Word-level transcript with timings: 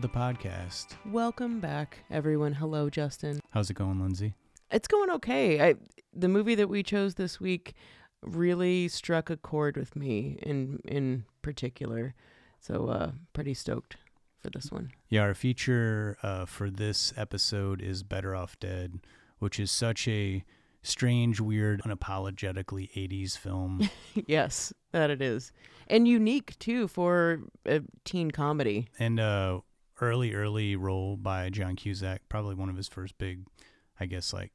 The 0.00 0.08
podcast. 0.08 0.96
Welcome 1.04 1.60
back, 1.60 1.98
everyone. 2.10 2.54
Hello, 2.54 2.88
Justin. 2.88 3.38
How's 3.50 3.68
it 3.68 3.74
going, 3.74 4.00
Lindsay? 4.00 4.32
It's 4.70 4.88
going 4.88 5.10
okay. 5.10 5.60
I 5.60 5.74
the 6.14 6.28
movie 6.28 6.54
that 6.54 6.68
we 6.68 6.82
chose 6.82 7.16
this 7.16 7.38
week 7.38 7.74
really 8.22 8.88
struck 8.88 9.28
a 9.28 9.36
chord 9.36 9.76
with 9.76 9.94
me 9.96 10.38
in 10.42 10.80
in 10.86 11.24
particular. 11.42 12.14
So 12.60 12.86
uh 12.88 13.10
pretty 13.34 13.52
stoked 13.52 13.96
for 14.38 14.48
this 14.50 14.72
one. 14.72 14.92
Yeah, 15.10 15.22
our 15.22 15.34
feature 15.34 16.16
uh, 16.22 16.46
for 16.46 16.70
this 16.70 17.12
episode 17.16 17.82
is 17.82 18.02
Better 18.02 18.34
Off 18.34 18.58
Dead, 18.58 19.00
which 19.38 19.60
is 19.60 19.70
such 19.70 20.08
a 20.08 20.42
strange, 20.82 21.40
weird, 21.40 21.82
unapologetically 21.82 22.90
80s 22.96 23.36
film. 23.36 23.90
yes, 24.26 24.72
that 24.92 25.10
it 25.10 25.20
is. 25.20 25.52
And 25.88 26.08
unique 26.08 26.58
too 26.58 26.88
for 26.88 27.40
a 27.66 27.82
teen 28.04 28.30
comedy. 28.30 28.88
and 28.98 29.20
uh 29.20 29.60
early, 30.00 30.34
early 30.34 30.76
role 30.76 31.16
by 31.16 31.50
John 31.50 31.76
Cusack, 31.76 32.22
probably 32.28 32.54
one 32.54 32.68
of 32.68 32.76
his 32.76 32.88
first 32.88 33.16
big, 33.18 33.46
I 33.98 34.06
guess, 34.06 34.32
like 34.32 34.52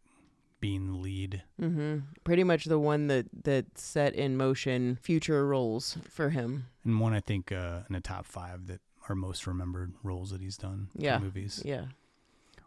being 0.59 0.87
the 0.87 0.97
lead. 0.97 1.43
Mhm. 1.61 2.03
Pretty 2.23 2.43
much 2.43 2.65
the 2.65 2.79
one 2.79 3.07
that 3.07 3.27
that 3.43 3.77
set 3.77 4.13
in 4.15 4.35
motion 4.37 4.97
future 5.01 5.45
roles 5.45 5.97
for 6.09 6.29
him. 6.31 6.65
And 6.83 6.99
one, 6.99 7.13
I 7.13 7.19
think, 7.19 7.51
uh, 7.51 7.81
in 7.89 7.93
the 7.93 8.01
top 8.01 8.25
five 8.25 8.67
that 8.67 8.81
are 9.07 9.15
most 9.15 9.45
remembered 9.45 9.93
roles 10.01 10.31
that 10.31 10.41
he's 10.41 10.57
done 10.57 10.87
in 10.95 11.01
Yeah. 11.03 11.19
movies. 11.19 11.61
Yeah. 11.63 11.85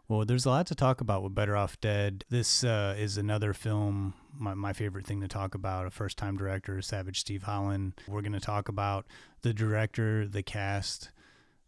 Well, 0.07 0.25
there's 0.25 0.45
a 0.45 0.49
lot 0.49 0.65
to 0.67 0.75
talk 0.75 1.01
about 1.01 1.21
with 1.21 1.35
Better 1.35 1.55
Off 1.55 1.79
Dead. 1.81 2.25
This 2.29 2.63
uh, 2.63 2.95
is 2.97 3.17
another 3.17 3.53
film, 3.53 4.15
my, 4.35 4.55
my 4.55 4.73
favorite 4.73 5.05
thing 5.05 5.21
to 5.21 5.27
talk 5.27 5.53
about. 5.53 5.85
A 5.85 5.91
first 5.91 6.17
time 6.17 6.35
director, 6.37 6.81
Savage 6.81 7.19
Steve 7.19 7.43
Holland. 7.43 7.93
We're 8.07 8.21
going 8.21 8.31
to 8.33 8.39
talk 8.39 8.69
about 8.69 9.05
the 9.41 9.53
director, 9.53 10.27
the 10.27 10.41
cast, 10.41 11.11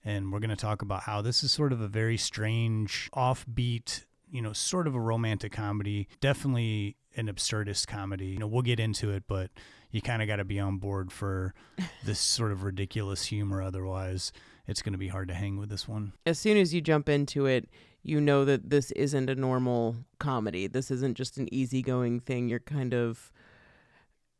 and 0.03 0.31
we're 0.31 0.39
going 0.39 0.49
to 0.49 0.55
talk 0.55 0.81
about 0.81 1.03
how 1.03 1.21
this 1.21 1.43
is 1.43 1.51
sort 1.51 1.71
of 1.71 1.81
a 1.81 1.87
very 1.87 2.17
strange, 2.17 3.09
offbeat, 3.13 4.05
you 4.31 4.41
know, 4.41 4.53
sort 4.53 4.87
of 4.87 4.95
a 4.95 4.99
romantic 4.99 5.51
comedy. 5.51 6.07
Definitely 6.19 6.95
an 7.15 7.27
absurdist 7.27 7.87
comedy. 7.87 8.27
You 8.27 8.39
know, 8.39 8.47
we'll 8.47 8.61
get 8.61 8.79
into 8.79 9.11
it, 9.11 9.23
but 9.27 9.51
you 9.91 10.01
kind 10.01 10.21
of 10.21 10.27
got 10.27 10.37
to 10.37 10.45
be 10.45 10.59
on 10.59 10.77
board 10.77 11.11
for 11.11 11.53
this 12.05 12.19
sort 12.19 12.51
of 12.51 12.63
ridiculous 12.63 13.25
humor. 13.25 13.61
Otherwise, 13.61 14.31
it's 14.67 14.81
going 14.81 14.93
to 14.93 14.99
be 14.99 15.09
hard 15.09 15.27
to 15.27 15.33
hang 15.33 15.57
with 15.57 15.69
this 15.69 15.87
one. 15.87 16.13
as 16.25 16.39
soon 16.39 16.57
as 16.57 16.73
you 16.73 16.81
jump 16.81 17.09
into 17.09 17.45
it, 17.45 17.69
you 18.03 18.19
know 18.19 18.45
that 18.45 18.69
this 18.69 18.91
isn't 18.91 19.29
a 19.29 19.35
normal 19.35 19.95
comedy. 20.17 20.67
This 20.67 20.89
isn't 20.89 21.15
just 21.15 21.37
an 21.37 21.53
easygoing 21.53 22.19
thing. 22.19 22.49
You're 22.49 22.59
kind 22.59 22.93
of, 22.93 23.31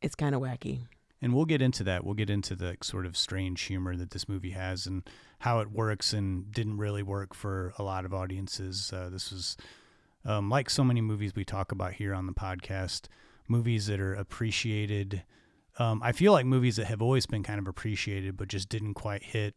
it's 0.01 0.15
kind 0.15 0.33
of 0.33 0.41
wacky. 0.41 0.87
And 1.21 1.33
we'll 1.35 1.45
get 1.45 1.61
into 1.61 1.83
that. 1.83 2.03
We'll 2.03 2.15
get 2.15 2.29
into 2.31 2.55
the 2.55 2.77
sort 2.81 3.05
of 3.05 3.15
strange 3.15 3.61
humor 3.61 3.95
that 3.95 4.09
this 4.09 4.27
movie 4.27 4.51
has 4.51 4.87
and 4.87 5.03
how 5.39 5.59
it 5.59 5.69
works 5.71 6.13
and 6.13 6.51
didn't 6.51 6.77
really 6.77 7.03
work 7.03 7.35
for 7.35 7.73
a 7.77 7.83
lot 7.83 8.05
of 8.05 8.13
audiences. 8.13 8.91
Uh, 8.91 9.09
this 9.09 9.31
was, 9.31 9.55
um, 10.25 10.49
like 10.49 10.69
so 10.69 10.83
many 10.83 10.99
movies 11.01 11.33
we 11.35 11.45
talk 11.45 11.71
about 11.71 11.93
here 11.93 12.13
on 12.15 12.25
the 12.25 12.33
podcast, 12.33 13.03
movies 13.47 13.85
that 13.85 13.99
are 13.99 14.15
appreciated. 14.15 15.23
Um, 15.77 16.01
I 16.03 16.11
feel 16.11 16.31
like 16.31 16.45
movies 16.45 16.75
that 16.77 16.85
have 16.85 17.01
always 17.01 17.25
been 17.27 17.43
kind 17.43 17.59
of 17.59 17.67
appreciated, 17.67 18.35
but 18.35 18.47
just 18.47 18.67
didn't 18.69 18.95
quite 18.95 19.23
hit, 19.23 19.53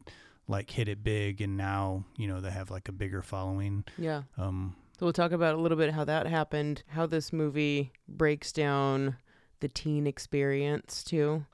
like 0.47 0.71
hit 0.71 0.89
it 0.89 1.03
big, 1.03 1.41
and 1.41 1.56
now 1.56 2.05
you 2.16 2.28
know 2.28 2.41
they 2.41 2.50
have 2.50 2.71
like 2.71 2.89
a 2.89 2.93
bigger 2.93 3.22
following. 3.22 3.84
Yeah. 3.99 4.22
Um, 4.39 4.77
So 4.99 5.06
we'll 5.06 5.12
talk 5.12 5.33
about 5.33 5.55
a 5.55 5.59
little 5.59 5.78
bit 5.78 5.93
how 5.93 6.05
that 6.05 6.27
happened, 6.27 6.83
how 6.89 7.06
this 7.06 7.33
movie 7.33 7.93
breaks 8.06 8.53
down 8.53 9.16
the 9.60 9.69
teen 9.69 10.06
experience 10.06 11.03
too. 11.03 11.47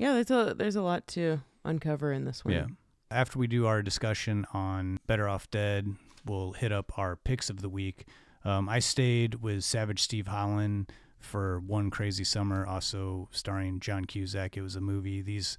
Yeah, 0.00 0.14
there's 0.14 0.30
a 0.30 0.54
there's 0.54 0.76
a 0.76 0.82
lot 0.82 1.06
to 1.08 1.40
uncover 1.62 2.10
in 2.10 2.24
this 2.24 2.42
one. 2.42 2.54
Yeah. 2.54 2.66
After 3.10 3.38
we 3.38 3.46
do 3.46 3.66
our 3.66 3.82
discussion 3.82 4.46
on 4.54 4.98
Better 5.06 5.28
Off 5.28 5.50
Dead, 5.50 5.94
we'll 6.24 6.52
hit 6.52 6.72
up 6.72 6.98
our 6.98 7.16
picks 7.16 7.50
of 7.50 7.60
the 7.60 7.68
week. 7.68 8.06
Um, 8.42 8.66
I 8.66 8.78
stayed 8.78 9.42
with 9.42 9.62
Savage 9.62 10.00
Steve 10.00 10.28
Holland 10.28 10.90
for 11.18 11.60
One 11.60 11.90
Crazy 11.90 12.24
Summer, 12.24 12.64
also 12.64 13.28
starring 13.30 13.78
John 13.78 14.06
Cusack. 14.06 14.56
It 14.56 14.62
was 14.62 14.74
a 14.74 14.80
movie. 14.80 15.20
These 15.20 15.58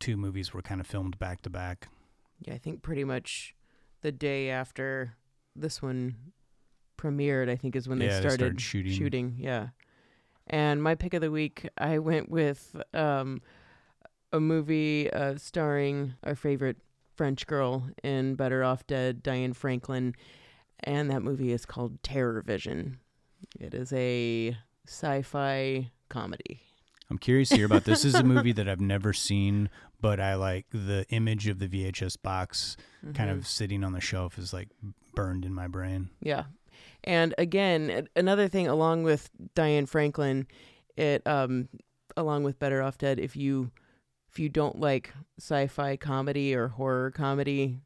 two 0.00 0.16
movies 0.16 0.52
were 0.52 0.62
kind 0.62 0.80
of 0.80 0.86
filmed 0.88 1.16
back 1.20 1.42
to 1.42 1.50
back. 1.50 1.86
Yeah, 2.40 2.54
I 2.54 2.58
think 2.58 2.82
pretty 2.82 3.04
much 3.04 3.54
the 4.00 4.10
day 4.10 4.50
after 4.50 5.14
this 5.54 5.80
one 5.80 6.16
premiered, 6.96 7.48
I 7.48 7.54
think 7.54 7.76
is 7.76 7.88
when 7.88 8.00
Yeah, 8.00 8.08
they 8.08 8.12
they 8.14 8.20
started, 8.20 8.38
started 8.40 8.60
shooting. 8.60 8.92
Shooting, 8.92 9.36
yeah. 9.38 9.68
And 10.48 10.82
my 10.82 10.96
pick 10.96 11.14
of 11.14 11.20
the 11.20 11.30
week, 11.30 11.68
I 11.78 11.98
went 12.00 12.28
with 12.28 12.74
um, 12.92 13.40
a 14.32 14.40
movie 14.40 15.10
uh, 15.12 15.36
starring 15.36 16.14
our 16.24 16.34
favorite 16.34 16.76
French 17.16 17.46
girl 17.46 17.88
in 18.02 18.34
Better 18.34 18.62
Off 18.62 18.86
Dead, 18.86 19.22
Diane 19.22 19.52
Franklin, 19.52 20.14
and 20.84 21.10
that 21.10 21.22
movie 21.22 21.52
is 21.52 21.66
called 21.66 22.02
Terror 22.02 22.42
Vision. 22.42 22.98
It 23.58 23.74
is 23.74 23.92
a 23.92 24.56
sci-fi 24.86 25.90
comedy. 26.08 26.60
I'm 27.10 27.18
curious 27.18 27.48
to 27.50 27.56
hear 27.56 27.66
about 27.66 27.84
this. 27.84 28.02
this 28.02 28.14
is 28.14 28.20
a 28.20 28.22
movie 28.24 28.52
that 28.52 28.68
I've 28.68 28.80
never 28.82 29.12
seen, 29.14 29.70
but 30.00 30.20
I 30.20 30.34
like 30.34 30.66
the 30.70 31.06
image 31.08 31.48
of 31.48 31.58
the 31.58 31.66
VHS 31.66 32.16
box 32.16 32.76
kind 33.14 33.30
Mhm. 33.30 33.38
of 33.38 33.46
sitting 33.46 33.82
on 33.82 33.92
the 33.92 34.00
shelf 34.00 34.38
is 34.38 34.52
like 34.52 34.68
burned 35.14 35.44
in 35.46 35.54
my 35.54 35.68
brain. 35.68 36.10
Yeah. 36.20 36.44
And 37.04 37.34
again, 37.38 38.08
another 38.14 38.46
thing 38.46 38.66
along 38.68 39.04
with 39.04 39.30
Diane 39.54 39.86
Franklin, 39.86 40.46
it 40.96 41.26
um 41.26 41.68
along 42.16 42.44
with 42.44 42.58
Better 42.58 42.82
Off 42.82 42.98
Dead, 42.98 43.18
if 43.18 43.34
you 43.36 43.70
if 44.30 44.38
you 44.38 44.48
don't 44.48 44.80
like 44.80 45.12
sci-fi 45.38 45.96
comedy 45.96 46.54
or 46.54 46.68
horror 46.68 47.10
comedy, 47.10 47.80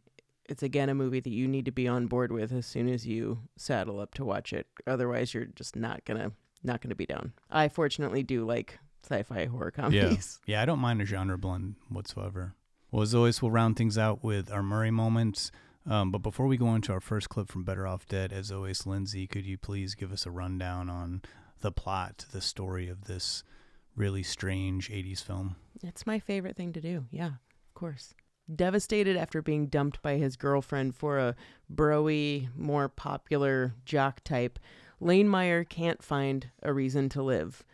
it's 0.48 0.62
again 0.62 0.88
a 0.88 0.94
movie 0.94 1.20
that 1.20 1.30
you 1.30 1.48
need 1.48 1.64
to 1.64 1.72
be 1.72 1.88
on 1.88 2.06
board 2.06 2.32
with 2.32 2.52
as 2.52 2.66
soon 2.66 2.88
as 2.88 3.06
you 3.06 3.38
saddle 3.56 4.00
up 4.00 4.14
to 4.14 4.24
watch 4.24 4.52
it. 4.52 4.66
Otherwise, 4.86 5.32
you're 5.34 5.46
just 5.46 5.76
not 5.76 6.04
to 6.06 6.32
not 6.62 6.82
to 6.82 6.94
be 6.94 7.06
down. 7.06 7.32
I 7.50 7.68
fortunately 7.68 8.22
do 8.22 8.44
like 8.44 8.78
sci-fi 9.04 9.46
horror 9.46 9.70
comedies. 9.70 10.40
Yeah, 10.46 10.56
yeah 10.56 10.62
I 10.62 10.64
don't 10.64 10.78
mind 10.78 11.00
a 11.02 11.04
genre 11.04 11.38
blend 11.38 11.76
whatsoever. 11.88 12.54
Well, 12.90 13.02
as 13.02 13.14
always, 13.14 13.40
we'll 13.40 13.50
round 13.50 13.76
things 13.76 13.96
out 13.96 14.22
with 14.22 14.52
our 14.52 14.62
Murray 14.62 14.90
moments. 14.90 15.50
Um, 15.88 16.12
but 16.12 16.18
before 16.18 16.46
we 16.46 16.56
go 16.56 16.74
into 16.74 16.92
our 16.92 17.00
first 17.00 17.28
clip 17.28 17.48
from 17.48 17.64
Better 17.64 17.86
Off 17.86 18.06
Dead, 18.06 18.32
as 18.32 18.52
always, 18.52 18.86
Lindsay, 18.86 19.26
could 19.26 19.46
you 19.46 19.58
please 19.58 19.94
give 19.94 20.12
us 20.12 20.26
a 20.26 20.30
rundown 20.30 20.88
on 20.88 21.22
the 21.60 21.72
plot, 21.72 22.26
the 22.30 22.40
story 22.40 22.88
of 22.88 23.04
this 23.04 23.42
really 23.96 24.22
strange 24.22 24.90
80s 24.90 25.22
film? 25.22 25.56
It's 25.82 26.06
my 26.06 26.18
favorite 26.18 26.56
thing 26.56 26.72
to 26.72 26.80
do. 26.80 27.06
Yeah, 27.10 27.26
of 27.26 27.74
course. 27.74 28.14
Devastated 28.54 29.16
after 29.16 29.40
being 29.40 29.66
dumped 29.66 30.02
by 30.02 30.16
his 30.16 30.36
girlfriend 30.36 30.96
for 30.96 31.18
a 31.18 31.34
broy, 31.72 32.48
more 32.56 32.88
popular 32.88 33.74
jock 33.84 34.22
type, 34.24 34.58
Lane 35.00 35.28
Meyer 35.28 35.64
can't 35.64 36.02
find 36.02 36.50
a 36.62 36.72
reason 36.72 37.08
to 37.10 37.22
live. 37.22 37.64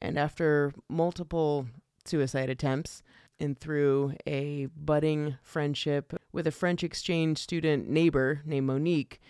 And 0.00 0.18
after 0.18 0.72
multiple 0.88 1.66
suicide 2.04 2.48
attempts 2.48 3.02
and 3.38 3.58
through 3.58 4.14
a 4.26 4.66
budding 4.76 5.36
friendship 5.42 6.14
with 6.32 6.46
a 6.46 6.52
French 6.52 6.82
exchange 6.84 7.38
student 7.38 7.88
neighbor 7.88 8.42
named 8.44 8.66
Monique, 8.66 9.20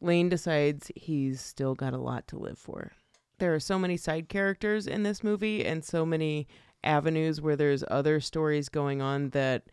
Lane 0.00 0.28
decides 0.28 0.90
he's 0.94 1.40
still 1.40 1.74
got 1.74 1.92
a 1.92 1.98
lot 1.98 2.26
to 2.28 2.38
live 2.38 2.58
for. 2.58 2.92
There 3.38 3.54
are 3.54 3.60
so 3.60 3.78
many 3.78 3.96
side 3.96 4.28
characters 4.28 4.86
in 4.86 5.02
this 5.02 5.22
movie 5.22 5.64
and 5.64 5.84
so 5.84 6.06
many 6.06 6.46
avenues 6.84 7.40
where 7.40 7.56
there's 7.56 7.84
other 7.90 8.20
stories 8.20 8.68
going 8.68 9.02
on 9.02 9.30
that 9.30 9.64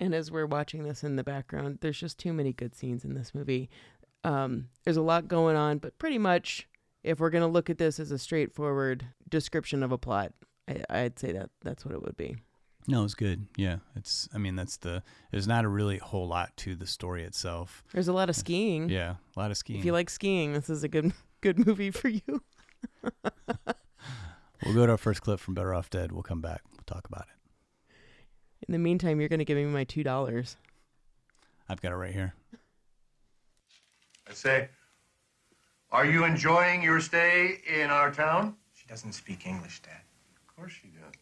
and 0.00 0.14
as 0.14 0.30
we're 0.30 0.46
watching 0.46 0.82
this 0.82 1.04
in 1.04 1.14
the 1.16 1.22
background 1.22 1.78
there's 1.80 2.00
just 2.00 2.18
too 2.18 2.32
many 2.32 2.52
good 2.52 2.74
scenes 2.74 3.04
in 3.04 3.14
this 3.14 3.32
movie 3.34 3.70
um, 4.24 4.66
there's 4.84 4.96
a 4.96 5.02
lot 5.02 5.28
going 5.28 5.54
on 5.54 5.78
but 5.78 5.96
pretty 5.98 6.18
much 6.18 6.66
if 7.04 7.20
we're 7.20 7.30
going 7.30 7.42
to 7.42 7.46
look 7.48 7.70
at 7.70 7.78
this 7.78 8.00
as 8.00 8.10
a 8.10 8.18
straightforward 8.18 9.06
description 9.28 9.82
of 9.84 9.92
a 9.92 9.98
plot 9.98 10.32
I, 10.66 10.82
i'd 10.90 11.18
say 11.20 11.30
that 11.32 11.50
that's 11.62 11.84
what 11.84 11.94
it 11.94 12.02
would 12.02 12.16
be 12.16 12.36
No, 12.88 13.04
it's 13.04 13.14
good. 13.14 13.46
Yeah, 13.56 13.76
it's. 13.96 14.28
I 14.34 14.38
mean, 14.38 14.56
that's 14.56 14.76
the. 14.76 15.02
There's 15.30 15.46
not 15.48 15.64
a 15.64 15.68
really 15.68 15.96
whole 15.96 16.26
lot 16.28 16.54
to 16.58 16.74
the 16.74 16.86
story 16.86 17.22
itself. 17.22 17.82
there's 17.94 18.08
a 18.08 18.12
lot 18.12 18.28
of 18.28 18.36
skiing 18.36 18.88
Yeah, 18.90 19.14
a 19.36 19.40
lot 19.40 19.50
of 19.50 19.56
skiing. 19.56 19.78
if 19.78 19.84
you 19.86 19.92
like 19.92 20.10
skiing 20.10 20.52
this 20.52 20.68
is 20.68 20.82
a 20.84 20.88
good 20.88 21.12
good 21.40 21.64
movie 21.66 21.90
for 21.90 22.08
you 22.08 22.42
we'll 24.64 24.74
go 24.74 24.86
to 24.86 24.92
our 24.92 24.98
first 24.98 25.22
clip 25.22 25.40
from 25.40 25.54
Better 25.54 25.74
Off 25.74 25.90
Dead. 25.90 26.12
We'll 26.12 26.22
come 26.22 26.40
back. 26.40 26.62
We'll 26.72 26.84
talk 26.86 27.06
about 27.06 27.26
it. 27.28 27.94
in 28.68 28.72
the 28.72 28.78
meantime 28.78 29.20
you're 29.20 29.28
going 29.28 29.38
to 29.38 29.44
give 29.44 29.56
me 29.56 29.64
my 29.64 29.84
two 29.84 30.02
dollars 30.02 30.56
I've 31.68 31.80
got 31.80 31.92
it 31.92 31.96
right 31.96 32.12
here. 32.12 32.34
I 34.28 34.32
say, 34.34 34.68
are 35.90 36.04
you 36.04 36.24
enjoying 36.24 36.82
your 36.82 37.00
stay 37.00 37.60
in 37.66 37.88
our 37.90 38.10
town? 38.12 38.56
She 38.74 38.86
doesn't 38.86 39.12
speak 39.12 39.46
English, 39.46 39.80
Dad. 39.80 40.00
Of 40.36 40.56
course 40.56 40.72
she 40.72 40.88
does. 40.88 41.14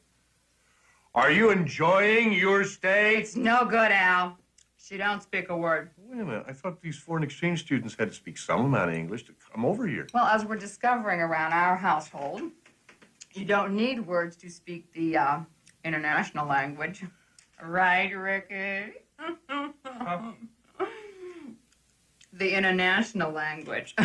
Are 1.14 1.30
you 1.30 1.50
enjoying 1.50 2.32
your 2.32 2.64
stay? 2.64 3.16
It's 3.16 3.36
no 3.36 3.64
good, 3.64 3.92
Al. 3.92 4.36
She 4.92 4.98
don't 4.98 5.22
speak 5.22 5.48
a 5.48 5.56
word. 5.56 5.88
Wait 5.96 6.20
a 6.20 6.24
minute. 6.26 6.44
I 6.46 6.52
thought 6.52 6.82
these 6.82 6.98
foreign 6.98 7.22
exchange 7.22 7.60
students 7.60 7.94
had 7.98 8.10
to 8.10 8.14
speak 8.14 8.36
some 8.36 8.66
amount 8.66 8.90
of 8.90 8.96
English 8.96 9.22
to 9.22 9.32
come 9.50 9.64
over 9.64 9.86
here. 9.86 10.06
Well, 10.12 10.26
as 10.26 10.44
we're 10.44 10.56
discovering 10.56 11.20
around 11.20 11.54
our 11.54 11.76
household, 11.76 12.42
you 13.32 13.46
don't 13.46 13.74
need 13.74 14.06
words 14.06 14.36
to 14.36 14.50
speak 14.50 14.92
the 14.92 15.16
uh, 15.16 15.38
international 15.82 16.46
language. 16.46 17.04
Right, 17.62 18.10
Ricky? 18.10 18.92
the 22.34 22.54
international 22.54 23.32
language. 23.32 23.94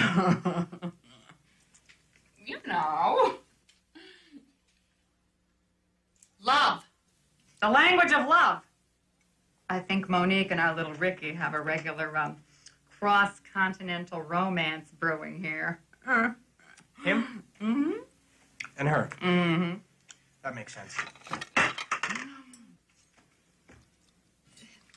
you 2.46 2.60
know. 2.66 3.40
Love. 6.42 6.86
The 7.62 7.70
language 7.70 8.14
of 8.14 8.26
love. 8.26 8.62
I 9.70 9.80
think 9.80 10.10
Monique 10.10 10.52
and 10.52 10.60
our 10.60 10.76
little 10.76 10.94
Ricky 10.94 11.34
have 11.34 11.54
a 11.54 11.60
regular 11.60 12.16
um, 12.18 12.38
cross 13.00 13.42
continental 13.54 14.22
romance 14.22 14.92
brewing 15.00 15.42
here. 15.42 15.80
Him? 17.04 17.44
Mm-hmm. 17.62 17.92
And 18.78 18.88
her. 18.88 19.10
Mm-hmm. 19.22 19.74
That 20.44 20.56
makes 20.56 20.74
sense. 20.74 20.96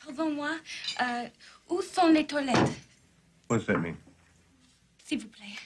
Pardon-moi, 0.05 0.59
euh, 1.01 1.29
où 1.69 1.83
sont 1.83 2.13
les 2.13 2.25
toilettes? 2.25 2.77
What 3.49 3.59
does 3.59 3.67
that 3.67 3.81
mean? 3.81 3.97
S'il 5.05 5.19
vous 5.19 5.29
plaît. 5.29 5.59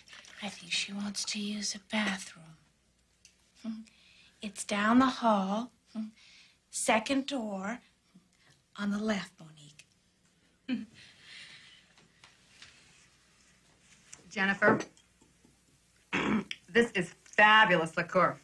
I 0.43 0.49
think 0.49 0.73
she 0.73 0.93
wants 0.93 1.25
to 1.27 1.39
use 1.39 1.75
a 1.75 1.81
bathroom. 1.91 2.57
Hmm. 3.63 3.83
It's 4.43 4.65
down 4.65 4.99
the 4.99 5.07
hall, 5.07 5.73
second 6.71 7.27
door, 7.27 7.81
on 8.77 8.91
the 8.91 8.99
left, 8.99 9.33
Monique. 10.69 10.87
Jennifer, 14.31 14.81
this 16.73 16.91
is 16.93 17.15
fabulous 17.25 17.97
liqueur. 17.97 18.37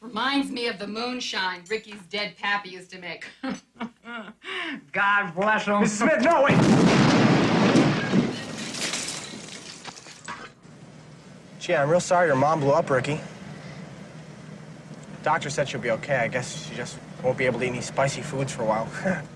Reminds 0.00 0.50
me 0.50 0.68
of 0.68 0.78
the 0.78 0.86
moonshine 0.86 1.62
Ricky's 1.68 2.02
dead 2.10 2.36
pappy 2.36 2.70
used 2.70 2.90
to 2.90 2.98
make. 2.98 3.24
God 4.92 5.34
bless 5.34 5.64
him. 5.64 5.74
Mrs. 5.74 5.88
Smith, 5.88 6.22
no, 6.22 6.42
wait! 6.42 6.58
Gee, 11.58 11.74
I'm 11.74 11.88
real 11.88 12.00
sorry 12.00 12.26
your 12.28 12.36
mom 12.36 12.60
blew 12.60 12.72
up, 12.72 12.90
Ricky. 12.90 13.18
Doctor 15.22 15.48
said 15.48 15.66
she'll 15.66 15.80
be 15.80 15.90
okay. 15.92 16.16
I 16.16 16.28
guess 16.28 16.68
she 16.68 16.74
just 16.74 16.98
won't 17.22 17.38
be 17.38 17.46
able 17.46 17.58
to 17.60 17.64
eat 17.64 17.70
any 17.70 17.80
spicy 17.80 18.20
foods 18.20 18.52
for 18.52 18.62
a 18.62 18.66
while. 18.66 18.88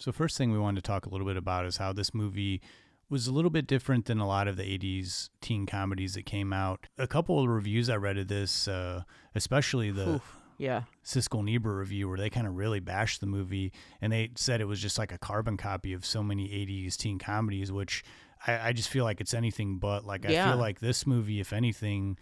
So, 0.00 0.12
first 0.12 0.38
thing 0.38 0.50
we 0.50 0.58
wanted 0.58 0.82
to 0.82 0.88
talk 0.88 1.04
a 1.04 1.10
little 1.10 1.26
bit 1.26 1.36
about 1.36 1.66
is 1.66 1.76
how 1.76 1.92
this 1.92 2.14
movie 2.14 2.62
was 3.10 3.26
a 3.26 3.32
little 3.32 3.50
bit 3.50 3.66
different 3.66 4.06
than 4.06 4.18
a 4.18 4.26
lot 4.26 4.48
of 4.48 4.56
the 4.56 4.62
80s 4.62 5.28
teen 5.42 5.66
comedies 5.66 6.14
that 6.14 6.24
came 6.24 6.52
out. 6.52 6.86
A 6.96 7.06
couple 7.06 7.38
of 7.42 7.48
reviews 7.48 7.90
I 7.90 7.96
read 7.96 8.16
of 8.16 8.28
this, 8.28 8.66
uh, 8.66 9.02
especially 9.34 9.90
the 9.90 10.14
Oof. 10.14 10.36
Yeah. 10.56 10.82
Siskel 11.04 11.54
Ebert 11.54 11.76
review, 11.76 12.08
where 12.08 12.16
they 12.16 12.30
kind 12.30 12.46
of 12.46 12.54
really 12.54 12.80
bashed 12.80 13.20
the 13.20 13.26
movie 13.26 13.72
and 14.00 14.12
they 14.12 14.30
said 14.36 14.60
it 14.60 14.66
was 14.66 14.80
just 14.80 14.98
like 14.98 15.10
a 15.10 15.18
carbon 15.18 15.56
copy 15.56 15.92
of 15.92 16.06
so 16.06 16.22
many 16.22 16.48
80s 16.48 16.96
teen 16.96 17.18
comedies, 17.18 17.72
which 17.72 18.04
I, 18.46 18.68
I 18.68 18.72
just 18.72 18.88
feel 18.88 19.04
like 19.04 19.20
it's 19.20 19.34
anything 19.34 19.78
but. 19.78 20.06
Like, 20.06 20.24
I 20.24 20.28
feel 20.28 20.56
like 20.56 20.80
this 20.80 21.06
movie, 21.06 21.40
if 21.40 21.52
anything, 21.52 22.16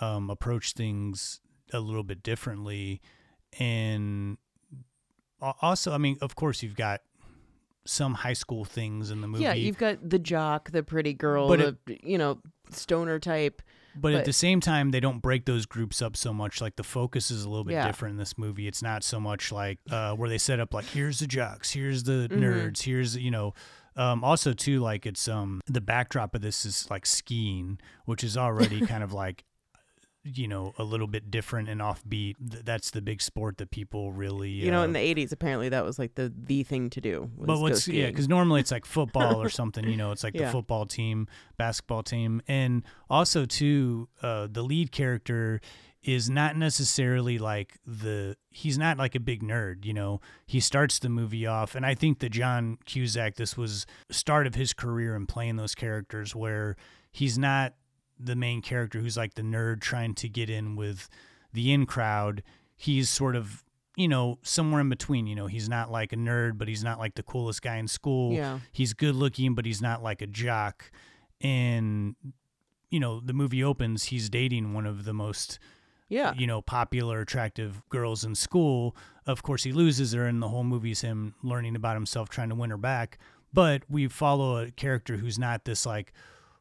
um, 0.00 0.30
approached 0.30 0.76
things 0.76 1.40
a 1.72 1.80
little 1.80 2.04
bit 2.04 2.22
differently. 2.22 3.02
And 3.58 4.38
also, 5.40 5.92
I 5.92 5.98
mean, 5.98 6.16
of 6.20 6.34
course, 6.34 6.62
you've 6.62 6.76
got 6.76 7.00
some 7.90 8.14
high 8.14 8.32
school 8.32 8.64
things 8.64 9.10
in 9.10 9.20
the 9.20 9.26
movie. 9.28 9.44
Yeah, 9.44 9.52
you've 9.54 9.78
got 9.78 10.08
the 10.08 10.18
jock, 10.18 10.70
the 10.70 10.82
pretty 10.82 11.12
girl, 11.12 11.48
But 11.48 11.58
the 11.86 11.98
you 12.02 12.16
know 12.18 12.38
stoner 12.70 13.18
type. 13.18 13.62
But, 13.92 14.14
at 14.14 14.24
the 14.24 14.32
same 14.32 14.60
time, 14.60 14.92
they 14.92 15.00
don't 15.00 15.18
break 15.18 15.46
those 15.46 15.66
groups 15.66 16.00
up 16.00 16.16
so 16.16 16.32
much. 16.32 16.60
Like 16.60 16.76
the 16.76 16.84
focus 16.84 17.32
is 17.32 17.42
a 17.42 17.48
little 17.48 17.64
bit 17.64 17.72
Yeah. 17.72 17.86
different 17.88 18.12
in 18.12 18.18
this 18.18 18.38
movie. 18.38 18.68
It's 18.68 18.82
not 18.82 19.02
so 19.02 19.18
much 19.18 19.50
like 19.50 19.80
uh, 19.90 20.14
where 20.14 20.28
they 20.28 20.38
set 20.38 20.60
up 20.60 20.72
like 20.72 20.90
here's 20.90 21.18
the 21.18 21.26
jocks, 21.26 21.72
here's 21.72 22.04
the 22.04 22.28
Mm-hmm. 22.30 22.40
nerds, 22.42 22.82
here's 22.82 23.16
you 23.16 23.30
know. 23.32 23.52
Um, 23.96 24.22
also 24.22 24.52
too 24.52 24.78
like 24.80 25.04
it's 25.04 25.26
um 25.26 25.60
the 25.66 25.80
backdrop 25.80 26.36
of 26.36 26.40
this 26.42 26.64
is 26.64 26.88
like 26.88 27.04
skiing, 27.04 27.80
which 28.04 28.22
is 28.22 28.36
already 28.36 28.80
kind 28.86 29.02
of 29.02 29.12
like 29.12 29.42
you 30.24 30.46
know 30.46 30.74
a 30.78 30.84
little 30.84 31.06
bit 31.06 31.30
different 31.30 31.68
and 31.68 31.80
offbeat. 31.80 32.34
Th- 32.50 32.64
That's 32.64 32.90
the 32.90 33.00
big 33.00 33.22
sport 33.22 33.56
that 33.58 33.70
people 33.70 34.12
really 34.12 34.50
You 34.50 34.70
know, 34.70 34.82
uh, 34.82 34.84
in 34.84 34.92
the 34.92 34.98
'80s, 34.98 35.32
apparently 35.32 35.68
that 35.70 35.84
was 35.84 35.98
like 35.98 36.14
the 36.14 36.32
the 36.36 36.62
thing 36.62 36.90
to 36.90 37.00
do. 37.00 37.30
Was 37.36 37.46
but 37.46 37.58
what's 37.60 37.88
yeah, 37.88 38.06
because 38.08 38.28
normally 38.28 38.60
it's 38.60 38.70
like 38.70 38.84
football 38.98 39.40
or 39.42 39.48
something. 39.48 39.86
You 39.88 39.96
know, 39.96 40.12
it's 40.12 40.22
like 40.24 40.34
Yeah. 40.34 40.46
the 40.46 40.52
football 40.52 40.86
team, 40.86 41.26
basketball 41.56 42.02
team, 42.02 42.42
and 42.48 42.82
also 43.08 43.46
too, 43.46 44.08
uh, 44.22 44.46
the 44.50 44.62
lead 44.62 44.92
character 44.92 45.60
is 46.02 46.30
not 46.30 46.56
necessarily 46.56 47.38
like 47.38 47.78
the 47.86 48.34
he's 48.50 48.78
not 48.78 48.96
like 48.96 49.14
a 49.14 49.20
big 49.20 49.42
nerd. 49.42 49.84
You 49.84 49.92
know, 49.94 50.20
he 50.46 50.58
starts 50.60 50.98
the 50.98 51.08
movie 51.08 51.46
off, 51.46 51.74
and 51.74 51.84
I 51.84 51.94
think 51.94 52.20
that 52.20 52.30
John 52.30 52.78
Cusack, 52.86 53.36
this 53.36 53.56
was 53.56 53.86
start 54.10 54.46
of 54.46 54.54
his 54.54 54.72
career 54.72 55.14
in 55.14 55.26
playing 55.26 55.56
those 55.56 55.74
characters 55.74 56.34
where 56.34 56.76
he's 57.12 57.38
not 57.38 57.74
the 58.22 58.36
main 58.36 58.62
character 58.62 59.00
who's 59.00 59.16
like 59.16 59.34
the 59.34 59.42
nerd 59.42 59.80
trying 59.80 60.14
to 60.14 60.28
get 60.28 60.50
in 60.50 60.76
with 60.76 61.08
the 61.52 61.72
in 61.72 61.86
crowd. 61.86 62.42
He's 62.76 63.08
sort 63.10 63.36
of 63.36 63.64
you 63.96 64.08
know 64.08 64.38
somewhere 64.42 64.80
in 64.80 64.88
between. 64.88 65.26
You 65.26 65.34
know, 65.34 65.46
he's 65.46 65.68
not 65.68 65.90
like 65.90 66.12
a 66.12 66.16
nerd, 66.16 66.58
but 66.58 66.68
he's 66.68 66.84
not 66.84 66.98
like 66.98 67.14
the 67.14 67.22
coolest 67.22 67.62
guy 67.62 67.76
in 67.76 67.88
school. 67.88 68.32
Yeah. 68.32 68.60
He's 68.72 68.92
good 68.92 69.14
looking, 69.14 69.54
but 69.54 69.64
he's 69.64 69.82
not 69.82 70.02
like 70.02 70.22
a 70.22 70.26
jock. 70.26 70.90
And 71.40 72.16
you 72.90 73.00
know, 73.00 73.20
the 73.20 73.32
movie 73.32 73.62
opens. 73.62 74.04
He's 74.04 74.28
dating 74.28 74.74
one 74.74 74.86
of 74.86 75.04
the 75.04 75.12
most 75.12 75.58
yeah, 76.08 76.34
you 76.36 76.46
know, 76.46 76.60
popular, 76.60 77.20
attractive 77.20 77.88
girls 77.88 78.24
in 78.24 78.34
school. 78.34 78.96
Of 79.26 79.42
course, 79.44 79.62
he 79.62 79.72
loses 79.72 80.12
her, 80.12 80.26
and 80.26 80.42
the 80.42 80.48
whole 80.48 80.64
movie's 80.64 81.02
him 81.02 81.34
learning 81.42 81.76
about 81.76 81.94
himself, 81.94 82.28
trying 82.28 82.48
to 82.48 82.56
win 82.56 82.70
her 82.70 82.76
back. 82.76 83.18
But 83.52 83.82
we 83.88 84.08
follow 84.08 84.58
a 84.58 84.70
character 84.72 85.16
who's 85.18 85.38
not 85.38 85.64
this 85.64 85.86
like 85.86 86.12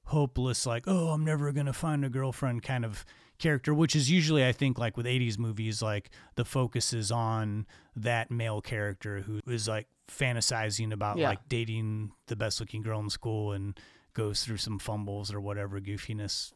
hopeless, 0.10 0.66
like, 0.66 0.84
oh, 0.88 1.10
I'm 1.10 1.24
never 1.26 1.52
going 1.52 1.66
to 1.66 1.74
find 1.74 2.04
a 2.06 2.10
girlfriend 2.10 2.64
kind 2.64 2.84
of 2.86 3.06
character, 3.38 3.74
which 3.74 3.96
is 3.96 4.10
usually, 4.12 4.46
I 4.46 4.52
think, 4.52 4.78
like 4.78 4.98
with 4.98 5.06
80s 5.06 5.38
movies, 5.40 5.82
like 5.82 6.10
the 6.36 6.46
focus 6.46 6.94
is 6.94 7.12
on 7.12 7.66
that 7.96 8.30
male 8.30 8.62
character 8.62 9.22
who 9.22 9.40
is 9.48 9.68
like 9.68 9.88
fantasizing 10.10 10.92
about 10.92 11.18
Yeah. 11.18 11.30
like 11.30 11.48
dating 11.48 12.12
the 12.28 12.36
best 12.36 12.60
looking 12.60 12.82
girl 12.82 13.00
in 13.00 13.10
school 13.10 13.52
and 13.54 13.80
goes 14.14 14.44
through 14.44 14.58
some 14.58 14.80
fumbles 14.80 15.34
or 15.34 15.40
whatever 15.40 15.80
goofiness 15.80 16.52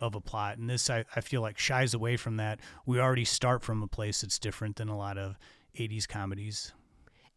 of 0.00 0.14
a 0.14 0.20
plot. 0.20 0.58
And 0.58 0.68
this, 0.68 0.90
I, 0.90 1.04
I 1.14 1.20
feel 1.22 1.40
like, 1.40 1.58
shies 1.58 1.94
away 1.94 2.16
from 2.16 2.36
that. 2.36 2.60
We 2.84 3.00
already 3.00 3.24
start 3.24 3.62
from 3.62 3.82
a 3.82 3.88
place 3.88 4.20
that's 4.20 4.38
different 4.38 4.76
than 4.76 4.88
a 4.88 4.96
lot 4.96 5.16
of 5.16 5.36
80s 5.78 6.06
comedies. 6.08 6.72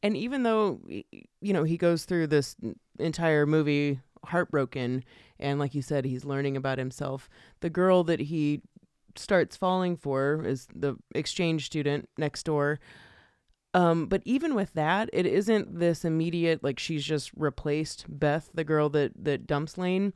and 0.04 0.16
even 0.18 0.44
though 0.44 0.80
y- 0.88 1.04
you 1.42 1.52
know 1.54 1.64
he 1.64 1.78
goes 1.78 2.06
through 2.06 2.28
this 2.28 2.56
entire 3.00 3.46
movie 3.46 4.00
heartbroken, 4.26 5.04
and 5.40 5.60
like 5.60 5.74
you 5.76 5.82
said, 5.82 6.06
he's 6.06 6.26
learning 6.26 6.58
about 6.58 6.78
himself. 6.78 7.30
The 7.62 7.70
girl 7.70 8.04
that 8.06 8.20
he 8.20 8.62
starts 9.16 9.56
falling 9.58 9.98
for 9.98 10.44
is 10.46 10.68
the 10.74 10.96
exchange 11.14 11.66
student 11.66 12.10
next 12.18 12.44
door. 12.44 12.80
Um, 13.74 14.08
but 14.08 14.22
even 14.26 14.56
with 14.56 14.74
that, 14.74 15.10
it 15.14 15.26
isn't 15.26 15.80
this 15.80 16.04
immediate 16.04 16.64
like 16.64 16.80
she's 16.80 17.06
just 17.06 17.32
replaced 17.36 18.06
Beth, 18.08 18.50
the 18.54 18.64
girl 18.64 18.90
that 18.90 19.12
that 19.24 19.46
dumps 19.46 19.78
Lane. 19.78 20.14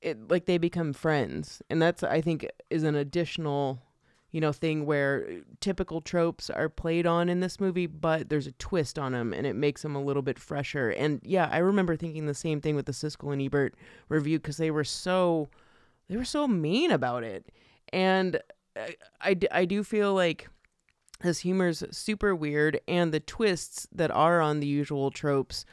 It 0.00 0.28
like 0.28 0.46
they 0.46 0.58
become 0.58 0.92
friends, 0.92 1.62
and 1.70 1.80
that's 1.80 2.02
I 2.02 2.20
think 2.20 2.46
is 2.68 2.82
an 2.82 2.94
additional, 2.94 3.82
you 4.32 4.40
know, 4.40 4.52
thing 4.52 4.86
where 4.86 5.40
typical 5.60 6.00
tropes 6.00 6.50
are 6.50 6.68
played 6.68 7.06
on 7.06 7.28
in 7.28 7.40
this 7.40 7.58
movie, 7.58 7.86
but 7.86 8.28
there's 8.28 8.46
a 8.46 8.52
twist 8.52 8.98
on 8.98 9.12
them, 9.12 9.32
and 9.32 9.46
it 9.46 9.56
makes 9.56 9.82
them 9.82 9.96
a 9.96 10.02
little 10.02 10.22
bit 10.22 10.38
fresher. 10.38 10.90
And 10.90 11.20
yeah, 11.24 11.48
I 11.50 11.58
remember 11.58 11.96
thinking 11.96 12.26
the 12.26 12.34
same 12.34 12.60
thing 12.60 12.76
with 12.76 12.86
the 12.86 12.92
Siskel 12.92 13.32
and 13.32 13.42
Ebert 13.42 13.74
review 14.08 14.38
because 14.38 14.56
they 14.56 14.70
were 14.70 14.84
so 14.84 15.48
they 16.08 16.16
were 16.16 16.24
so 16.24 16.46
mean 16.46 16.90
about 16.90 17.24
it, 17.24 17.50
and 17.92 18.40
I, 19.20 19.36
I 19.50 19.64
do 19.64 19.82
feel 19.82 20.14
like 20.14 20.48
this 21.22 21.40
humor's 21.40 21.84
super 21.90 22.34
weird 22.34 22.80
and 22.88 23.12
the 23.12 23.20
twists 23.20 23.86
that 23.92 24.10
are 24.10 24.40
on 24.40 24.60
the 24.60 24.66
usual 24.66 25.10
tropes 25.10 25.64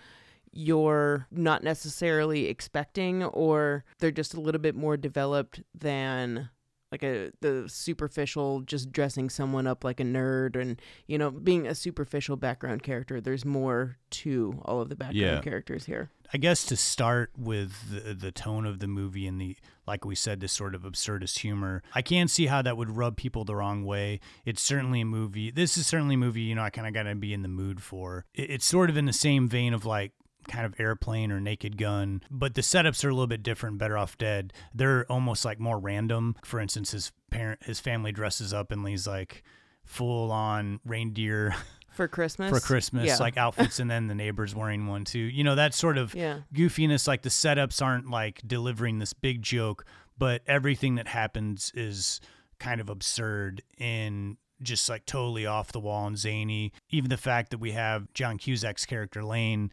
you're 0.51 1.27
not 1.29 1.63
necessarily 1.63 2.47
expecting 2.47 3.23
or 3.23 3.83
they're 3.99 4.11
just 4.11 4.33
a 4.33 4.41
little 4.41 4.59
bit 4.59 4.75
more 4.75 4.97
developed 4.97 5.61
than 5.77 6.49
like 6.91 7.03
a 7.03 7.31
the 7.41 7.65
superficial 7.67 8.61
just 8.61 8.91
dressing 8.91 9.29
someone 9.29 9.67
up 9.67 9.83
like 9.83 9.99
a 9.99 10.03
nerd 10.03 10.55
and 10.59 10.81
you 11.07 11.17
know 11.17 11.29
being 11.31 11.67
a 11.67 11.75
superficial 11.75 12.35
background 12.37 12.83
character 12.83 13.19
there's 13.19 13.43
more 13.45 13.97
to 14.09 14.59
all 14.65 14.81
of 14.81 14.89
the 14.89 14.95
background 14.95 15.15
Yeah. 15.19 15.41
characters 15.41 15.85
here 15.85 16.09
I 16.33 16.37
guess 16.37 16.65
to 16.65 16.75
start 16.75 17.31
with 17.37 17.73
the, 17.89 18.13
the 18.13 18.31
tone 18.33 18.65
of 18.65 18.79
the 18.79 18.87
movie 18.87 19.27
and 19.27 19.39
the, 19.39 19.55
like 19.87 20.03
we 20.03 20.13
said, 20.13 20.41
this 20.41 20.51
sort 20.51 20.75
of 20.75 20.81
absurdist 20.81 21.39
humor, 21.39 21.81
I 21.95 22.01
can't 22.01 22.29
see 22.29 22.47
how 22.47 22.61
that 22.63 22.75
would 22.75 22.97
rub 22.97 23.15
people 23.15 23.45
the 23.45 23.55
wrong 23.55 23.85
way. 23.85 24.19
It's 24.43 24.61
certainly 24.61 24.99
a 24.99 25.05
movie. 25.05 25.51
This 25.51 25.77
is 25.77 25.87
certainly 25.87 26.15
a 26.15 26.17
movie, 26.17 26.41
you 26.41 26.53
know, 26.53 26.63
I 26.63 26.69
kind 26.69 26.85
of 26.85 26.93
got 26.93 27.03
to 27.03 27.15
be 27.15 27.33
in 27.33 27.43
the 27.43 27.47
mood 27.47 27.81
for. 27.81 28.25
It, 28.33 28.49
it's 28.49 28.65
sort 28.65 28.89
of 28.89 28.97
in 28.97 29.05
the 29.05 29.13
same 29.13 29.47
vein 29.47 29.73
of 29.73 29.85
like, 29.85 30.11
kind 30.47 30.65
of 30.65 30.73
airplane 30.79 31.31
or 31.31 31.39
naked 31.39 31.77
gun 31.77 32.21
but 32.31 32.55
the 32.55 32.61
setups 32.61 33.03
are 33.03 33.09
a 33.09 33.13
little 33.13 33.27
bit 33.27 33.43
different 33.43 33.77
better 33.77 33.97
off 33.97 34.17
dead 34.17 34.53
they're 34.73 35.05
almost 35.11 35.43
like 35.45 35.59
more 35.59 35.79
random 35.79 36.35
for 36.43 36.59
instance 36.59 36.91
his 36.91 37.11
parent 37.29 37.61
his 37.63 37.79
family 37.79 38.11
dresses 38.11 38.53
up 38.53 38.71
and 38.71 38.87
he's 38.87 39.05
like 39.07 39.43
full 39.83 40.31
on 40.31 40.79
reindeer 40.85 41.55
for 41.93 42.07
christmas 42.07 42.49
for 42.51 42.59
Christmas, 42.59 43.07
yeah. 43.07 43.17
like 43.17 43.37
outfits, 43.37 43.79
and 43.79 43.89
then 43.89 44.05
the 44.07 44.13
neighbors 44.13 44.53
wearing 44.53 44.85
one 44.85 45.03
too. 45.03 45.17
You 45.17 45.43
know, 45.43 45.55
that 45.55 45.73
sort 45.73 45.97
of 45.97 46.13
Yeah. 46.13 46.41
goofiness. 46.53 47.07
Like 47.07 47.23
the 47.23 47.29
setups 47.29 47.81
aren't 47.81 48.07
like 48.07 48.39
delivering 48.45 48.99
this 48.99 49.13
big 49.13 49.41
joke, 49.41 49.83
but 50.15 50.43
everything 50.45 50.93
that 50.95 51.07
happens 51.07 51.71
is 51.73 52.21
kind 52.59 52.79
of 52.79 52.89
absurd 52.89 53.63
and 53.79 54.37
just 54.61 54.87
like 54.89 55.05
totally 55.07 55.47
off 55.47 55.71
the 55.71 55.79
wall 55.79 56.05
and 56.05 56.17
zany. 56.19 56.71
Even 56.91 57.09
the 57.09 57.17
fact 57.17 57.49
that 57.49 57.57
we 57.57 57.71
have 57.71 58.13
John 58.13 58.37
Cusack's 58.37 58.85
character 58.85 59.23
Lane 59.23 59.71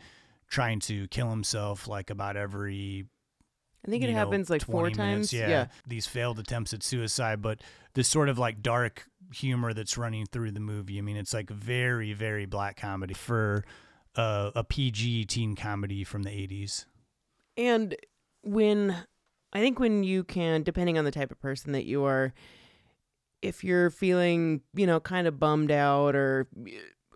trying 0.49 0.81
to 0.81 1.09
kill 1.09 1.31
himself 1.31 1.89
like 1.89 2.11
about 2.11 2.37
every 2.37 3.07
i 3.87 3.91
think 3.91 4.03
it 4.03 4.09
know, 4.09 4.15
happens 4.15 4.51
like 4.51 4.65
four 4.65 4.89
20 4.91 4.97
minutes. 4.97 5.31
times 5.31 5.33
Yeah, 5.33 5.49
yeah 5.49 5.67
these 5.87 6.07
failed 6.07 6.39
attempts 6.39 6.73
at 6.73 6.83
suicide, 6.83 7.43
but 7.43 7.61
this 7.95 8.09
sort 8.09 8.29
of 8.29 8.39
like 8.39 8.63
dark 8.63 9.07
humor 9.33 9.73
that's 9.73 9.97
running 9.97 10.27
through 10.27 10.53
the 10.53 10.61
movie. 10.61 10.99
I 10.99 11.01
mean, 11.01 11.17
it's 11.17 11.35
like 11.35 11.51
very, 11.51 12.13
very 12.13 12.47
black 12.47 12.77
comedy 12.77 13.15
for 13.15 13.65
uh, 14.17 14.51
a 14.55 14.65
PG 14.65 15.27
teen 15.27 15.55
comedy 15.57 16.05
from 16.05 16.23
the 16.23 16.31
80s. 16.31 16.87
And 17.57 17.97
when 18.43 18.97
I 19.53 19.61
think 19.61 19.79
when 19.79 20.03
you 20.03 20.25
can, 20.25 20.63
depending 20.63 20.99
on 20.99 21.05
the 21.05 21.11
type 21.11 21.31
of 21.31 21.41
person 21.41 21.73
that 21.73 21.85
you 21.85 22.05
are, 22.05 22.33
if 23.43 23.63
you're 23.63 23.91
feeling, 23.91 24.63
you 24.75 24.87
know, 24.87 25.01
kind 25.01 25.27
of 25.27 25.39
bummed 25.39 25.71
out 25.71 26.17
or 26.17 26.49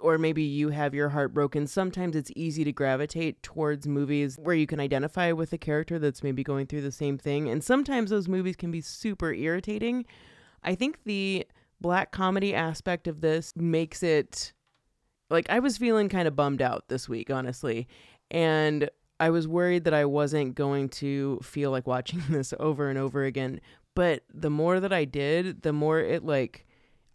or 0.01 0.19
maybe 0.19 0.43
you 0.43 0.71
have 0.71 0.95
your 0.95 1.11
heart 1.11 1.33
broken, 1.33 1.67
sometimes 1.67 2.17
it's 2.17 2.31
easy 2.37 2.65
to 2.65 2.73
gravitate 2.73 3.43
towards 3.43 3.87
movies 3.87 4.37
where 4.41 4.55
you 4.55 4.67
can 4.67 4.81
identify 4.81 5.33
with 5.33 5.53
a 5.53 5.59
character 5.59 5.99
that's 5.99 6.23
maybe 6.23 6.43
going 6.43 6.67
through 6.67 6.83
the 6.83 6.93
same 6.93 7.19
thing. 7.19 7.49
And 7.49 7.63
sometimes 7.63 8.11
those 8.11 8.29
movies 8.29 8.57
can 8.57 8.71
be 8.71 8.81
super 8.81 9.33
irritating. 9.33 10.07
I 10.63 10.75
think 10.75 10.99
the 11.05 11.47
black 11.81 12.13
comedy 12.13 12.55
aspect 12.55 13.07
of 13.07 13.21
this 13.21 13.53
makes 13.57 14.03
it 14.03 14.53
like 15.31 15.49
I 15.51 15.59
was 15.59 15.77
feeling 15.77 16.09
kind 16.09 16.27
of 16.27 16.37
bummed 16.37 16.63
out 16.63 16.85
this 16.89 17.09
week, 17.09 17.31
honestly. 17.31 17.87
And 18.31 18.89
I 19.21 19.31
was 19.31 19.49
worried 19.49 19.85
that 19.85 19.95
I 19.95 20.05
wasn't 20.05 20.55
going 20.55 20.89
to 20.91 21.39
feel 21.43 21.71
like 21.71 21.87
watching 21.87 22.23
this 22.31 22.55
over 22.59 22.89
and 22.89 22.99
over 22.99 23.25
again. 23.25 23.61
But 23.95 24.23
the 24.33 24.51
more 24.51 24.81
that 24.81 24.93
I 24.93 25.05
did, 25.05 25.63
the 25.63 25.73
more 25.73 25.99
it 25.99 26.25
like 26.25 26.67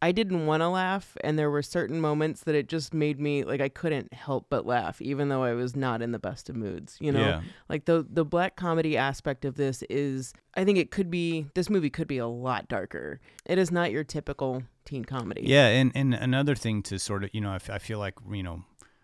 I 0.04 0.12
didn't 0.12 0.46
want 0.46 0.60
to 0.62 0.68
laugh 0.68 1.16
and 1.22 1.40
there 1.40 1.50
were 1.50 1.62
certain 1.62 2.02
moments 2.02 2.44
that 2.44 2.56
it 2.56 2.68
just 2.68 2.94
made 2.94 3.22
me 3.22 3.46
like 3.46 3.62
I 3.62 3.70
couldn't 3.70 4.14
help 4.14 4.48
but 4.50 4.66
laugh 4.66 5.02
even 5.02 5.30
though 5.30 5.44
I 5.44 5.54
was 5.54 5.78
not 5.78 6.02
in 6.02 6.12
the 6.12 6.20
best 6.20 6.50
of 6.50 6.58
moods, 6.58 6.98
you 7.00 7.10
know? 7.10 7.22
Yeah. 7.26 7.42
Like 7.70 7.86
the 7.86 8.06
the 8.10 8.26
black 8.26 8.58
comedy 8.58 8.98
aspect 8.98 9.46
of 9.46 9.56
this 9.56 9.82
is 9.90 10.34
I 10.56 10.66
think 10.66 10.78
it 10.78 10.92
could 10.92 11.10
be 11.10 11.46
this 11.54 11.70
movie 11.70 11.90
could 11.90 12.10
be 12.10 12.18
a 12.18 12.28
lot 12.28 12.68
darker. 12.68 13.22
It 13.46 13.58
is 13.58 13.72
not 13.72 13.92
your 13.92 14.04
typical 14.04 14.64
teen 14.84 15.06
comedy. 15.06 15.44
Yeah, 15.46 15.68
and, 15.68 15.94
and 15.96 16.14
another 16.14 16.56
thing 16.56 16.84
to 16.84 17.00
sort 17.00 17.24
of, 17.24 17.30
you 17.32 17.40
know, 17.40 17.52
I, 17.52 17.56
f- 17.56 17.70
I 17.70 17.78
feel 17.78 17.98
like, 18.00 18.16
you 18.30 18.44
know, 18.44 18.64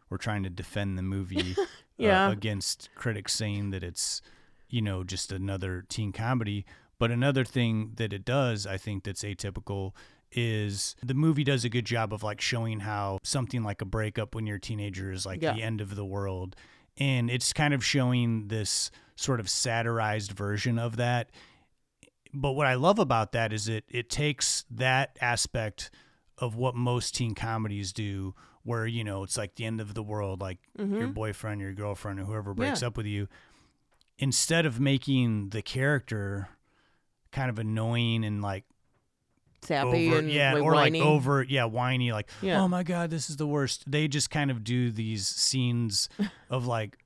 we're 0.09 0.17
trying 0.17 0.43
to 0.43 0.49
defend 0.49 0.97
the 0.97 1.01
movie 1.01 1.55
Yeah. 1.97 2.27
uh, 2.27 2.31
against 2.31 2.89
critics 2.95 3.33
saying 3.33 3.69
that 3.71 3.83
it's, 3.83 4.21
you 4.69 4.81
know, 4.81 5.05
just 5.05 5.31
another 5.31 5.85
teen 5.87 6.11
comedy. 6.11 6.65
But 6.97 7.11
another 7.11 7.45
thing 7.45 7.93
that 7.95 8.11
it 8.11 8.25
does, 8.25 8.67
I 8.67 8.77
think, 8.77 9.05
that's 9.05 9.23
atypical 9.23 9.93
is 10.31 10.95
the 11.03 11.13
movie 11.13 11.43
does 11.43 11.65
a 11.65 11.69
good 11.69 11.85
job 11.85 12.13
of 12.13 12.23
like 12.23 12.39
showing 12.41 12.81
how 12.81 13.17
something 13.23 13.63
like 13.63 13.81
a 13.81 13.85
breakup 13.85 14.35
when 14.35 14.45
you're 14.45 14.57
a 14.57 14.61
teenager 14.61 15.11
is 15.11 15.25
like 15.25 15.41
Yeah. 15.41 15.53
the 15.53 15.63
end 15.63 15.81
of 15.81 15.95
the 15.95 16.05
world. 16.05 16.55
And 16.97 17.29
it's 17.31 17.53
kind 17.53 17.73
of 17.73 17.83
showing 17.83 18.47
this 18.49 18.91
sort 19.15 19.39
of 19.39 19.49
satirized 19.49 20.31
version 20.31 20.77
of 20.77 20.97
that. 20.97 21.29
But 22.33 22.51
what 22.51 22.67
I 22.67 22.75
love 22.75 22.99
about 22.99 23.31
that 23.31 23.51
is 23.53 23.67
it 23.67 23.85
it 23.89 24.09
takes 24.09 24.65
that 24.71 25.17
aspect 25.21 25.89
of 26.37 26.55
what 26.55 26.75
most 26.75 27.15
teen 27.15 27.33
comedies 27.35 27.91
do 27.91 28.35
where 28.63 28.85
you 28.85 29.03
know 29.03 29.23
it's 29.23 29.37
like 29.37 29.55
the 29.55 29.65
end 29.65 29.81
of 29.81 29.93
the 29.93 30.03
world 30.03 30.41
like 30.41 30.59
your 30.77 30.87
mm-hmm. 30.87 31.11
boyfriend 31.11 31.59
your 31.59 31.73
girlfriend 31.73 32.19
or 32.19 32.23
whoever 32.25 32.53
breaks 32.53 32.81
Yeah. 32.81 32.89
up 32.89 32.97
with 32.97 33.05
you 33.07 33.27
instead 34.17 34.65
of 34.65 34.79
making 34.79 35.49
the 35.49 35.61
character 35.61 36.49
kind 37.31 37.49
of 37.49 37.57
annoying 37.59 38.23
and 38.23 38.41
like 38.41 38.65
Sappy 39.61 40.13
and 40.13 40.31
yeah, 40.31 40.53
like 40.53 40.63
or 40.63 40.73
whiny. 40.73 40.99
like 40.99 41.07
over, 41.07 41.43
yeah, 41.43 41.65
whiny, 41.65 42.11
like, 42.11 42.29
Yeah. 42.41 42.61
oh 42.61 42.67
my 42.67 42.83
god, 42.83 43.09
this 43.09 43.29
is 43.29 43.37
the 43.37 43.47
worst. 43.47 43.83
They 43.89 44.07
just 44.07 44.29
kind 44.29 44.49
of 44.51 44.63
do 44.63 44.91
these 44.91 45.27
scenes 45.27 46.07
of 46.49 46.65
like, 46.65 46.97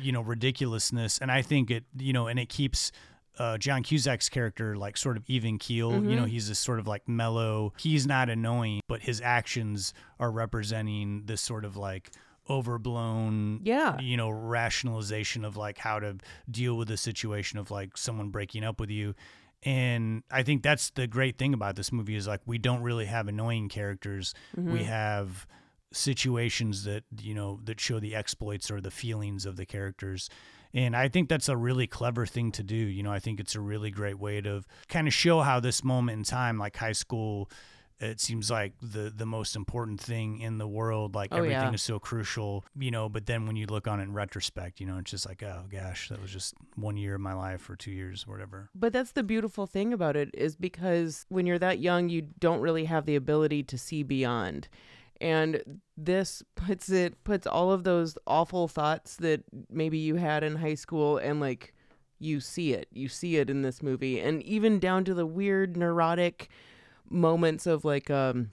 you 0.00 0.10
know, 0.12 0.20
ridiculousness, 0.22 1.18
and 1.18 1.30
I 1.30 1.42
think 1.42 1.70
it, 1.70 1.84
you 1.98 2.12
know, 2.12 2.26
and 2.26 2.38
it 2.38 2.48
keeps 2.48 2.90
uh, 3.38 3.58
John 3.58 3.82
Cusack's 3.82 4.28
character 4.28 4.76
like 4.76 4.96
sort 4.96 5.16
of 5.16 5.24
even 5.28 5.58
keel. 5.58 5.92
You 5.92 5.98
Mm-hmm. 6.00 6.14
know, 6.16 6.24
he's 6.24 6.48
this 6.48 6.58
sort 6.58 6.78
of 6.78 6.86
like 6.86 7.08
mellow. 7.08 7.72
He's 7.78 8.06
not 8.06 8.28
annoying, 8.28 8.80
but 8.88 9.02
his 9.02 9.20
actions 9.20 9.92
are 10.20 10.30
representing 10.30 11.22
this 11.26 11.40
sort 11.40 11.64
of 11.64 11.76
like 11.76 12.10
overblown 12.68 13.60
Yeah. 13.62 13.98
you 14.00 14.16
know 14.16 14.28
rationalization 14.30 15.44
of 15.44 15.56
like 15.56 15.78
how 15.78 15.98
to 15.98 16.16
deal 16.50 16.76
with 16.76 16.90
a 16.90 16.96
situation 16.96 17.58
of 17.58 17.70
like 17.70 17.96
someone 17.96 18.28
breaking 18.30 18.64
up 18.64 18.80
with 18.80 18.90
you 18.90 19.14
and 19.64 20.22
i 20.30 20.42
think 20.42 20.62
that's 20.62 20.90
the 20.90 21.06
great 21.06 21.38
thing 21.38 21.54
about 21.54 21.76
this 21.76 21.92
movie 21.92 22.16
is 22.16 22.26
like 22.26 22.40
we 22.46 22.58
don't 22.58 22.82
really 22.82 23.06
have 23.06 23.28
annoying 23.28 23.68
characters. 23.68 24.34
We 24.56 24.62
mm-hmm. 24.62 24.84
have 24.84 25.46
situations 25.92 26.84
that 26.84 27.04
you 27.20 27.34
know 27.34 27.60
that 27.64 27.80
show 27.80 28.00
the 28.00 28.14
exploits 28.14 28.70
or 28.70 28.80
the 28.80 28.90
feelings 28.90 29.46
of 29.46 29.56
the 29.56 29.66
characters. 29.66 30.28
And 30.72 30.96
i 30.96 31.08
think 31.08 31.28
that's 31.28 31.48
a 31.48 31.56
really 31.56 31.86
clever 31.86 32.26
thing 32.26 32.50
to 32.52 32.62
do. 32.62 32.76
You 32.76 33.02
know 33.02 33.12
i 33.12 33.18
think 33.18 33.40
it's 33.40 33.54
a 33.54 33.60
really 33.60 33.90
great 33.90 34.18
way 34.18 34.40
to 34.40 34.62
kind 34.88 35.06
of 35.06 35.14
show 35.14 35.40
how 35.40 35.60
this 35.60 35.84
moment 35.84 36.18
in 36.18 36.24
time 36.24 36.58
like 36.58 36.76
high 36.76 36.92
school 36.92 37.50
it 38.00 38.20
seems 38.20 38.50
like 38.50 38.72
the 38.82 39.12
the 39.14 39.24
most 39.26 39.54
important 39.56 40.00
thing 40.00 40.40
in 40.40 40.58
the 40.58 40.66
world 40.66 41.14
like 41.14 41.28
Oh, 41.32 41.36
everything 41.36 41.58
yeah. 41.68 41.72
is 41.72 41.82
so 41.82 41.98
crucial 41.98 42.64
you 42.76 42.90
know 42.90 43.08
but 43.08 43.26
then 43.26 43.46
when 43.46 43.56
you 43.56 43.66
look 43.66 43.86
on 43.86 44.00
it 44.00 44.04
in 44.04 44.12
retrospect 44.12 44.80
you 44.80 44.86
know 44.86 44.98
it's 44.98 45.10
just 45.12 45.26
like 45.26 45.42
oh 45.42 45.64
gosh 45.70 46.08
that 46.08 46.20
was 46.20 46.32
just 46.32 46.54
one 46.76 46.96
year 46.96 47.14
of 47.14 47.20
my 47.20 47.34
life 47.34 47.70
or 47.70 47.76
two 47.76 47.92
years 47.92 48.24
or 48.26 48.32
whatever 48.32 48.68
But 48.74 48.92
that's 48.92 49.12
the 49.12 49.22
beautiful 49.22 49.66
thing 49.66 49.92
about 49.92 50.16
it 50.16 50.30
is 50.34 50.56
because 50.56 51.24
when 51.28 51.46
you're 51.46 51.58
that 51.60 51.78
young, 51.78 52.08
you 52.08 52.22
don't 52.40 52.60
really 52.60 52.84
have 52.86 53.06
the 53.06 53.14
ability 53.16 53.62
to 53.64 53.78
see 53.78 54.02
beyond. 54.02 54.68
And 55.20 55.80
this 55.96 56.42
puts 56.56 56.90
it 56.90 57.22
puts 57.22 57.46
all 57.46 57.70
of 57.70 57.84
those 57.84 58.18
awful 58.26 58.66
thoughts 58.68 59.16
that 59.16 59.44
maybe 59.70 59.98
you 59.98 60.16
had 60.16 60.42
in 60.42 60.56
high 60.56 60.74
school 60.74 61.16
and 61.18 61.38
like 61.40 61.72
you 62.18 62.40
see 62.40 62.72
it. 62.74 62.88
You 62.92 63.08
see 63.08 63.36
it 63.36 63.48
in 63.48 63.62
this 63.62 63.82
movie 63.82 64.20
and 64.20 64.42
even 64.42 64.80
down 64.80 65.04
to 65.04 65.14
the 65.14 65.26
weird 65.26 65.76
neurotic 65.76 66.48
moments 67.14 67.66
of 67.66 67.84
like 67.84 68.10
um 68.10 68.50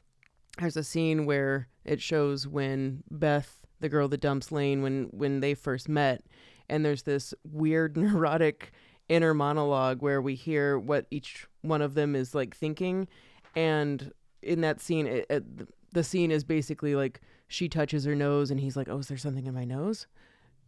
there's 0.59 0.77
a 0.77 0.83
scene 0.83 1.25
where 1.25 1.67
it 1.83 2.01
shows 2.01 2.47
when 2.47 3.03
Beth, 3.09 3.65
the 3.79 3.89
girl 3.89 4.07
that 4.09 4.21
dumps 4.21 4.51
Lane 4.51 4.81
when 4.81 5.09
when 5.11 5.39
they 5.39 5.53
first 5.53 5.89
met 5.89 6.23
and 6.69 6.85
there's 6.85 7.03
this 7.03 7.33
weird 7.43 7.97
neurotic 7.97 8.71
inner 9.09 9.33
monologue 9.33 10.01
where 10.01 10.21
we 10.21 10.35
hear 10.35 10.77
what 10.79 11.05
each 11.11 11.47
one 11.61 11.81
of 11.81 11.95
them 11.95 12.15
is 12.15 12.33
like 12.33 12.55
thinking. 12.55 13.07
And 13.55 14.13
in 14.41 14.61
that 14.61 14.79
scene 14.79 15.07
it, 15.07 15.25
it, 15.29 15.43
the 15.91 16.03
scene 16.03 16.31
is 16.31 16.43
basically 16.43 16.95
like 16.95 17.19
she 17.47 17.67
touches 17.67 18.05
her 18.05 18.15
nose 18.15 18.51
and 18.51 18.59
he's 18.59 18.77
like 18.77 18.87
oh 18.87 18.99
is 18.99 19.07
there 19.07 19.17
something 19.17 19.47
in 19.47 19.53
my 19.53 19.65
nose? 19.65 20.05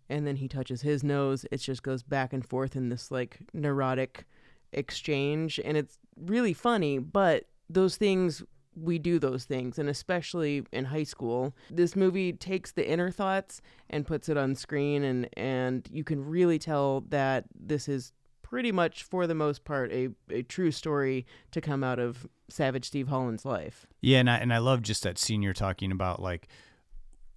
And 0.09 0.27
then 0.27 0.35
he 0.35 0.47
touches 0.47 0.81
his 0.81 1.03
nose. 1.03 1.45
It 1.51 1.57
just 1.57 1.83
goes 1.83 2.03
back 2.03 2.33
and 2.33 2.45
forth 2.45 2.75
in 2.75 2.89
this 2.89 3.11
like 3.11 3.39
neurotic 3.53 4.25
exchange. 4.71 5.59
And 5.63 5.77
it's 5.77 5.99
really 6.17 6.53
funny 6.53 6.97
but 6.97 7.45
those 7.69 7.97
things 7.97 8.43
we 8.75 8.97
do 8.97 9.19
those 9.19 9.45
things 9.45 9.77
and 9.77 9.87
especially 9.87 10.65
in 10.71 10.85
high 10.85 11.03
school 11.03 11.53
this 11.69 11.95
movie 11.95 12.33
takes 12.33 12.71
the 12.71 12.89
inner 12.89 13.11
thoughts 13.11 13.61
and 13.91 14.07
puts 14.07 14.29
it 14.29 14.37
on 14.37 14.55
screen 14.55 15.03
and 15.03 15.29
and 15.37 15.87
you 15.91 16.03
can 16.03 16.25
really 16.25 16.57
tell 16.57 17.01
that 17.09 17.45
this 17.53 17.87
is 17.87 18.11
pretty 18.41 18.71
much 18.71 19.03
for 19.03 19.27
the 19.27 19.35
most 19.35 19.63
part 19.63 19.91
a, 19.91 20.09
a 20.29 20.41
true 20.41 20.71
story 20.71 21.25
to 21.51 21.61
come 21.61 21.83
out 21.83 21.99
of 21.99 22.27
savage 22.49 22.85
steve 22.85 23.07
holland's 23.07 23.45
life 23.45 23.85
Yeah, 24.01 24.19
and 24.19 24.29
I 24.29 24.37
and 24.37 24.53
I 24.53 24.57
love 24.57 24.81
just 24.81 25.03
that 25.03 25.17
scene 25.17 25.41
you're 25.41 25.53
talking 25.53 25.91
about. 25.91 26.21
Like, 26.21 26.49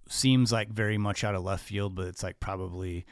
seems 0.09 0.51
like 0.51 0.69
very 0.69 0.97
much 0.97 1.23
out 1.23 1.33
of 1.33 1.43
left 1.43 1.63
field, 1.63 1.95
but 1.95 2.07
it's 2.07 2.23
like 2.23 2.39
probably, 2.39 3.05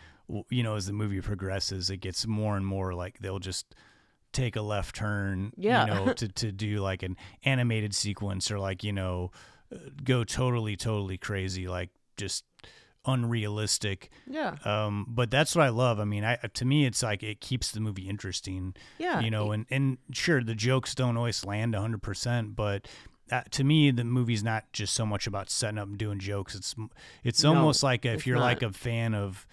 you 0.49 0.61
know, 0.61 0.75
as 0.75 0.87
the 0.87 0.93
movie 0.93 1.21
progresses, 1.21 1.89
it 1.89 1.97
gets 1.97 2.27
more 2.27 2.57
and 2.57 2.65
more 2.65 2.93
like 2.93 3.19
they'll 3.19 3.39
just 3.39 3.73
take 4.35 4.55
a 4.55 4.61
left 4.61 4.95
turn, 4.95 5.51
Yeah. 5.57 5.85
you 5.85 5.93
know, 5.93 6.13
to, 6.21 6.27
to 6.27 6.51
do 6.51 6.77
like 6.79 7.01
an 7.03 7.15
animated 7.43 7.95
sequence 7.95 8.51
or 8.51 8.59
like, 8.59 8.83
you 8.83 8.93
know, 8.93 9.31
uh, 9.73 9.77
go 10.03 10.23
totally, 10.23 10.75
totally 10.75 11.17
crazy, 11.17 11.67
like 11.67 11.89
just 12.17 12.43
unrealistic. 13.05 14.09
Yeah. 14.29 14.55
Um, 14.65 15.05
but 15.07 15.31
that's 15.31 15.55
what 15.55 15.65
I 15.65 15.69
love. 15.69 15.99
I 15.99 16.05
mean, 16.05 16.23
I 16.23 16.35
to 16.53 16.65
me, 16.65 16.85
it's 16.85 17.01
like 17.03 17.23
it 17.23 17.39
keeps 17.41 17.71
the 17.71 17.79
movie 17.79 18.07
interesting. 18.09 18.75
Yeah. 18.97 19.19
You 19.21 19.31
know, 19.31 19.51
and 19.51 19.65
and 19.69 19.97
sure, 20.11 20.43
the 20.43 20.55
jokes 20.55 20.93
don't 20.95 21.17
always 21.17 21.45
land 21.45 21.75
hundred 21.75 22.01
percent, 22.03 22.55
but. 22.55 22.87
Uh, 23.31 23.41
to 23.49 23.63
me, 23.63 23.89
the 23.89 24.03
movie's 24.03 24.43
not 24.43 24.71
just 24.71 24.93
so 24.93 25.03
much 25.03 25.25
about 25.25 25.49
setting 25.49 25.79
up 25.79 25.87
and 25.87 25.97
doing 25.97 26.19
jokes. 26.19 26.53
It's 26.53 26.75
it's 27.23 27.41
No, 27.41 27.55
almost 27.55 27.81
like 27.81 28.05
if 28.05 28.13
it's 28.17 28.27
you're 28.27 28.37
like 28.37 28.61
a 28.61 28.71
fan 28.71 29.15
of 29.15 29.47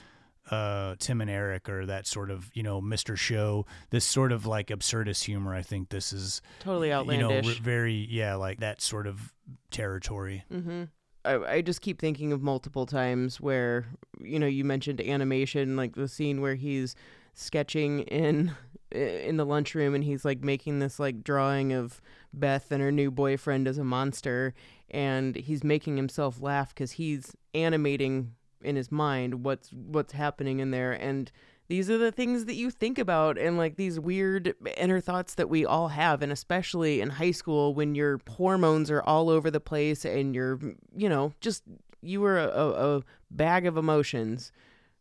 uh, 0.51 0.97
Tim 0.99 1.21
and 1.21 1.31
Eric 1.31 1.69
or 1.69 1.87
that 1.87 2.07
sort 2.07 2.31
of 2.31 2.51
you 2.55 2.63
know 2.63 2.81
Mr. 2.81 3.17
Show, 3.17 3.67
this 3.91 4.05
sort 4.05 4.33
of 4.33 4.47
like 4.47 4.69
absurdist 4.69 5.25
humor. 5.25 5.55
I 5.55 5.63
think 5.63 5.91
this 5.91 6.13
is 6.13 6.43
Totally 6.61 6.93
outlandish. 6.93 7.47
You 7.47 7.53
know, 7.53 7.59
very 7.63 8.07
yeah, 8.11 8.35
like 8.35 8.61
that 8.61 8.81
sort 8.81 9.07
of 9.07 9.33
territory. 9.71 10.45
Mm-hmm. 10.53 10.85
I, 11.25 11.35
I 11.35 11.61
just 11.61 11.81
keep 11.81 12.01
thinking 12.01 12.33
of 12.33 12.43
multiple 12.43 12.87
times 12.87 13.41
where, 13.41 13.87
you 14.21 14.39
know, 14.39 14.47
you 14.47 14.65
mentioned 14.65 15.01
animation, 15.01 15.77
like 15.77 15.95
the 15.95 16.09
scene 16.09 16.41
where 16.41 16.57
he's 16.57 16.97
sketching 17.35 18.01
in 18.01 18.53
in 18.91 19.39
the 19.39 19.47
lunchroom 19.47 19.95
and 19.95 20.05
he's 20.05 20.23
like 20.23 20.45
making 20.45 20.79
this 20.79 21.01
like 21.01 21.25
drawing 21.25 21.73
of 21.73 22.01
Beth 22.35 22.71
and 22.71 22.83
her 22.83 22.93
new 22.93 23.11
boyfriend 23.11 23.67
as 23.67 23.79
a 23.79 23.85
monster 23.85 24.53
and 24.91 25.35
he's 25.35 25.65
making 25.65 25.97
himself 25.97 26.43
laugh 26.43 26.75
cuz 26.75 26.93
he's 26.93 27.35
animating 27.55 28.35
in 28.65 28.77
his 28.77 28.91
mind 28.93 29.45
what's 29.45 29.71
what's 29.73 30.13
happening 30.13 30.61
in 30.61 30.71
there 30.71 30.93
and 30.93 31.31
these 31.69 31.89
are 31.89 31.97
the 31.97 32.13
things 32.13 32.45
that 32.45 32.55
you 32.55 32.71
think 32.71 32.99
about 32.99 33.39
and 33.39 33.57
like 33.57 33.77
these 33.77 33.99
weird 33.99 34.55
inner 34.77 35.01
thoughts 35.01 35.35
that 35.37 35.49
we 35.49 35.65
all 35.65 35.89
have 35.89 36.21
and 36.23 36.31
especially 36.33 37.01
in 37.01 37.09
high 37.11 37.31
school 37.31 37.73
when 37.75 37.95
your 37.95 38.21
hormones 38.29 38.91
are 38.91 39.03
all 39.03 39.31
over 39.31 39.51
the 39.51 39.61
place 39.61 40.05
and 40.05 40.35
you're 40.35 40.59
you 40.95 41.09
know 41.09 41.33
just 41.41 41.63
you 42.03 42.21
were 42.21 42.39
a, 42.39 42.49
a, 42.49 43.03
bag 43.31 43.65
of 43.67 43.77
emotions 43.77 44.53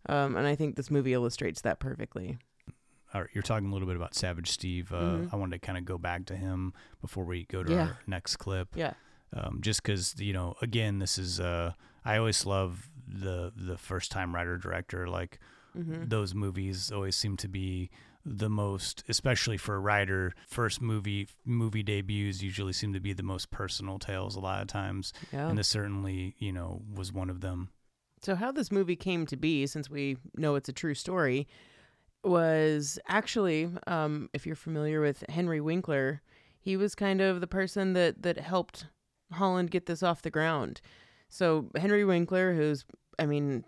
um, 0.07 0.35
and 0.37 0.47
i 0.47 0.55
think 0.55 0.75
this 0.75 0.89
movie 0.91 1.13
illustrates 1.13 1.61
that 1.61 1.79
perfectly 1.79 2.37
All 3.13 3.21
right, 3.21 3.29
you're 3.33 3.41
talking 3.41 3.67
a 3.69 3.73
little 3.73 3.87
bit 3.87 3.97
about 3.97 4.15
Savage 4.15 4.49
Steve. 4.49 4.93
Uh, 4.93 4.95
Mhm. 5.17 5.33
I 5.33 5.35
wanted 5.35 5.59
to 5.61 5.65
kind 5.65 5.77
of 5.77 5.83
go 5.83 5.97
back 5.97 6.25
to 6.27 6.35
him 6.37 6.71
before 7.01 7.25
we 7.25 7.43
go 7.45 7.61
to 7.61 7.69
Yeah. 7.71 7.81
our 7.87 7.99
next 8.07 8.37
clip. 8.37 8.69
yeah 8.75 8.93
um, 9.33 9.59
just 9.61 9.81
because 9.83 10.15
you 10.19 10.31
know 10.33 10.55
again 10.61 10.99
this 10.99 11.17
is 11.17 11.39
uh, 11.39 11.71
i 12.05 12.17
always 12.17 12.45
love 12.45 12.89
the 13.11 13.51
the 13.55 13.77
first 13.77 14.11
time 14.11 14.33
writer 14.33 14.57
director 14.57 15.07
like 15.07 15.39
Mhm. 15.77 16.09
those 16.09 16.35
movies 16.35 16.91
always 16.91 17.15
seem 17.15 17.37
to 17.37 17.47
be 17.47 17.89
the 18.25 18.49
most 18.49 19.03
especially 19.07 19.57
for 19.57 19.75
a 19.75 19.79
writer 19.79 20.33
first 20.47 20.81
movie 20.81 21.27
movie 21.45 21.81
debuts 21.83 22.41
usually 22.41 22.73
seem 22.73 22.91
to 22.93 22.99
be 22.99 23.13
the 23.13 23.23
most 23.23 23.49
personal 23.51 23.97
tales 23.97 24.35
a 24.35 24.39
lot 24.39 24.61
of 24.61 24.67
times 24.67 25.13
yeah 25.31 25.47
and 25.47 25.57
this 25.57 25.67
certainly 25.69 26.35
you 26.39 26.51
know 26.51 26.81
was 26.93 27.11
one 27.13 27.29
of 27.29 27.39
them 27.41 27.69
So, 28.21 28.35
how 28.35 28.51
this 28.51 28.71
movie 28.71 28.95
came 28.95 29.25
to 29.25 29.35
be, 29.37 29.65
since 29.65 29.89
we 29.89 30.17
know 30.35 30.53
it's 30.55 30.69
a 30.69 30.73
true 30.73 30.93
story, 30.93 31.47
was 32.23 32.99
actually, 33.07 33.69
um, 33.87 34.29
if 34.33 34.45
you're 34.45 34.55
familiar 34.55 35.01
with 35.01 35.23
Henry 35.29 35.59
Winkler, 35.61 36.21
he 36.59 36.77
was 36.77 36.93
kind 36.95 37.21
of 37.21 37.41
the 37.41 37.47
person 37.47 37.93
that 37.93 38.21
that 38.21 38.37
helped 38.37 38.85
Holland 39.31 39.71
get 39.71 39.85
this 39.87 40.03
off 40.03 40.21
the 40.21 40.29
ground. 40.29 40.81
So 41.29 41.69
Henry 41.75 42.03
Winkler, 42.05 42.53
who's, 42.53 42.85
I 43.21 43.27
mean, 43.27 43.63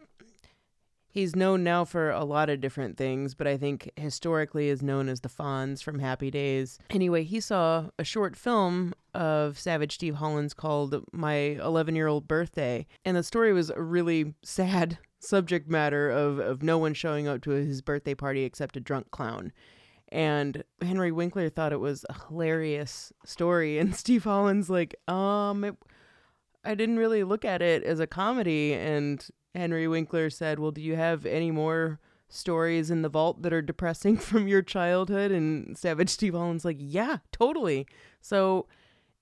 he's 1.14 1.36
known 1.36 1.64
now 1.64 1.86
for 1.86 2.10
a 2.10 2.24
lot 2.24 2.50
of 2.50 2.60
different 2.60 2.98
things, 2.98 3.36
but 3.36 3.46
I 3.46 3.56
think 3.56 3.92
historically 3.96 4.68
is 4.68 4.82
known 4.82 5.08
as 5.08 5.22
the 5.22 5.30
Fonz 5.30 5.84
from 5.84 6.00
Happy 6.00 6.32
Days. 6.32 6.80
Anyway, 6.90 7.24
he 7.24 7.40
saw 7.40 7.90
a 8.00 8.04
short 8.04 8.36
film 8.36 8.96
of 9.14 9.60
Savage 9.60 9.94
Steve 9.94 10.16
Holland's 10.16 10.56
called 10.56 11.04
My 11.12 11.36
11 11.62 11.96
Year 11.96 12.08
Old 12.08 12.28
Birthday. 12.28 12.88
And 13.06 13.16
the 13.16 13.22
story 13.22 13.54
was 13.54 13.70
a 13.70 13.80
really 13.80 14.34
sad 14.44 14.98
subject 15.20 15.70
matter 15.70 16.10
of, 16.10 16.40
of 16.40 16.64
no 16.64 16.80
one 16.80 16.96
showing 16.96 17.28
up 17.28 17.44
to 17.44 17.52
his 17.52 17.84
birthday 17.84 18.16
party 18.16 18.44
except 18.44 18.76
a 18.76 18.80
drunk 18.82 19.12
clown. 19.12 19.54
And 20.10 20.64
Henry 20.82 21.12
Winkler 21.12 21.50
thought 21.50 21.74
it 21.74 21.80
was 21.80 22.06
a 22.10 22.28
hilarious 22.28 23.14
story. 23.24 23.78
And 23.84 23.96
Steve 23.96 24.24
Holland's 24.24 24.70
like, 24.70 24.96
um, 25.08 25.64
it, 25.64 25.76
I 26.66 26.74
didn't 26.74 26.98
really 26.98 27.24
look 27.24 27.46
at 27.46 27.62
it 27.62 27.84
as 27.84 28.00
a 28.00 28.08
comedy. 28.08 28.74
And 28.74 29.28
Henry 29.56 29.88
Winkler 29.88 30.30
said, 30.30 30.60
Well, 30.60 30.72
do 30.72 30.82
you 30.82 30.96
have 30.96 31.26
any 31.26 31.52
more 31.52 32.00
stories 32.30 32.90
in 32.90 33.02
the 33.04 33.10
vault 33.10 33.42
that 33.44 33.54
are 33.54 33.62
depressing 33.62 34.18
from 34.30 34.48
your 34.48 34.62
childhood? 34.62 35.32
And 35.32 35.78
Savage 35.78 36.10
Steve 36.10 36.34
Holland's 36.34 36.66
like, 36.66 36.78
Yeah, 36.80 37.18
totally. 37.32 37.88
So 38.22 38.68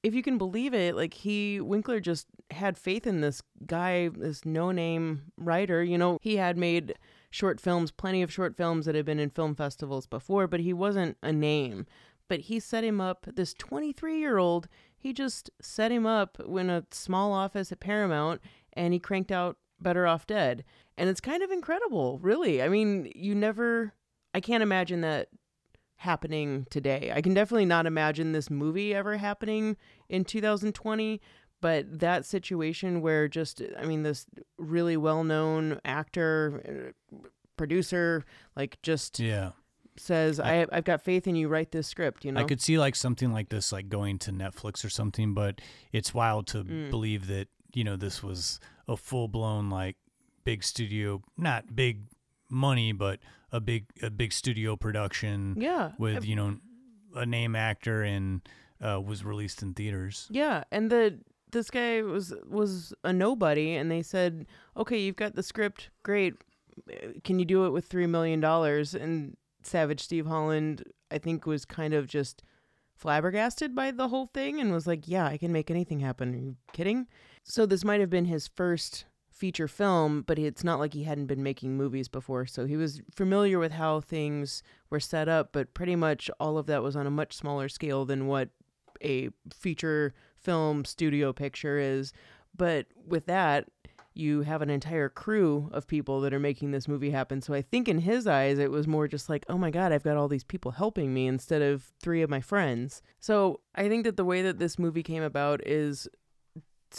if 0.04 0.16
you 0.16 0.24
can 0.24 0.38
believe 0.38 0.74
it, 0.74 0.96
like 0.96 1.14
he 1.14 1.62
Winkler 1.62 2.00
just 2.00 2.28
had 2.50 2.78
faith 2.78 3.06
in 3.06 3.22
this 3.22 3.44
guy, 3.66 4.10
this 4.10 4.46
no-name 4.46 5.24
writer. 5.38 5.84
You 5.84 5.98
know, 5.98 6.18
he 6.22 6.38
had 6.38 6.58
made 6.58 6.96
short 7.30 7.60
films, 7.60 7.92
plenty 7.92 8.22
of 8.22 8.32
short 8.32 8.56
films 8.58 8.86
that 8.86 8.96
had 8.96 9.06
been 9.06 9.20
in 9.20 9.30
film 9.30 9.56
festivals 9.56 10.08
before, 10.08 10.48
but 10.48 10.60
he 10.60 10.74
wasn't 10.74 11.18
a 11.22 11.32
name. 11.32 11.86
But 12.28 12.42
he 12.42 12.60
set 12.60 12.84
him 12.84 13.00
up. 13.02 13.28
This 13.36 13.54
23-year-old, 13.54 14.68
he 14.98 15.14
just 15.14 15.50
set 15.62 15.92
him 15.92 16.06
up 16.06 16.40
in 16.40 16.70
a 16.70 16.86
small 16.92 17.34
office 17.34 17.72
at 17.72 17.80
Paramount, 17.80 18.42
and 18.74 18.94
he 18.94 19.00
cranked 19.00 19.32
out 19.32 19.58
Better 19.82 20.08
Off 20.08 20.28
Dead. 20.28 20.64
And 20.98 21.10
it's 21.10 21.22
kind 21.22 21.42
of 21.44 21.52
incredible, 21.52 22.20
really. 22.20 22.62
I 22.62 22.70
mean, 22.70 23.12
you 23.16 23.34
never. 23.36 23.94
I 24.34 24.40
can't 24.40 24.64
imagine 24.64 25.02
that 25.02 25.30
happening 25.98 26.66
today. 26.70 27.12
I 27.14 27.22
can 27.22 27.34
definitely 27.34 27.66
not 27.66 27.86
imagine 27.86 28.32
this 28.32 28.50
movie 28.50 28.94
ever 28.94 29.18
happening 29.18 29.78
in 30.10 30.26
2020, 30.26 31.22
but 31.60 32.00
that 32.00 32.26
situation 32.26 33.02
where 33.02 33.28
just 33.28 33.62
I 33.78 33.86
mean 33.86 34.04
this 34.04 34.26
really 34.58 34.98
well-known 34.98 35.80
actor 35.86 36.94
uh, 37.14 37.18
producer 37.58 38.26
like 38.56 38.80
just 38.82 39.20
yeah 39.20 39.52
says 39.98 40.40
I 40.40 40.66
I've 40.72 40.86
got 40.86 41.02
faith 41.04 41.28
in 41.28 41.36
you 41.36 41.48
write 41.50 41.72
this 41.72 41.86
script, 41.88 42.26
you 42.26 42.32
know. 42.32 42.40
I 42.40 42.46
could 42.46 42.62
see 42.62 42.80
like 42.80 42.96
something 42.96 43.32
like 43.32 43.50
this 43.50 43.72
like 43.72 43.88
going 43.90 44.18
to 44.20 44.32
Netflix 44.32 44.84
or 44.84 44.90
something, 44.90 45.34
but 45.36 45.62
it's 45.92 46.14
wild 46.14 46.48
to 46.48 46.64
Mm. 46.64 46.90
believe 46.90 47.28
that, 47.28 47.48
you 47.74 47.84
know, 47.84 47.96
this 47.96 48.22
was 48.24 48.60
a 48.88 48.96
full 48.98 49.28
blown 49.28 49.70
like 49.70 49.98
big 50.44 50.64
studio, 50.64 51.22
not 51.38 51.76
big 51.76 52.04
money, 52.50 52.92
but 52.92 53.20
a 53.52 53.60
big 53.60 53.86
a 54.02 54.10
big 54.10 54.32
studio 54.34 54.76
production 54.76 55.56
Yeah. 55.60 55.92
with, 55.98 56.26
you 56.26 56.36
know, 56.36 56.58
a 57.16 57.26
name 57.26 57.56
actor 57.56 58.04
and 58.04 58.42
uh, 58.82 59.00
was 59.00 59.24
released 59.24 59.62
in 59.62 59.74
theaters. 59.74 60.28
Yeah, 60.32 60.64
and 60.72 60.90
the 60.92 61.20
this 61.52 61.70
guy 61.70 62.02
was 62.02 62.34
was 62.48 62.94
a 63.04 63.12
nobody, 63.14 63.76
and 63.76 63.92
they 63.92 64.02
said, 64.02 64.48
"Okay, 64.78 64.98
you've 65.00 65.18
got 65.18 65.36
the 65.36 65.44
script, 65.44 65.90
great. 66.04 66.36
Can 67.26 67.38
you 67.40 67.46
do 67.46 67.66
it 67.66 67.72
with 67.72 67.86
three 67.86 68.08
million 68.08 68.40
dollars?" 68.40 68.96
And 68.96 69.36
Savage 69.62 70.00
Steve 70.02 70.26
Holland, 70.26 70.84
I 71.12 71.18
think, 71.18 71.46
was 71.46 71.66
kind 71.66 71.94
of 71.94 72.08
just 72.08 72.42
flabbergasted 72.96 73.76
by 73.76 73.92
the 73.92 74.08
whole 74.08 74.28
thing, 74.28 74.60
and 74.60 74.72
was 74.72 74.88
like, 74.88 75.08
"Yeah, 75.08 75.26
I 75.26 75.38
can 75.38 75.52
make 75.52 75.70
anything 75.70 76.00
happen." 76.00 76.34
Are 76.34 76.38
you 76.38 76.56
kidding? 76.74 77.08
So 77.44 77.66
this 77.66 77.84
might 77.84 78.00
have 78.00 78.10
been 78.10 78.26
his 78.26 78.48
first 78.48 79.06
feature 79.32 79.68
film, 79.68 80.22
but 80.22 80.38
it's 80.38 80.64
not 80.64 80.80
like 80.80 80.94
he 80.94 81.04
hadn't 81.04 81.26
been 81.26 81.42
making 81.42 81.76
movies 81.76 82.08
before, 82.08 82.46
so 82.46 82.66
he 82.66 82.78
was 82.78 83.02
familiar 83.14 83.58
with 83.58 83.72
how 83.72 84.00
things 84.00 84.62
were 84.90 85.00
set 85.00 85.28
up. 85.28 85.52
But 85.52 85.74
pretty 85.74 85.96
much 85.96 86.30
all 86.40 86.58
of 86.58 86.68
that 86.68 86.84
was 86.84 86.96
on 86.96 87.08
a 87.08 87.12
much 87.12 87.34
smaller 87.34 87.68
scale 87.68 88.06
than 88.06 88.28
what 88.28 88.50
a 89.04 89.30
feature 89.52 90.14
film 90.36 90.86
studio 90.86 91.34
picture 91.34 91.78
is. 91.78 92.14
But 92.56 92.86
with 93.08 93.26
that, 93.26 93.68
you 94.14 94.42
have 94.42 94.62
an 94.62 94.70
entire 94.70 95.10
crew 95.10 95.70
of 95.72 95.88
people 95.88 96.20
that 96.22 96.34
are 96.34 96.40
making 96.40 96.72
this 96.72 96.88
movie 96.88 97.12
happen. 97.12 97.42
So 97.42 97.54
I 97.54 97.62
think 97.62 97.88
in 97.88 98.00
his 98.00 98.28
eyes, 98.28 98.60
it 98.60 98.70
was 98.70 98.88
more 98.88 99.08
just 99.08 99.30
like, 99.30 99.46
oh 99.48 99.58
my 99.58 99.72
God, 99.72 99.92
I've 99.92 100.04
got 100.04 100.18
all 100.18 100.28
these 100.28 100.44
people 100.44 100.72
helping 100.72 101.14
me 101.14 101.28
instead 101.28 101.62
of 101.62 101.92
three 102.02 102.22
of 102.22 102.30
my 102.30 102.42
friends. 102.42 103.02
So 103.20 103.62
I 103.74 103.88
think 103.88 104.04
that 104.04 104.18
the 104.18 104.26
way 104.26 104.42
that 104.42 104.60
this 104.60 104.78
movie 104.78 105.04
came 105.04 105.24
about 105.24 105.66
is 105.66 106.10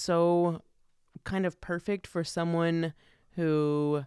so 0.00 0.62
kind 1.24 1.46
of 1.46 1.60
perfect 1.60 2.06
for 2.06 2.24
someone 2.24 2.94
who. 3.36 4.04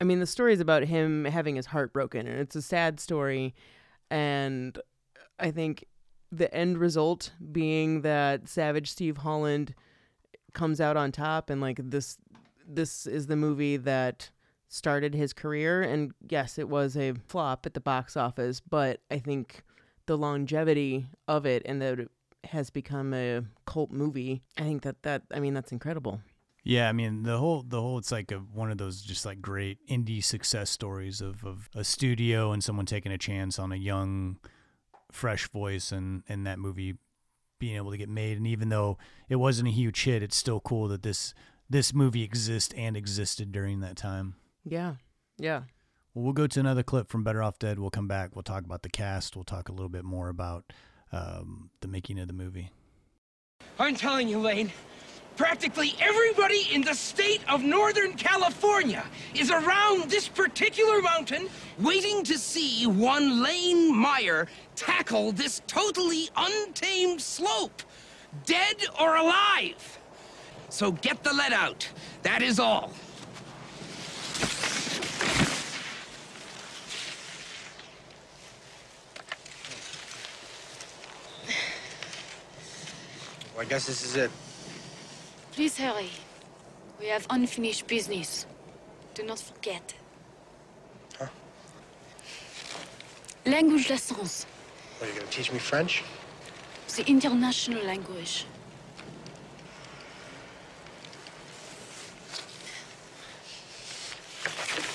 I 0.00 0.04
mean, 0.04 0.20
the 0.20 0.26
story 0.26 0.52
is 0.52 0.60
about 0.60 0.84
him 0.84 1.24
having 1.24 1.56
his 1.56 1.66
heart 1.66 1.92
broken, 1.92 2.28
and 2.28 2.38
it's 2.38 2.54
a 2.54 2.62
sad 2.62 3.00
story. 3.00 3.54
And 4.10 4.78
I 5.40 5.50
think 5.50 5.84
the 6.30 6.52
end 6.54 6.78
result 6.78 7.32
being 7.52 8.02
that 8.02 8.48
Savage 8.48 8.90
Steve 8.90 9.18
Holland 9.18 9.74
comes 10.54 10.80
out 10.80 10.96
on 10.96 11.12
top 11.12 11.50
and 11.50 11.60
like 11.60 11.78
this 11.82 12.18
this 12.66 13.06
is 13.06 13.26
the 13.26 13.36
movie 13.36 13.76
that 13.76 14.30
started 14.68 15.14
his 15.14 15.32
career 15.32 15.82
and 15.82 16.12
yes 16.28 16.58
it 16.58 16.68
was 16.68 16.96
a 16.96 17.14
flop 17.26 17.64
at 17.64 17.74
the 17.74 17.80
box 17.80 18.16
office 18.16 18.60
but 18.60 19.00
I 19.10 19.18
think 19.18 19.62
the 20.06 20.18
longevity 20.18 21.06
of 21.26 21.46
it 21.46 21.62
and 21.64 21.80
that 21.80 22.08
has 22.44 22.70
become 22.70 23.12
a 23.14 23.42
cult 23.66 23.90
movie 23.90 24.42
I 24.56 24.62
think 24.62 24.82
that 24.82 25.02
that 25.02 25.22
I 25.32 25.40
mean 25.40 25.54
that's 25.54 25.72
incredible 25.72 26.20
Yeah, 26.64 26.88
I 26.88 26.92
mean 26.92 27.22
the 27.22 27.38
whole 27.38 27.62
the 27.66 27.80
whole 27.80 27.98
it's 27.98 28.12
like 28.12 28.30
a, 28.32 28.36
one 28.36 28.70
of 28.70 28.78
those 28.78 29.02
just 29.02 29.26
like 29.26 29.40
great 29.40 29.78
indie 29.88 30.22
success 30.22 30.70
stories 30.70 31.20
of, 31.20 31.44
of 31.44 31.68
a 31.74 31.84
studio 31.84 32.52
and 32.52 32.62
someone 32.62 32.86
taking 32.86 33.12
a 33.12 33.18
chance 33.18 33.58
on 33.58 33.72
a 33.72 33.76
young 33.76 34.38
fresh 35.10 35.48
voice 35.48 35.92
and 35.92 36.22
and 36.28 36.46
that 36.46 36.58
movie 36.58 36.96
being 37.58 37.76
able 37.76 37.90
to 37.90 37.96
get 37.96 38.08
made. 38.08 38.36
And 38.36 38.46
even 38.46 38.68
though 38.68 38.98
it 39.28 39.36
wasn't 39.36 39.68
a 39.68 39.72
huge 39.72 40.04
hit, 40.04 40.22
it's 40.22 40.36
still 40.36 40.60
cool 40.60 40.88
that 40.88 41.02
this 41.02 41.34
this 41.68 41.92
movie 41.92 42.22
exists 42.22 42.72
and 42.76 42.96
existed 42.96 43.52
during 43.52 43.80
that 43.80 43.96
time. 43.96 44.36
Yeah. 44.64 44.94
Yeah. 45.38 45.62
Well, 46.14 46.24
we'll 46.24 46.32
go 46.32 46.46
to 46.46 46.60
another 46.60 46.82
clip 46.82 47.10
from 47.10 47.24
Better 47.24 47.42
Off 47.42 47.58
Dead. 47.58 47.78
We'll 47.78 47.90
come 47.90 48.08
back. 48.08 48.34
We'll 48.34 48.42
talk 48.42 48.64
about 48.64 48.82
the 48.82 48.88
cast. 48.88 49.36
We'll 49.36 49.44
talk 49.44 49.68
a 49.68 49.72
little 49.72 49.90
bit 49.90 50.04
more 50.04 50.28
about 50.28 50.72
um, 51.12 51.70
the 51.80 51.88
making 51.88 52.18
of 52.18 52.28
the 52.28 52.34
movie. 52.34 52.70
I'm 53.78 53.94
telling 53.94 54.28
you, 54.28 54.38
Lane, 54.38 54.72
practically 55.36 55.94
everybody 56.00 56.66
in 56.72 56.82
the 56.82 56.94
state 56.94 57.40
of 57.48 57.62
Northern 57.62 58.14
California 58.14 59.04
is 59.34 59.50
around 59.50 60.10
this 60.10 60.26
particular 60.26 61.00
mountain 61.00 61.48
waiting 61.78 62.24
to 62.24 62.36
see 62.36 62.86
one 62.86 63.42
Lane 63.42 63.96
Meyer 63.96 64.48
tackle 64.74 65.32
this 65.32 65.62
totally 65.66 66.28
untamed 66.36 67.20
slope, 67.20 67.82
dead 68.44 68.76
or 69.00 69.16
alive. 69.16 69.98
So 70.70 70.92
get 70.92 71.22
the 71.22 71.32
lead 71.32 71.52
out. 71.52 71.88
That 72.22 72.42
is 72.42 72.58
all. 72.58 72.92
Well, 83.58 83.66
I 83.66 83.70
guess 83.70 83.88
this 83.88 84.04
is 84.04 84.14
it. 84.14 84.30
Please 85.50 85.76
hurry. 85.76 86.10
We 87.00 87.06
have 87.06 87.26
unfinished 87.28 87.88
business. 87.88 88.46
Do 89.14 89.24
not 89.24 89.40
forget. 89.40 89.94
Huh? 91.18 91.26
Language 93.44 93.90
lessons. 93.90 94.46
What, 94.98 95.10
are 95.10 95.12
you 95.12 95.18
gonna 95.18 95.32
teach 95.32 95.52
me 95.52 95.58
French? 95.58 96.04
The 96.94 97.04
international 97.10 97.82
language. 97.82 98.46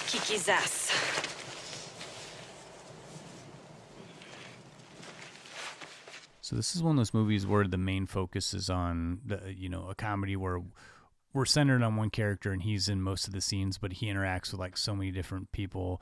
Kiki's 0.07 0.47
ass. 0.47 1.12
This 6.53 6.75
is 6.75 6.83
one 6.83 6.91
of 6.91 6.97
those 6.97 7.13
movies 7.13 7.45
where 7.45 7.67
the 7.67 7.77
main 7.77 8.05
focus 8.05 8.53
is 8.53 8.69
on 8.69 9.19
the 9.25 9.53
you 9.55 9.69
know 9.69 9.87
a 9.89 9.95
comedy 9.95 10.35
where 10.35 10.61
we're 11.33 11.45
centered 11.45 11.81
on 11.81 11.95
one 11.95 12.09
character 12.09 12.51
and 12.51 12.61
he's 12.61 12.87
in 12.87 13.01
most 13.01 13.27
of 13.27 13.33
the 13.33 13.41
scenes, 13.41 13.77
but 13.77 13.93
he 13.93 14.05
interacts 14.05 14.51
with 14.51 14.59
like 14.59 14.77
so 14.77 14.95
many 14.95 15.09
different 15.09 15.51
people, 15.51 15.99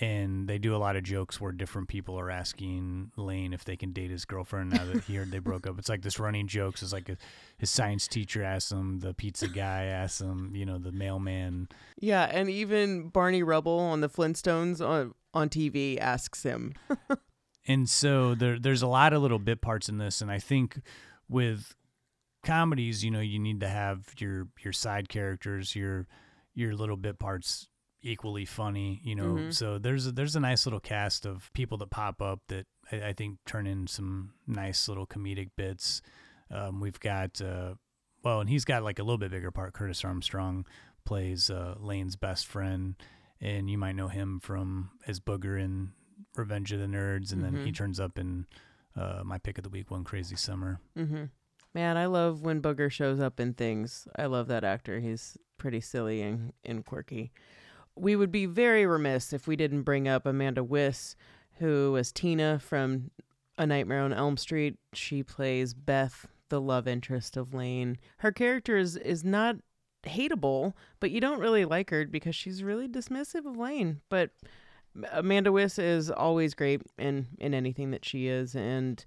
and 0.00 0.48
they 0.48 0.58
do 0.58 0.74
a 0.74 0.78
lot 0.78 0.94
of 0.94 1.02
jokes 1.02 1.40
where 1.40 1.50
different 1.50 1.88
people 1.88 2.18
are 2.18 2.30
asking 2.30 3.10
Lane 3.16 3.52
if 3.52 3.64
they 3.64 3.76
can 3.76 3.92
date 3.92 4.10
his 4.10 4.24
girlfriend 4.24 4.70
now 4.70 4.84
that 4.84 5.04
he 5.04 5.16
heard 5.16 5.32
they 5.32 5.40
broke 5.40 5.66
up. 5.66 5.78
It's 5.78 5.88
like 5.88 6.02
this 6.02 6.20
running 6.20 6.46
jokes. 6.46 6.82
It's 6.82 6.92
like 6.92 7.08
a, 7.08 7.16
his 7.58 7.70
science 7.70 8.06
teacher 8.06 8.44
asks 8.44 8.70
him, 8.70 9.00
the 9.00 9.14
pizza 9.14 9.48
guy 9.48 9.84
asks 9.84 10.20
him, 10.20 10.52
you 10.54 10.64
know, 10.64 10.78
the 10.78 10.92
mailman. 10.92 11.68
Yeah, 11.98 12.24
and 12.30 12.48
even 12.48 13.08
Barney 13.08 13.42
Rubble 13.42 13.80
on 13.80 14.00
the 14.00 14.08
Flintstones 14.08 14.86
on 14.86 15.14
on 15.34 15.48
TV 15.48 15.98
asks 15.98 16.42
him. 16.42 16.74
and 17.66 17.88
so 17.88 18.34
there 18.34 18.58
there's 18.58 18.82
a 18.82 18.86
lot 18.86 19.12
of 19.12 19.20
little 19.22 19.38
bit 19.38 19.60
parts 19.60 19.88
in 19.88 19.98
this 19.98 20.20
and 20.20 20.30
i 20.30 20.38
think 20.38 20.80
with 21.28 21.74
comedies 22.44 23.04
you 23.04 23.10
know 23.10 23.20
you 23.20 23.38
need 23.38 23.60
to 23.60 23.68
have 23.68 24.06
your 24.18 24.48
your 24.60 24.72
side 24.72 25.08
characters 25.08 25.74
your 25.74 26.06
your 26.54 26.74
little 26.74 26.96
bit 26.96 27.18
parts 27.18 27.68
equally 28.00 28.44
funny 28.44 29.00
you 29.02 29.14
know? 29.14 29.34
Mhm. 29.34 29.52
so 29.52 29.76
there's 29.78 30.06
a, 30.06 30.12
there's 30.12 30.36
a 30.36 30.40
nice 30.40 30.64
little 30.66 30.80
cast 30.80 31.26
of 31.26 31.50
people 31.52 31.76
that 31.78 31.90
pop 31.90 32.22
up 32.22 32.40
that 32.48 32.66
I, 32.92 33.08
I 33.08 33.12
think 33.12 33.38
turn 33.44 33.66
in 33.66 33.86
some 33.88 34.34
nice 34.46 34.88
little 34.88 35.06
comedic 35.06 35.50
bits. 35.56 36.00
Um, 36.50 36.80
we've 36.80 37.00
got 37.00 37.40
uh, 37.42 37.74
well 38.22 38.40
and 38.40 38.48
he's 38.48 38.64
got 38.64 38.84
like 38.84 39.00
a 39.00 39.02
little 39.02 39.18
bit 39.18 39.32
bigger 39.32 39.50
part. 39.50 39.74
Curtis 39.74 40.04
armstrong 40.04 40.64
plays 41.04 41.50
uh, 41.50 41.74
lane's 41.78 42.14
best 42.16 42.46
friend 42.46 42.94
and 43.40 43.68
you 43.68 43.76
might 43.78 43.96
know 43.96 44.08
him 44.08 44.38
from 44.40 44.90
as 45.08 45.18
booger 45.20 45.60
in 45.60 45.90
Revenge 46.38 46.72
of 46.72 46.80
the 46.80 46.86
Nerds, 46.86 47.32
and 47.32 47.42
then 47.44 47.56
he 47.64 47.70
Mhm. 47.70 47.76
turns 47.76 48.00
up 48.00 48.18
in 48.18 48.46
uh, 48.96 49.22
my 49.24 49.38
pick 49.38 49.58
of 49.58 49.64
the 49.64 49.70
week, 49.70 49.90
One 49.90 50.02
Crazy 50.04 50.34
Summer. 50.36 50.80
hmm 50.96 51.24
Man, 51.74 51.96
I 51.96 52.06
love 52.06 52.42
when 52.42 52.62
Booger 52.62 52.90
shows 52.90 53.20
up 53.20 53.38
in 53.38 53.52
things. 53.54 54.08
I 54.16 54.26
love 54.26 54.48
that 54.48 54.64
actor. 54.64 54.98
He's 55.00 55.36
pretty 55.58 55.80
silly 55.80 56.22
and, 56.22 56.52
and 56.64 56.84
quirky. 56.84 57.30
We 57.94 58.16
would 58.16 58.32
be 58.32 58.46
very 58.46 58.86
remiss 58.86 59.32
if 59.32 59.46
we 59.46 59.54
didn't 59.54 59.82
bring 59.82 60.08
up 60.08 60.24
Amanda 60.26 60.64
Wyss, 60.64 61.14
who 61.58 61.92
was 61.92 62.10
Tina 62.10 62.58
from 62.58 63.10
A 63.58 63.66
Nightmare 63.66 64.00
on 64.00 64.12
Elm 64.12 64.36
Street. 64.36 64.78
She 64.94 65.22
plays 65.22 65.74
Beth, 65.74 66.26
the 66.48 66.60
love 66.60 66.88
interest 66.88 67.36
of 67.36 67.52
Lane. 67.54 67.98
Her 68.18 68.32
character 68.32 68.76
is, 68.78 68.96
is 68.96 69.22
not 69.24 69.56
hateable, 70.04 70.72
but 71.00 71.10
you 71.10 71.20
don't 71.20 71.40
really 71.40 71.64
like 71.66 71.90
her 71.90 72.06
because 72.06 72.34
she's 72.34 72.62
really 72.62 72.88
dismissive 72.88 73.46
of 73.46 73.56
Lane. 73.56 74.00
But 74.08 74.30
Amanda 75.12 75.52
Wyss 75.52 75.78
is 75.78 76.10
always 76.10 76.54
great 76.54 76.82
in 76.98 77.26
in 77.38 77.54
anything 77.54 77.90
that 77.92 78.04
she 78.04 78.28
is, 78.28 78.54
and 78.54 79.04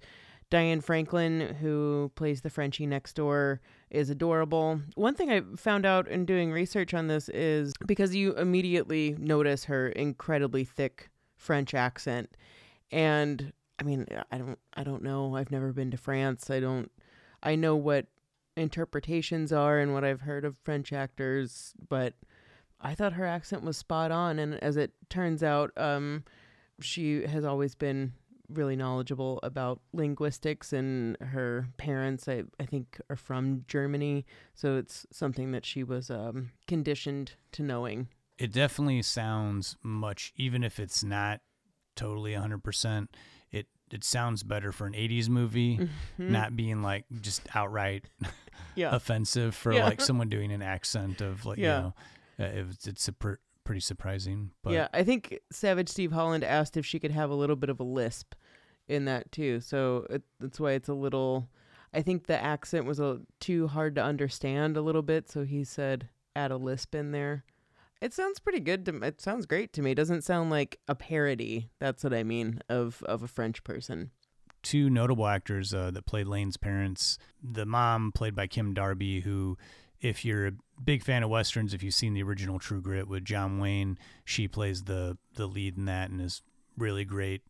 Diane 0.50 0.80
Franklin, 0.82 1.56
who 1.60 2.12
plays 2.14 2.42
the 2.42 2.50
Frenchie 2.50 2.86
next 2.86 3.14
door, 3.14 3.60
is 3.90 4.10
adorable. 4.10 4.80
One 4.96 5.14
thing 5.14 5.30
I 5.30 5.42
found 5.56 5.86
out 5.86 6.06
in 6.08 6.26
doing 6.26 6.52
research 6.52 6.92
on 6.92 7.06
this 7.06 7.28
is 7.30 7.72
because 7.86 8.14
you 8.14 8.34
immediately 8.34 9.16
notice 9.18 9.64
her 9.64 9.88
incredibly 9.88 10.64
thick 10.64 11.08
French 11.36 11.72
accent, 11.72 12.36
and 12.90 13.52
I 13.78 13.84
mean, 13.84 14.06
I 14.30 14.38
don't, 14.38 14.58
I 14.74 14.84
don't 14.84 15.02
know. 15.02 15.36
I've 15.36 15.50
never 15.50 15.72
been 15.72 15.90
to 15.90 15.96
France. 15.96 16.50
I 16.50 16.60
don't. 16.60 16.90
I 17.42 17.56
know 17.56 17.74
what 17.74 18.06
interpretations 18.56 19.52
are 19.52 19.78
and 19.78 19.92
what 19.94 20.04
I've 20.04 20.20
heard 20.20 20.44
of 20.44 20.56
French 20.62 20.92
actors, 20.92 21.72
but 21.88 22.14
I 22.82 22.94
thought 22.94 23.12
her 23.14 23.24
accent 23.26 23.62
was 23.62 23.76
spot 23.76 24.10
on. 24.10 24.38
And 24.38 24.54
as 24.62 24.76
it 24.76 24.92
turns 25.08 25.42
out, 25.42 25.70
um, 25.76 26.24
she 26.80 27.24
has 27.26 27.44
always 27.44 27.74
been 27.74 28.12
really 28.48 28.76
knowledgeable 28.76 29.38
about 29.42 29.80
linguistics, 29.94 30.72
and 30.74 31.16
her 31.20 31.66
parents, 31.78 32.28
I, 32.28 32.42
I 32.60 32.66
think, 32.66 33.00
are 33.08 33.16
from 33.16 33.64
Germany. 33.66 34.26
So 34.54 34.76
it's 34.76 35.06
something 35.10 35.52
that 35.52 35.64
she 35.64 35.82
was 35.84 36.10
um, 36.10 36.50
conditioned 36.66 37.32
to 37.52 37.62
knowing. 37.62 38.08
It 38.38 38.52
definitely 38.52 39.00
sounds 39.02 39.76
much, 39.82 40.32
even 40.36 40.64
if 40.64 40.78
it's 40.80 41.02
not 41.04 41.40
totally 41.94 42.32
100%, 42.32 43.08
it, 43.52 43.66
it 43.90 44.02
sounds 44.04 44.42
better 44.42 44.72
for 44.72 44.86
an 44.86 44.94
80s 44.94 45.28
movie, 45.28 45.78
Mhm. 45.78 45.88
not 46.18 46.56
being 46.56 46.82
like 46.82 47.04
just 47.20 47.42
outright 47.54 48.04
Yeah. 48.74 48.90
offensive 48.94 49.54
for 49.54 49.72
Yeah. 49.72 49.84
like 49.84 50.00
someone 50.02 50.28
doing 50.28 50.50
an 50.52 50.62
accent 50.62 51.20
of 51.20 51.46
like, 51.46 51.58
Yeah. 51.58 51.76
you 51.76 51.82
know, 51.84 51.94
uh, 52.38 52.44
it, 52.44 52.66
it's 52.86 53.08
a 53.08 53.12
pretty 53.12 53.80
surprising. 53.80 54.50
But 54.62 54.72
yeah, 54.72 54.88
I 54.92 55.04
think 55.04 55.38
Savage 55.50 55.88
Steve 55.88 56.12
Holland 56.12 56.44
asked 56.44 56.76
if 56.76 56.84
she 56.86 56.98
could 56.98 57.12
have 57.12 57.30
a 57.30 57.34
little 57.34 57.56
bit 57.56 57.70
of 57.70 57.80
a 57.80 57.84
lisp 57.84 58.34
in 58.88 59.04
that 59.06 59.30
too. 59.32 59.60
So 59.60 60.06
it, 60.10 60.22
that's 60.40 60.58
why 60.60 60.72
it's 60.72 60.88
a 60.88 60.94
little. 60.94 61.48
I 61.94 62.02
think 62.02 62.26
the 62.26 62.42
accent 62.42 62.86
was 62.86 62.98
a 63.00 63.20
too 63.38 63.68
hard 63.68 63.94
to 63.96 64.02
understand 64.02 64.76
a 64.76 64.82
little 64.82 65.02
bit, 65.02 65.30
so 65.30 65.44
he 65.44 65.62
said 65.64 66.08
add 66.34 66.50
a 66.50 66.56
lisp 66.56 66.94
in 66.94 67.12
there. 67.12 67.44
It 68.00 68.12
sounds 68.12 68.40
pretty 68.40 68.60
good 68.60 68.84
to. 68.86 68.96
It 69.02 69.20
sounds 69.20 69.46
great 69.46 69.72
to 69.74 69.82
me. 69.82 69.92
It 69.92 69.96
doesn't 69.96 70.22
sound 70.24 70.50
like 70.50 70.80
a 70.88 70.94
parody. 70.94 71.70
That's 71.78 72.02
what 72.02 72.12
I 72.14 72.24
mean 72.24 72.60
of 72.68 73.02
of 73.04 73.22
a 73.22 73.28
French 73.28 73.62
person. 73.62 74.10
two 74.62 74.88
notable 74.88 75.26
actors 75.26 75.74
uh, 75.74 75.90
that 75.90 76.06
played 76.06 76.26
Lane's 76.26 76.56
parents. 76.56 77.18
The 77.42 77.66
mom, 77.66 78.12
played 78.12 78.34
by 78.34 78.46
Kim 78.46 78.74
Darby, 78.74 79.20
who, 79.20 79.56
if 80.02 80.24
you're 80.24 80.48
a 80.48 80.52
big 80.82 81.02
fan 81.02 81.22
of 81.22 81.30
westerns, 81.30 81.72
if 81.72 81.82
you've 81.82 81.94
seen 81.94 82.12
the 82.12 82.22
original 82.22 82.58
True 82.58 82.82
Grit 82.82 83.08
with 83.08 83.24
John 83.24 83.58
Wayne, 83.58 83.98
she 84.24 84.46
plays 84.48 84.84
the 84.84 85.16
the 85.36 85.46
lead 85.46 85.78
in 85.78 85.86
that 85.86 86.10
and 86.10 86.20
is 86.20 86.42
really 86.76 87.04
great 87.06 87.42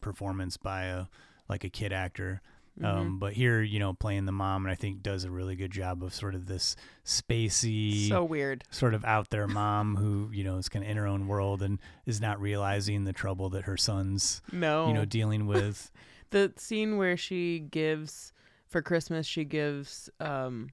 performance 0.00 0.56
by 0.56 0.84
a 0.84 1.04
like 1.48 1.62
a 1.64 1.68
kid 1.70 1.92
actor. 1.92 2.40
Um, 2.82 3.16
Mhm. 3.16 3.18
but 3.18 3.32
here, 3.34 3.60
you 3.60 3.78
know, 3.78 3.92
playing 3.92 4.24
the 4.24 4.32
mom, 4.32 4.64
and 4.64 4.72
I 4.72 4.74
think 4.74 5.02
does 5.02 5.24
a 5.24 5.30
really 5.30 5.54
good 5.56 5.72
job 5.72 6.02
of 6.02 6.14
sort 6.14 6.34
of 6.34 6.46
this 6.46 6.76
spacey, 7.04 8.08
So 8.08 8.24
weird. 8.24 8.64
sort 8.70 8.94
of 8.94 9.04
out 9.04 9.30
there 9.30 9.46
mom 9.46 9.96
who 9.96 10.30
you 10.32 10.44
know 10.44 10.56
is 10.56 10.68
kind 10.68 10.84
of 10.84 10.90
in 10.90 10.96
her 10.96 11.06
own 11.06 11.26
world 11.26 11.62
and 11.62 11.78
is 12.06 12.20
not 12.20 12.40
realizing 12.40 13.04
the 13.04 13.12
trouble 13.12 13.50
that 13.50 13.64
her 13.64 13.76
son's 13.76 14.40
No. 14.52 14.88
you 14.88 14.94
know 14.94 15.04
dealing 15.04 15.46
with. 15.46 15.90
the 16.30 16.52
scene 16.56 16.96
where 16.96 17.16
she 17.16 17.58
gives 17.58 18.32
for 18.68 18.80
Christmas 18.80 19.26
she 19.26 19.44
gives 19.44 20.08
um 20.20 20.68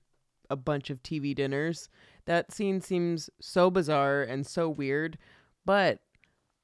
a 0.49 0.55
bunch 0.55 0.89
of 0.89 1.01
TV 1.03 1.33
dinners. 1.35 1.89
That 2.25 2.51
scene 2.51 2.81
seems 2.81 3.29
so 3.39 3.69
bizarre 3.69 4.21
and 4.23 4.45
so 4.45 4.69
weird, 4.69 5.17
but 5.65 5.99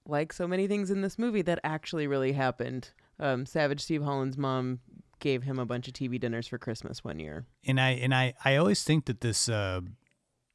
like 0.06 0.34
so 0.34 0.48
many 0.48 0.68
things 0.68 0.92
in 0.92 1.02
this 1.02 1.18
movie 1.18 1.42
that 1.44 1.60
actually 1.64 2.08
really 2.08 2.34
happened. 2.34 2.92
Um 3.20 3.46
Savage 3.46 3.82
Steve 3.82 4.04
Holland's 4.04 4.38
mom 4.38 4.80
gave 5.20 5.44
him 5.44 5.58
a 5.60 5.66
bunch 5.66 5.88
of 5.88 5.94
TV 5.94 6.20
dinners 6.20 6.48
for 6.48 6.58
Christmas 6.58 7.04
one 7.04 7.20
year. 7.20 7.46
and 7.66 7.80
I 7.80 7.92
and 7.92 8.14
I 8.14 8.34
I 8.44 8.56
always 8.58 8.84
think 8.84 9.06
that 9.06 9.22
this 9.22 9.48
uh 9.48 9.82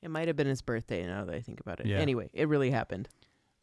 It 0.02 0.10
might 0.10 0.28
have 0.28 0.36
been 0.36 0.46
his 0.46 0.62
birthday 0.62 1.06
now 1.06 1.24
that 1.24 1.34
I 1.34 1.40
think 1.40 1.60
about 1.60 1.80
it. 1.80 1.86
Yeah. 1.86 1.98
Anyway, 1.98 2.28
it 2.32 2.48
really 2.48 2.70
happened. 2.70 3.08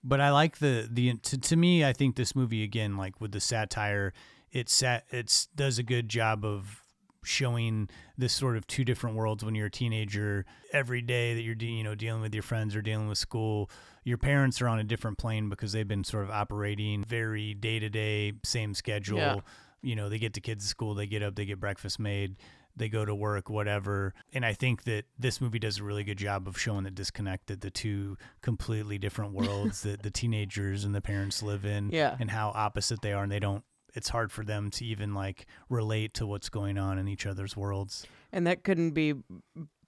but 0.04 0.20
I 0.22 0.32
like 0.32 0.58
the 0.60 0.88
the 0.92 1.16
to, 1.16 1.38
to 1.38 1.56
me 1.56 1.84
I 1.86 1.94
think 1.94 2.16
this 2.16 2.36
movie 2.36 2.64
again 2.64 2.98
like 2.98 3.20
with 3.22 3.32
the 3.32 3.40
satire 3.40 4.14
it 4.52 4.70
set 4.70 5.06
it's 5.10 5.48
does 5.56 5.78
a 5.80 5.84
good 5.84 6.10
job 6.10 6.44
of 6.46 6.82
showing 7.26 7.90
this 8.18 8.34
sort 8.34 8.56
of 8.58 8.66
two 8.68 8.86
different 8.86 9.16
worlds 9.16 9.44
when 9.44 9.56
you're 9.56 9.68
a 9.68 9.72
teenager 9.72 10.46
every 10.72 11.02
day 11.02 11.34
that 11.36 11.42
you're 11.42 11.56
de- 11.56 11.66
you 11.66 11.84
know 11.84 11.96
dealing 11.96 12.22
with 12.22 12.34
your 12.34 12.44
friends 12.44 12.76
or 12.76 12.82
dealing 12.82 13.08
with 13.08 13.18
school 13.18 13.70
your 14.04 14.18
parents 14.18 14.62
are 14.62 14.68
on 14.68 14.80
a 14.80 14.84
different 14.84 15.18
plane 15.18 15.50
because 15.50 15.72
they've 15.72 15.88
been 15.88 16.04
sort 16.04 16.24
of 16.24 16.30
operating 16.30 17.04
very 17.04 17.54
day 17.54 17.80
to 17.80 17.90
day 17.90 18.34
same 18.44 18.74
schedule 18.74 19.18
Yeah. 19.18 19.36
you 19.82 19.96
know 19.96 20.10
they 20.10 20.20
get 20.20 20.34
the 20.34 20.42
kids 20.42 20.64
to 20.66 20.70
school 20.70 20.94
they 20.94 21.08
get 21.08 21.24
up 21.24 21.36
they 21.36 21.46
get 21.46 21.60
breakfast 21.60 22.00
made 22.00 22.36
they 22.78 22.90
go 22.90 23.06
to 23.06 23.16
work 23.16 23.50
whatever 23.50 24.14
and 24.34 24.46
i 24.46 24.52
think 24.54 24.84
that 24.84 25.06
this 25.18 25.40
movie 25.40 25.60
does 25.60 25.80
a 25.80 25.84
really 25.84 26.04
good 26.04 26.18
job 26.18 26.48
of 26.48 26.60
showing 26.60 26.84
the 26.84 26.92
disconnect 26.92 27.48
that 27.48 27.62
the 27.62 27.72
two 27.72 28.18
completely 28.42 28.98
different 28.98 29.32
worlds 29.34 29.82
that 29.84 30.04
the 30.04 30.12
teenagers 30.12 30.84
and 30.84 30.94
the 30.94 31.02
parents 31.02 31.42
live 31.42 31.66
in 31.66 31.90
Yeah. 31.94 32.16
and 32.20 32.30
how 32.32 32.52
opposite 32.54 33.02
they 33.02 33.14
are 33.14 33.24
and 33.24 33.32
they 33.32 33.40
don't 33.40 33.64
it's 33.96 34.10
hard 34.10 34.32
for 34.32 34.44
them 34.44 34.70
to 34.70 34.86
even 34.86 35.14
like 35.14 35.48
relate 35.70 36.14
to 36.14 36.28
what's 36.28 36.50
going 36.50 36.78
on 36.78 37.00
in 37.00 37.08
each 37.08 37.26
other's 37.26 37.58
worlds 37.58 38.06
And 38.32 38.46
that 38.48 38.64
couldn't 38.64 38.92
be 38.92 39.14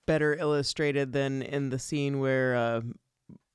better 0.06 0.34
illustrated 0.34 1.12
than 1.12 1.44
in 1.44 1.70
the 1.70 1.78
scene 1.78 2.20
where 2.20 2.56
uh, 2.56 2.82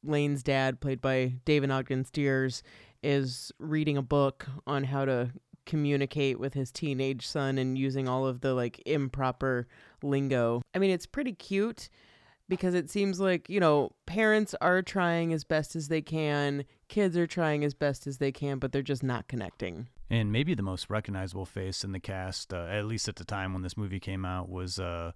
Lane's 0.05 0.43
dad, 0.43 0.81
played 0.81 1.01
by 1.01 1.35
David 1.45 1.71
Ogden 1.71 2.05
Stiers, 2.05 2.63
is 3.03 3.51
reading 3.59 3.97
a 3.97 4.03
book 4.03 4.47
on 4.67 4.85
how 4.85 5.05
to 5.05 5.31
communicate 5.65 6.39
with 6.39 6.55
his 6.55 6.71
teenage 6.71 7.27
son 7.27 7.57
and 7.57 7.79
using 7.79 8.09
all 8.09 8.27
of 8.27 8.41
the 8.41 8.53
like 8.53 8.83
improper 8.85 9.67
lingo. 10.03 10.63
I 10.75 10.79
mean, 10.79 10.91
it's 10.91 11.07
pretty 11.07 11.33
cute 11.33 11.89
because 12.49 12.75
it 12.75 12.91
seems 12.91 13.19
like, 13.19 13.49
you 13.49 13.61
know, 13.61 13.93
parents 14.07 14.55
are 14.61 14.83
trying 14.83 15.33
as 15.33 15.45
best 15.45 15.75
as 15.75 15.89
they 15.89 16.03
can, 16.03 16.65
kids 16.89 17.17
are 17.17 17.27
trying 17.27 17.65
as 17.65 17.75
best 17.75 18.07
as 18.07 18.19
they 18.19 18.31
can, 18.31 18.59
but 18.59 18.73
they're 18.73 18.83
just 18.83 19.03
not 19.03 19.29
connecting. 19.29 19.89
And 20.11 20.31
maybe 20.31 20.55
the 20.55 20.63
most 20.63 20.91
recognizable 20.91 21.47
face 21.47 21.85
in 21.85 21.93
the 21.93 22.01
cast 22.01 22.53
uh, 22.53 22.67
at 22.67 22.85
least 22.85 23.09
at 23.09 23.17
the 23.17 23.25
time 23.25 23.53
when 23.53 23.63
this 23.63 23.77
movie 23.77 24.01
came 24.01 24.25
out 24.25 24.49
was 24.49 24.79
uh, 24.79 25.13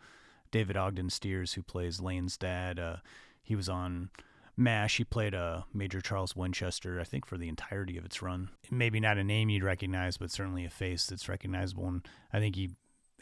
david 0.51 0.77
ogden 0.77 1.11
stiers 1.11 1.53
who 1.55 1.62
plays 1.62 2.01
lane's 2.01 2.37
dad. 2.37 2.79
Uh, 2.79 2.96
he 3.42 3.55
was 3.55 3.68
on 3.68 4.11
mash 4.57 4.96
he 4.96 5.05
played 5.05 5.35
uh, 5.35 5.62
major 5.75 6.01
charles 6.01 6.35
winchester 6.35 6.99
i 6.99 7.05
think 7.05 7.27
for 7.27 7.37
the 7.37 7.49
entirety 7.49 7.99
of 7.99 8.05
its 8.05 8.22
run. 8.22 8.49
Maybe 8.70 9.01
not 9.01 9.18
a 9.18 9.25
name 9.25 9.51
you'd 9.51 9.62
recognize 9.62 10.16
but 10.16 10.31
certainly 10.31 10.64
a 10.64 10.70
face 10.70 11.07
that's 11.07 11.29
recognizable 11.29 11.87
and 11.87 12.09
i 12.33 12.38
think 12.38 12.57
he 12.57 12.70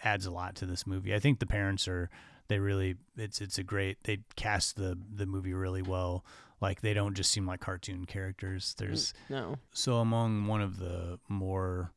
adds 0.05 0.27
a 0.27 0.31
lot 0.31 0.55
to 0.57 0.66
this 0.66 0.87
movie. 0.87 1.14
I 1.14 1.18
think 1.18 1.38
the 1.38 1.46
parents 1.46 1.88
are 1.88 2.11
they 2.48 2.59
really 2.59 2.96
it's 3.16 3.40
it's 3.40 3.59
a 3.59 3.62
great 3.62 3.98
they 4.05 4.18
cast 4.37 4.77
the 4.77 4.98
the 5.12 5.27
movie 5.27 5.55
really 5.55 5.83
well 5.83 6.24
like 6.60 6.80
they 6.80 6.94
don't 6.94 7.14
just 7.14 7.30
seem 7.30 7.46
like 7.46 7.60
cartoon 7.60 8.04
characters 8.06 8.74
there's 8.78 9.12
No. 9.28 9.56
so 9.72 9.96
among 9.96 10.46
one 10.46 10.60
of 10.62 10.78
the 10.78 11.18
more 11.28 11.92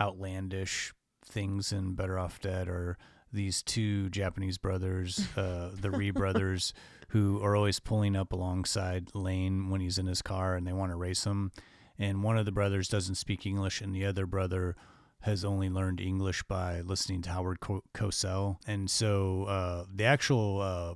outlandish 0.00 0.92
things 1.24 1.72
in 1.72 1.94
Better 1.94 2.18
Off 2.18 2.40
Dead 2.40 2.68
are 2.68 2.96
these 3.32 3.62
two 3.62 4.10
Japanese 4.10 4.58
brothers, 4.58 5.26
uh, 5.36 5.70
the 5.74 5.90
Ree 5.90 6.10
brothers, 6.10 6.74
who 7.08 7.42
are 7.42 7.54
always 7.56 7.78
pulling 7.80 8.16
up 8.16 8.32
alongside 8.32 9.14
Lane 9.14 9.70
when 9.70 9.80
he's 9.80 9.98
in 9.98 10.06
his 10.06 10.22
car 10.22 10.54
and 10.56 10.66
they 10.66 10.72
want 10.72 10.90
to 10.92 10.96
race 10.96 11.24
him. 11.24 11.52
And 11.98 12.22
one 12.22 12.36
of 12.36 12.44
the 12.46 12.52
brothers 12.52 12.88
doesn't 12.88 13.14
speak 13.16 13.46
English, 13.46 13.80
and 13.80 13.94
the 13.94 14.04
other 14.04 14.26
brother 14.26 14.76
has 15.20 15.44
only 15.44 15.68
learned 15.70 16.00
English 16.00 16.42
by 16.44 16.80
listening 16.80 17.22
to 17.22 17.30
Howard 17.30 17.60
Co- 17.60 17.84
Cosell. 17.94 18.56
And 18.66 18.90
so 18.90 19.44
uh, 19.44 19.84
the 19.94 20.04
actual 20.04 20.60
uh, 20.60 20.94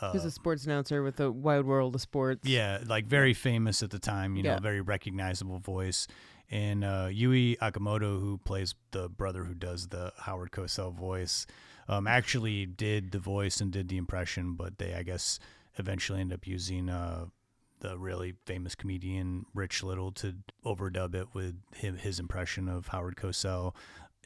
uh, 0.00 0.12
He's 0.12 0.24
a 0.24 0.30
sports 0.30 0.64
announcer 0.64 1.02
with 1.02 1.16
the 1.16 1.30
Wide 1.30 1.64
World 1.64 1.94
of 1.94 2.00
Sports. 2.00 2.48
yeah, 2.48 2.78
like 2.86 3.06
very 3.06 3.34
famous 3.34 3.82
at 3.82 3.90
the 3.90 3.98
time, 3.98 4.36
you 4.36 4.42
know, 4.42 4.50
Yeah. 4.54 4.58
very 4.60 4.80
recognizable 4.80 5.58
voice. 5.58 6.06
And 6.50 6.82
uh, 6.84 7.08
Yui 7.12 7.56
Akamoto, 7.62 8.18
who 8.20 8.38
plays 8.44 8.74
the 8.90 9.08
brother 9.08 9.44
who 9.44 9.54
does 9.54 9.88
the 9.88 10.12
Howard 10.18 10.50
Cosell 10.50 10.92
voice, 10.92 11.46
um, 11.88 12.06
actually 12.08 12.66
did 12.66 13.12
the 13.12 13.18
voice 13.20 13.60
and 13.60 13.70
did 13.70 13.88
the 13.88 13.96
impression, 13.96 14.54
but 14.54 14.78
they, 14.78 14.94
I 14.94 15.02
guess, 15.04 15.38
eventually 15.78 16.20
end 16.20 16.32
up 16.32 16.46
using 16.46 16.88
uh, 16.88 17.26
the 17.80 17.96
really 17.98 18.34
famous 18.46 18.74
comedian 18.74 19.46
Rich 19.54 19.82
Little 19.84 20.10
to 20.12 20.34
overdub 20.64 21.14
it 21.14 21.28
with 21.32 21.54
him, 21.74 21.96
his 21.98 22.18
impression 22.18 22.68
of 22.68 22.88
Howard 22.88 23.16
Cosell. 23.16 23.74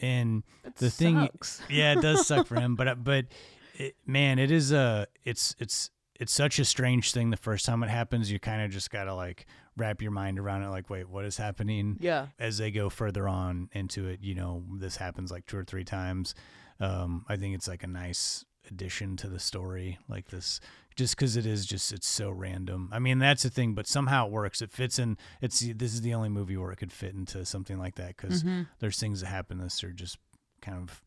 And 0.01 0.43
the 0.79 0.91
thing, 0.91 1.29
yeah, 1.69 1.93
it 1.93 2.01
does 2.01 2.27
suck 2.27 2.47
for 2.47 2.55
him, 2.61 2.75
but 2.75 3.05
but 3.05 3.27
it, 3.75 3.97
man, 4.07 4.39
it 4.39 4.51
is 4.51 4.73
a 4.73 5.07
it's 5.25 5.55
it's 5.59 5.91
it's 6.21 6.33
such 6.33 6.59
a 6.59 6.65
strange 6.65 7.13
thing. 7.13 7.31
The 7.31 7.37
first 7.37 7.67
time 7.67 7.83
it 7.83 7.91
happens, 7.91 8.31
you 8.31 8.39
kind 8.39 8.63
of 8.63 8.71
just 8.71 8.91
gotta 8.91 9.15
like 9.15 9.47
wrap 9.77 10.01
your 10.01 10.13
mind 10.13 10.39
around 10.39 10.63
it. 10.63 10.69
Like, 10.69 10.89
wait, 10.89 11.09
what 11.09 11.25
is 11.25 11.37
happening? 11.37 11.97
Yeah. 12.01 12.29
As 12.39 12.59
they 12.59 12.71
go 12.71 12.89
further 12.89 13.29
on 13.29 13.69
into 13.73 14.07
it, 14.07 14.21
you 14.23 14.35
know, 14.35 14.63
this 14.75 14.97
happens 14.97 15.31
like 15.33 15.47
two 15.47 15.57
or 15.59 15.65
three 15.65 15.85
times. 15.85 16.35
Um, 16.81 17.25
I 17.29 17.37
think 17.37 17.55
it's 17.55 17.67
like 17.69 17.83
a 17.83 17.89
nice 17.89 18.45
addition 18.71 19.17
to 19.19 19.29
the 19.29 19.39
story, 19.41 19.99
like 20.09 20.29
this, 20.29 20.59
just 20.97 21.17
because 21.17 21.37
it 21.37 21.45
is 21.47 21.67
just 21.67 21.93
it's 21.93 22.07
so 22.07 22.31
random. 22.31 22.89
I 22.93 22.99
mean, 23.01 23.19
that's 23.19 23.43
the 23.43 23.51
thing, 23.51 23.75
but 23.75 23.87
somehow 23.89 24.27
it 24.27 24.33
works. 24.33 24.63
It 24.63 24.71
fits 24.73 24.99
in. 25.01 25.19
It's 25.41 25.61
this 25.61 25.93
is 25.95 26.01
the 26.03 26.15
only 26.15 26.29
movie 26.29 26.57
where 26.57 26.71
it 26.71 26.77
could 26.77 26.93
fit 26.93 27.15
into 27.15 27.45
something 27.45 27.79
like 27.79 27.97
that 27.97 28.17
because 28.17 28.43
Mhm. 28.45 28.69
there's 28.79 28.99
things 28.99 29.21
that 29.21 29.27
happen 29.27 29.59
this 29.59 29.83
are 29.85 29.93
just 29.93 30.19
kind 30.63 30.79
of 30.79 31.03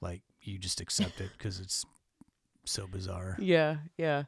like 0.00 0.22
you 0.42 0.58
just 0.58 0.80
accept 0.80 1.20
it 1.20 1.30
because 1.38 1.60
it's 1.60 1.84
so 2.68 2.86
bizarre. 2.86 3.36
Yeah, 3.40 3.76
yeah. 3.96 4.24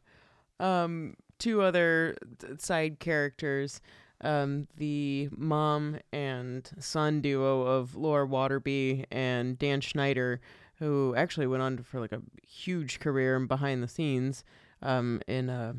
Um, 0.58 1.16
two 1.38 1.62
other 1.62 2.16
t- 2.38 2.48
side 2.58 2.98
characters, 2.98 3.80
um, 4.22 4.68
the 4.76 5.28
mom 5.36 5.98
and 6.12 6.68
son 6.78 7.20
duo 7.20 7.62
of 7.62 7.96
Laura 7.96 8.26
Waterby 8.26 9.06
and 9.10 9.58
Dan 9.58 9.80
Schneider, 9.80 10.40
who 10.78 11.14
actually 11.16 11.46
went 11.46 11.62
on 11.62 11.78
for 11.78 12.00
like 12.00 12.12
a 12.12 12.20
huge 12.46 13.00
career 13.00 13.36
in 13.36 13.46
behind 13.46 13.82
the 13.82 13.88
scenes, 13.88 14.44
um, 14.82 15.20
in 15.26 15.48
uh, 15.50 15.72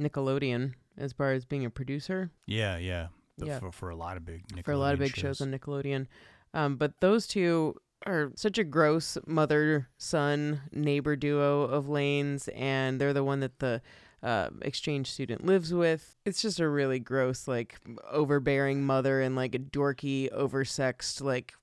Nickelodeon 0.00 0.74
as 0.96 1.12
far 1.12 1.32
as 1.32 1.44
being 1.44 1.64
a 1.64 1.70
producer. 1.70 2.30
Yeah, 2.46 2.76
yeah. 2.78 3.08
The- 3.38 3.46
Yeah. 3.46 3.58
For, 3.60 3.72
for 3.72 3.90
a 3.90 3.96
lot 3.96 4.16
of 4.16 4.24
big 4.24 4.42
for 4.64 4.72
a 4.72 4.78
lot 4.78 4.94
of 4.94 4.98
big 5.00 5.14
shows 5.16 5.40
on 5.40 5.52
Nickelodeon. 5.52 6.06
Um, 6.54 6.76
but 6.76 7.00
those 7.00 7.26
two 7.26 7.76
are 8.06 8.32
such 8.36 8.58
a 8.58 8.64
gross 8.64 9.18
mother 9.26 9.88
son 9.98 10.62
neighbor 10.72 11.16
duo 11.16 11.62
of 11.62 11.88
Lane's, 11.88 12.48
and 12.48 13.00
they're 13.00 13.12
the 13.12 13.24
one 13.24 13.40
that 13.40 13.58
the 13.58 13.82
uh, 14.22 14.48
exchange 14.62 15.10
student 15.10 15.44
lives 15.44 15.72
with. 15.72 16.16
It's 16.24 16.42
just 16.42 16.60
a 16.60 16.68
really 16.68 16.98
gross, 16.98 17.46
like 17.48 17.76
overbearing 18.10 18.82
mother 18.84 19.20
and 19.20 19.36
like 19.36 19.54
a 19.54 19.58
dorky, 19.58 20.30
oversexed, 20.32 21.20
like 21.22 21.54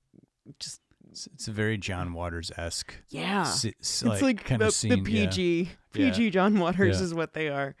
just 0.58 0.80
It's, 1.10 1.26
it's 1.34 1.48
a 1.48 1.52
very 1.52 1.76
John 1.78 2.12
Waters 2.12 2.50
esque. 2.56 2.94
yeah. 3.08 3.42
it's 3.42 3.64
it's 3.64 4.02
like, 4.04 4.44
kind 4.44 4.60
the, 4.60 4.66
of 4.68 4.74
scene. 4.74 5.02
the 5.04 5.10
yeah. 5.10 5.26
PG 5.26 5.70
Yeah. 5.94 6.10
PG 6.10 6.30
John 6.30 6.58
Waters 6.58 6.98
Yeah. 6.98 7.04
is 7.04 7.14
what 7.14 7.32
they 7.34 7.48
are. 7.48 7.74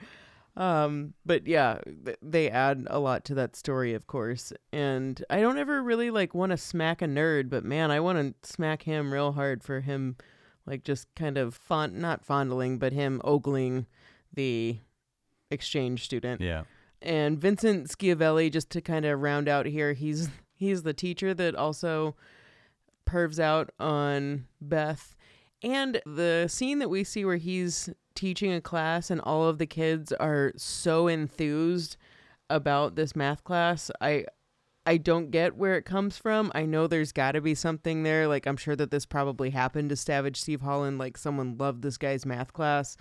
Um, 0.56 1.12
but 1.24 1.46
yeah, 1.46 1.78
th- 2.04 2.16
they 2.22 2.48
add 2.50 2.86
a 2.88 2.98
lot 2.98 3.24
to 3.26 3.34
that 3.34 3.56
story, 3.56 3.92
of 3.92 4.06
course. 4.06 4.52
And 4.72 5.22
I 5.28 5.40
don't 5.40 5.58
ever 5.58 5.82
really 5.82 6.10
like 6.10 6.34
want 6.34 6.50
to 6.50 6.56
smack 6.56 7.02
a 7.02 7.06
nerd, 7.06 7.50
but 7.50 7.64
man, 7.64 7.90
I 7.90 8.00
want 8.00 8.42
to 8.42 8.48
smack 8.48 8.82
him 8.82 9.12
real 9.12 9.32
hard 9.32 9.62
for 9.62 9.80
him, 9.80 10.16
like 10.66 10.82
just 10.82 11.14
kind 11.14 11.36
of 11.36 11.54
fond, 11.54 11.94
not 11.94 12.24
fondling, 12.24 12.78
but 12.78 12.94
him 12.94 13.20
ogling 13.22 13.86
the 14.32 14.78
exchange 15.50 16.04
student. 16.04 16.40
Yeah. 16.40 16.62
And 17.02 17.38
Vincent 17.38 17.88
Schiavelli, 17.88 18.50
just 18.50 18.70
to 18.70 18.80
kind 18.80 19.04
of 19.04 19.20
round 19.20 19.48
out 19.48 19.66
here, 19.66 19.92
he's 19.92 20.30
he's 20.54 20.82
the 20.82 20.94
teacher 20.94 21.34
that 21.34 21.54
also 21.54 22.16
pervs 23.06 23.38
out 23.38 23.70
on 23.78 24.46
Beth. 24.60 25.14
And 25.62 26.00
the 26.06 26.46
scene 26.48 26.78
that 26.78 26.88
we 26.88 27.04
see 27.04 27.24
where 27.24 27.36
he's 27.36 27.90
teaching 28.16 28.52
a 28.52 28.60
class 28.60 29.10
and 29.10 29.20
all 29.20 29.44
of 29.44 29.58
the 29.58 29.66
kids 29.66 30.12
are 30.12 30.52
so 30.56 31.06
enthused 31.06 31.96
about 32.50 32.96
this 32.96 33.14
math 33.14 33.44
class, 33.44 33.90
I 34.00 34.26
I 34.86 34.98
don't 34.98 35.32
get 35.32 35.56
where 35.56 35.76
it 35.76 35.84
comes 35.84 36.16
from. 36.16 36.52
I 36.54 36.64
know 36.64 36.86
there's 36.86 37.10
got 37.10 37.32
to 37.32 37.40
be 37.40 37.56
something 37.56 38.04
there. 38.04 38.28
Like 38.28 38.46
I'm 38.46 38.56
sure 38.56 38.76
that 38.76 38.90
this 38.90 39.04
probably 39.04 39.50
happened 39.50 39.90
to 39.90 39.96
Savage 39.96 40.40
Steve 40.40 40.60
Holland. 40.60 40.98
Like 40.98 41.18
someone 41.18 41.58
loved 41.58 41.82
this 41.82 41.98
guy's 41.98 42.24
math 42.24 42.52
class, 42.52 42.96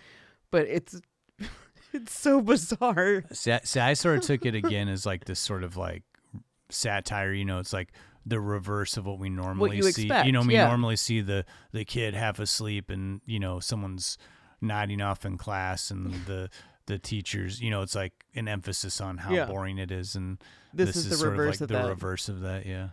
but 0.51 0.67
it's 0.67 0.99
it's 1.93 2.17
so 2.17 2.41
bizarre. 2.41 3.23
See, 3.31 3.51
I- 3.51 3.61
see, 3.63 3.79
I 3.79 3.93
sort 3.93 4.17
of 4.17 4.23
took 4.23 4.45
it 4.45 4.55
again 4.55 4.87
as 4.87 5.05
like 5.05 5.25
this 5.25 5.39
sort 5.39 5.63
of 5.63 5.77
like 5.77 6.03
satire. 6.69 7.31
You 7.33 7.45
know, 7.45 7.59
it's 7.59 7.73
like 7.73 7.91
the 8.25 8.39
reverse 8.39 8.97
of 8.97 9.05
what 9.05 9.19
we 9.19 9.29
normally 9.29 9.77
you 9.77 9.83
see. 9.83 10.03
expect, 10.03 10.25
you 10.25 10.31
know, 10.31 10.41
we 10.41 10.55
yeah. 10.55 10.67
normally 10.67 10.95
see 10.95 11.21
the 11.21 11.45
the 11.71 11.85
kid 11.85 12.15
half 12.15 12.39
asleep 12.39 12.89
and 12.89 13.21
you 13.25 13.39
know 13.39 13.59
someone's 13.59 14.17
nodding 14.67 15.01
off 15.01 15.25
in 15.25 15.37
class 15.37 15.91
and 15.91 16.13
the 16.25 16.49
the 16.87 16.99
teachers. 16.99 17.61
You 17.61 17.71
know, 17.71 17.81
it's 17.81 17.95
like 17.95 18.13
an 18.35 18.47
emphasis 18.47 19.01
on 19.01 19.17
how 19.17 19.33
Yeah. 19.33 19.45
boring 19.45 19.77
it 19.79 19.91
is, 19.91 20.15
and 20.15 20.37
This 20.73 20.95
is 20.95 21.09
the 21.09 21.15
sort 21.15 21.31
reverse 21.31 21.55
of 21.61 21.63
of 21.63 21.71
like 21.71 21.79
the 21.79 21.83
that. 21.83 21.89
reverse 21.89 22.29
of 22.29 22.41
that. 22.41 22.65
Yeah. 22.65 22.89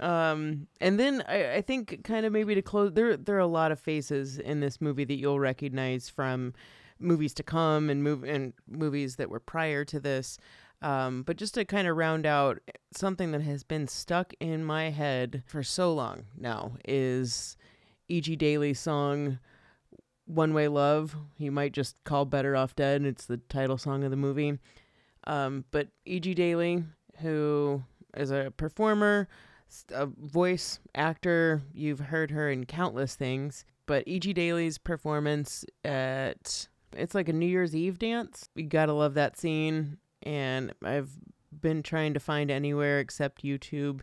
Um, 0.00 0.66
and 0.80 0.98
then 0.98 1.22
I, 1.28 1.54
I 1.56 1.60
think 1.62 2.02
kind 2.02 2.26
of 2.26 2.32
maybe 2.32 2.54
to 2.56 2.62
close, 2.62 2.92
there 2.94 3.16
there 3.16 3.36
are 3.36 3.40
a 3.40 3.46
lot 3.46 3.70
of 3.70 3.78
faces 3.78 4.38
in 4.38 4.58
this 4.60 4.80
movie 4.80 5.04
that 5.04 5.14
you'll 5.14 5.38
recognize 5.38 6.08
from 6.08 6.52
movies 6.98 7.32
to 7.34 7.42
come 7.44 7.88
and 7.90 8.02
move 8.02 8.24
and 8.24 8.52
movies 8.68 9.16
that 9.16 9.30
were 9.30 9.40
prior 9.40 9.84
to 9.84 10.00
this. 10.00 10.38
Um, 10.82 11.22
but 11.22 11.36
just 11.36 11.54
to 11.54 11.64
kind 11.64 11.86
of 11.88 11.96
round 11.96 12.26
out 12.26 12.58
something 12.92 13.30
that 13.32 13.40
has 13.42 13.62
been 13.62 13.86
stuck 13.86 14.34
in 14.40 14.64
my 14.64 14.90
head 14.90 15.42
for 15.46 15.62
so 15.62 15.92
long 15.94 16.24
now 16.36 16.72
is 16.84 17.56
E.G. 18.08 18.34
Daily's 18.36 18.80
song 18.80 19.38
One 20.26 20.54
Way 20.54 20.68
Love. 20.68 21.16
He 21.36 21.50
might 21.50 21.72
just 21.72 22.02
call 22.04 22.24
Better 22.24 22.56
Off 22.56 22.74
Dead. 22.74 23.04
It's 23.04 23.26
the 23.26 23.36
title 23.36 23.78
song 23.78 24.04
of 24.04 24.10
the 24.10 24.16
movie. 24.16 24.58
Um, 25.26 25.64
but 25.70 25.88
E.G. 26.04 26.34
Daily, 26.34 26.84
who 27.20 27.82
is 28.16 28.30
a 28.30 28.52
performer, 28.56 29.28
a 29.90 30.06
voice 30.06 30.78
actor, 30.94 31.62
you've 31.72 32.00
heard 32.00 32.30
her 32.30 32.50
in 32.50 32.66
countless 32.66 33.14
things. 33.14 33.64
But 33.86 34.04
E.G. 34.06 34.32
Daily's 34.32 34.78
performance 34.78 35.64
at 35.84 36.68
it's 36.96 37.14
like 37.14 37.28
a 37.28 37.32
New 37.32 37.46
Year's 37.46 37.74
Eve 37.74 37.98
dance. 37.98 38.48
You 38.54 38.64
gotta 38.64 38.92
love 38.92 39.14
that 39.14 39.36
scene 39.36 39.98
and 40.22 40.72
I've 40.82 41.10
been 41.60 41.82
trying 41.82 42.14
to 42.14 42.20
find 42.20 42.50
anywhere 42.50 43.00
except 43.00 43.42
YouTube 43.42 44.00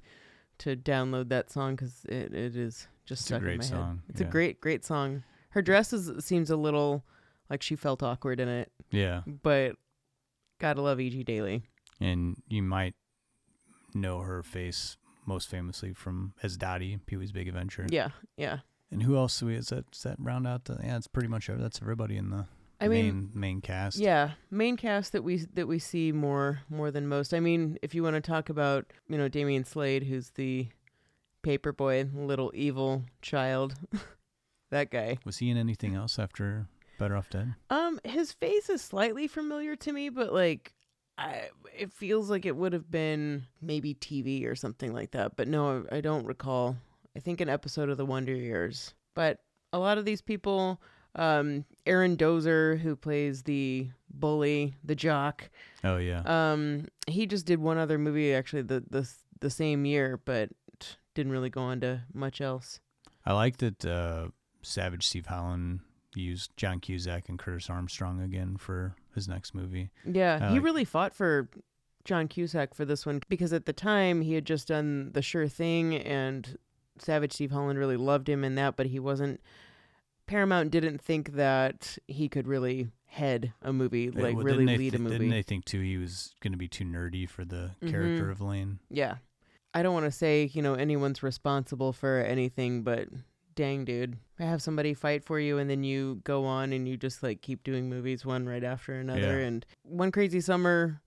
to 0.60 0.76
download 0.76 1.30
that 1.30 1.52
song 1.52 1.76
because 1.76 2.06
it, 2.06 2.34
it 2.34 2.56
is 2.56 2.88
just 3.06 3.22
It's 3.22 3.32
a 3.32 3.36
stuck 3.36 3.42
in 3.44 3.58
my 3.58 3.64
song, 3.64 3.88
head. 3.88 4.00
It's 4.10 4.22
yeah. 4.22 4.28
a 4.28 4.30
great, 4.30 4.62
great 4.62 4.86
song. 4.86 5.24
Her 5.52 5.62
dress 5.62 5.94
is, 5.94 6.24
seems 6.26 6.50
a 6.50 6.56
little 6.58 7.04
like 7.50 7.62
she 7.62 7.76
felt 7.76 8.02
awkward 8.04 8.40
in 8.40 8.48
it, 8.48 8.72
Yeah. 8.92 9.22
but 9.26 9.76
gotta 10.60 10.82
love 10.82 11.00
E.G. 11.00 11.24
Daily. 11.24 11.64
And 12.00 12.42
you 12.48 12.64
might 12.64 12.96
know 13.94 14.20
her 14.20 14.42
face 14.44 14.98
most 15.26 15.50
famously 15.50 15.94
from 15.94 16.34
as 16.42 16.58
Dottie, 16.58 16.98
Pee 17.06 17.18
Wee's 17.18 17.32
Big 17.32 17.48
Adventure. 17.48 17.86
Yeah, 17.90 18.10
yeah. 18.38 18.60
And 18.90 19.04
who 19.04 19.16
else 19.16 19.40
do 19.40 19.46
we 19.46 19.56
is 19.56 19.68
that 19.70 19.90
does 19.92 20.04
that 20.04 20.16
round 20.20 20.48
out 20.48 20.66
the 20.66 20.78
yeah, 20.84 20.98
it's 20.98 21.08
pretty 21.08 21.28
much 21.30 21.48
that's 21.48 21.82
everybody 21.82 22.18
in 22.18 22.30
the 22.30 22.46
I 22.80 22.88
main 22.88 23.06
mean, 23.06 23.30
main 23.34 23.62
cast. 23.62 23.98
Yeah, 23.98 24.32
main 24.50 24.76
cast 24.78 25.12
that 25.12 25.24
we 25.24 25.46
that 25.54 25.68
we 25.68 25.78
see 25.80 26.12
more 26.12 26.62
more 26.70 26.90
than 26.92 27.08
most. 27.08 27.34
I 27.34 27.40
mean, 27.40 27.78
if 27.82 27.94
you 27.94 28.02
want 28.04 28.16
to 28.16 28.22
talk 28.22 28.50
about 28.50 28.92
you 29.08 29.18
know 29.18 29.30
Demian 29.30 29.66
Slade, 29.66 30.04
who's 30.04 30.32
the 30.32 30.68
paperboy, 31.44 32.10
little 32.14 32.52
evil 32.56 33.04
child, 33.22 33.76
that 34.72 34.90
guy. 34.92 35.18
Was 35.26 35.38
he 35.38 35.50
in 35.50 35.58
anything 35.58 35.96
else 35.96 36.18
after 36.20 36.68
Better 37.00 37.16
Off 37.16 37.30
Dead? 37.30 37.54
Um, 37.70 38.00
his 38.04 38.32
face 38.32 38.70
is 38.70 38.82
slightly 38.82 39.28
familiar 39.28 39.76
to 39.78 39.94
me, 39.94 40.10
but 40.10 40.34
like, 40.34 40.74
I 41.18 41.50
it 41.78 41.92
feels 41.94 42.30
like 42.30 42.46
it 42.46 42.56
would 42.56 42.74
have 42.74 42.90
been 42.90 43.46
maybe 43.62 43.94
TV 43.94 44.46
or 44.48 44.56
something 44.56 44.94
like 44.94 45.12
that. 45.12 45.36
But 45.36 45.48
no, 45.48 45.86
I 45.92 46.02
don't 46.02 46.26
recall. 46.26 46.76
I 47.16 47.20
think 47.20 47.42
an 47.42 47.50
episode 47.50 47.90
of 47.90 47.98
The 47.98 48.06
Wonder 48.06 48.34
Years. 48.36 48.94
But 49.14 49.40
a 49.74 49.80
lot 49.80 49.98
of 49.98 50.06
these 50.06 50.22
people, 50.22 50.82
um, 51.16 51.66
Aaron 51.86 52.16
Dozier, 52.16 52.78
who 52.78 52.96
plays 52.96 53.44
the 53.44 53.90
bully, 54.10 54.74
the 54.84 54.96
jock, 54.96 55.50
Oh 55.84 55.98
yeah. 55.98 56.22
um, 56.26 56.88
he 57.08 57.26
just 57.26 57.46
did 57.46 57.60
one 57.60 57.78
other 57.78 57.98
movie 57.98 58.34
actually 58.34 58.62
the 58.64 58.84
the 58.90 59.10
the 59.42 59.50
same 59.50 59.86
year, 59.86 60.20
but 60.24 60.50
didn't 61.16 61.32
really 61.34 61.50
go 61.50 61.62
on 61.62 61.82
to 61.82 62.02
much 62.14 62.40
else. 62.42 62.80
I 63.26 63.34
like 63.34 63.58
that 63.58 63.84
uh, 63.86 64.28
Savage 64.62 65.08
Steve 65.08 65.28
Holland 65.28 65.80
used 66.16 66.52
John 66.58 66.80
Cusack 66.80 67.30
and 67.30 67.40
Curtis 67.40 67.70
Armstrong 67.70 68.22
again 68.22 68.58
for 68.58 68.96
his 69.16 69.28
next 69.28 69.54
movie. 69.56 69.92
Yeah, 70.06 70.40
I 70.42 70.48
he 70.50 70.54
like- 70.56 70.64
really 70.64 70.86
fought 70.86 71.14
for 71.16 71.50
John 72.04 72.28
Cusack 72.28 72.74
for 72.74 72.84
this 72.86 73.06
one 73.06 73.22
because 73.30 73.54
at 73.54 73.66
the 73.66 73.74
time 73.74 74.22
he 74.22 74.34
had 74.34 74.46
just 74.46 74.68
done 74.68 75.12
The 75.14 75.22
Sure 75.22 75.48
Thing 75.48 75.96
and 75.96 76.58
Savage 77.00 77.34
Steve 77.34 77.52
Holland 77.52 77.80
really 77.80 77.98
loved 77.98 78.28
him 78.28 78.44
in 78.44 78.56
that, 78.56 78.76
but 78.76 78.88
he 78.88 79.00
wasn't. 79.00 79.40
Paramount 80.28 80.72
didn't 80.72 81.02
think 81.02 81.34
that 81.34 81.98
he 82.08 82.30
could 82.30 82.48
really 82.48 82.90
head 83.06 83.54
a 83.62 83.74
movie, 83.74 84.10
Uh, 84.10 84.22
like 84.22 84.36
well, 84.36 84.46
really 84.46 84.66
lead 84.66 84.96
a 84.96 85.00
movie. 85.00 85.18
Didn't 85.18 85.30
they 85.32 85.42
think 85.42 85.66
too 85.66 85.82
he 85.82 85.98
was 85.98 86.34
going 86.42 86.54
to 86.54 86.58
be 86.58 86.68
too 86.70 86.86
nerdy 86.86 87.28
for 87.28 87.44
the 87.44 87.72
Mhm. 87.82 87.90
character 87.92 88.30
of 88.30 88.40
Lane? 88.42 88.80
Yeah. 88.90 89.18
I 89.74 89.84
don't 89.84 89.94
want 89.94 90.06
to 90.06 90.12
say, 90.12 90.50
you 90.54 90.62
know, 90.62 90.74
anyone's 90.76 91.22
responsible 91.24 91.92
for 91.94 92.20
anything, 92.20 92.84
but 92.84 93.10
dang, 93.56 93.86
dude. 93.86 94.18
I 94.40 94.44
have 94.44 94.62
somebody 94.62 94.94
fight 94.94 95.24
for 95.24 95.40
you 95.40 95.58
and 95.58 95.70
then 95.70 95.84
you 95.84 96.22
go 96.24 96.46
on 96.46 96.74
and 96.74 96.88
you 96.88 96.98
just 96.98 97.22
like 97.24 97.42
keep 97.42 97.64
doing 97.64 97.90
movies 97.90 98.26
one 98.26 98.48
right 98.48 98.64
after 98.64 98.94
another. 98.94 99.40
Yeah. 99.40 99.46
And 99.46 99.66
One 99.84 100.12
Crazy 100.12 100.42
Summer 100.42 101.02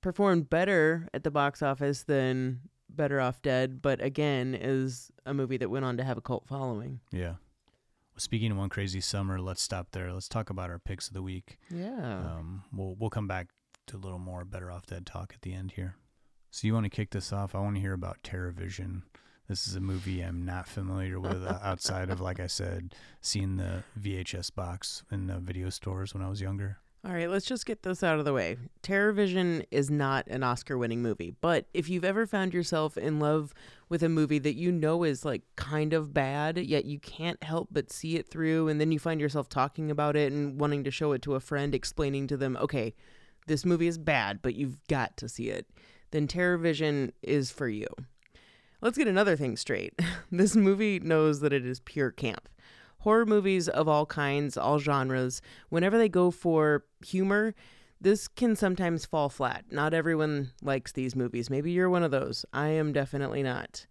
performed 0.00 0.50
better 0.50 1.08
at 1.14 1.24
the 1.24 1.30
box 1.30 1.62
office 1.62 2.02
than 2.04 2.60
Better 2.88 3.20
Off 3.20 3.40
Dead, 3.42 3.80
but 3.80 4.02
again, 4.02 4.54
is 4.58 5.10
a 5.24 5.32
movie 5.32 5.56
that 5.56 5.70
went 5.70 5.84
on 5.84 5.96
to 5.96 6.04
have 6.04 6.18
a 6.18 6.20
cult 6.20 6.46
following. 6.46 7.00
Yeah. 7.10 7.34
Well, 8.12 8.18
speaking 8.18 8.50
of 8.50 8.58
one 8.58 8.68
crazy 8.68 9.00
summer, 9.00 9.40
let's 9.40 9.62
stop 9.62 9.92
there. 9.92 10.12
Let's 10.12 10.28
talk 10.28 10.50
about 10.50 10.68
our 10.68 10.78
picks 10.78 11.08
of 11.08 11.14
the 11.14 11.22
week. 11.22 11.58
Yeah. 11.70 11.96
Um, 11.96 12.64
we'll 12.72 12.94
we'll 12.98 13.10
come 13.10 13.26
back 13.26 13.48
to 13.86 13.96
a 13.96 13.98
little 13.98 14.18
more 14.18 14.44
better 14.44 14.70
off 14.70 14.86
dead 14.86 15.06
talk 15.06 15.32
at 15.34 15.42
the 15.42 15.54
end 15.54 15.72
here. 15.72 15.96
So 16.50 16.66
you 16.66 16.74
want 16.74 16.84
to 16.84 16.90
kick 16.90 17.10
this 17.10 17.32
off? 17.32 17.54
I 17.54 17.60
want 17.60 17.76
to 17.76 17.80
hear 17.80 17.94
about 17.94 18.22
TerrorVision. 18.22 19.02
This 19.52 19.68
is 19.68 19.76
a 19.76 19.80
movie 19.80 20.22
I'm 20.22 20.46
not 20.46 20.66
familiar 20.66 21.20
with 21.20 21.44
uh, 21.44 21.58
outside 21.62 22.08
of, 22.08 22.22
like 22.22 22.40
I 22.40 22.46
said, 22.46 22.94
seeing 23.20 23.58
the 23.58 23.84
VHS 24.00 24.54
box 24.54 25.02
in 25.10 25.26
the 25.26 25.40
video 25.40 25.68
stores 25.68 26.14
when 26.14 26.22
I 26.22 26.30
was 26.30 26.40
younger. 26.40 26.78
All 27.06 27.12
right, 27.12 27.28
let's 27.28 27.44
just 27.44 27.66
get 27.66 27.82
this 27.82 28.02
out 28.02 28.18
of 28.18 28.24
the 28.24 28.32
way. 28.32 28.56
TerrorVision 28.82 29.66
is 29.70 29.90
not 29.90 30.26
an 30.28 30.42
Oscar 30.42 30.78
winning 30.78 31.02
movie, 31.02 31.34
but 31.42 31.66
if 31.74 31.90
you've 31.90 32.02
ever 32.02 32.26
found 32.26 32.54
yourself 32.54 32.96
in 32.96 33.20
love 33.20 33.52
with 33.90 34.02
a 34.02 34.08
movie 34.08 34.38
that 34.38 34.54
you 34.54 34.72
know 34.72 35.04
is 35.04 35.22
like 35.22 35.42
kind 35.56 35.92
of 35.92 36.14
bad, 36.14 36.56
yet 36.56 36.86
you 36.86 36.98
can't 36.98 37.42
help 37.42 37.68
but 37.70 37.92
see 37.92 38.16
it 38.16 38.26
through, 38.26 38.68
and 38.68 38.80
then 38.80 38.90
you 38.90 38.98
find 38.98 39.20
yourself 39.20 39.50
talking 39.50 39.90
about 39.90 40.16
it 40.16 40.32
and 40.32 40.58
wanting 40.58 40.82
to 40.84 40.90
show 40.90 41.12
it 41.12 41.20
to 41.20 41.34
a 41.34 41.40
friend, 41.40 41.74
explaining 41.74 42.26
to 42.26 42.38
them, 42.38 42.56
okay, 42.56 42.94
this 43.46 43.66
movie 43.66 43.86
is 43.86 43.98
bad, 43.98 44.40
but 44.40 44.54
you've 44.54 44.78
got 44.88 45.14
to 45.18 45.28
see 45.28 45.50
it, 45.50 45.68
then 46.10 46.26
TerrorVision 46.26 47.10
is 47.22 47.50
for 47.50 47.68
you. 47.68 47.86
Let's 48.82 48.98
get 48.98 49.06
another 49.06 49.36
thing 49.36 49.56
straight. 49.56 49.94
this 50.32 50.56
movie 50.56 50.98
knows 50.98 51.38
that 51.38 51.52
it 51.52 51.64
is 51.64 51.78
pure 51.78 52.10
camp. 52.10 52.48
Horror 52.98 53.24
movies 53.24 53.68
of 53.68 53.86
all 53.86 54.06
kinds, 54.06 54.56
all 54.56 54.80
genres, 54.80 55.40
whenever 55.68 55.96
they 55.96 56.08
go 56.08 56.32
for 56.32 56.84
humor, 57.04 57.54
this 58.00 58.26
can 58.26 58.56
sometimes 58.56 59.06
fall 59.06 59.28
flat. 59.28 59.66
Not 59.70 59.94
everyone 59.94 60.50
likes 60.62 60.90
these 60.90 61.14
movies. 61.14 61.48
Maybe 61.48 61.70
you're 61.70 61.88
one 61.88 62.02
of 62.02 62.10
those. 62.10 62.44
I 62.52 62.68
am 62.68 62.92
definitely 62.92 63.44
not. 63.44 63.86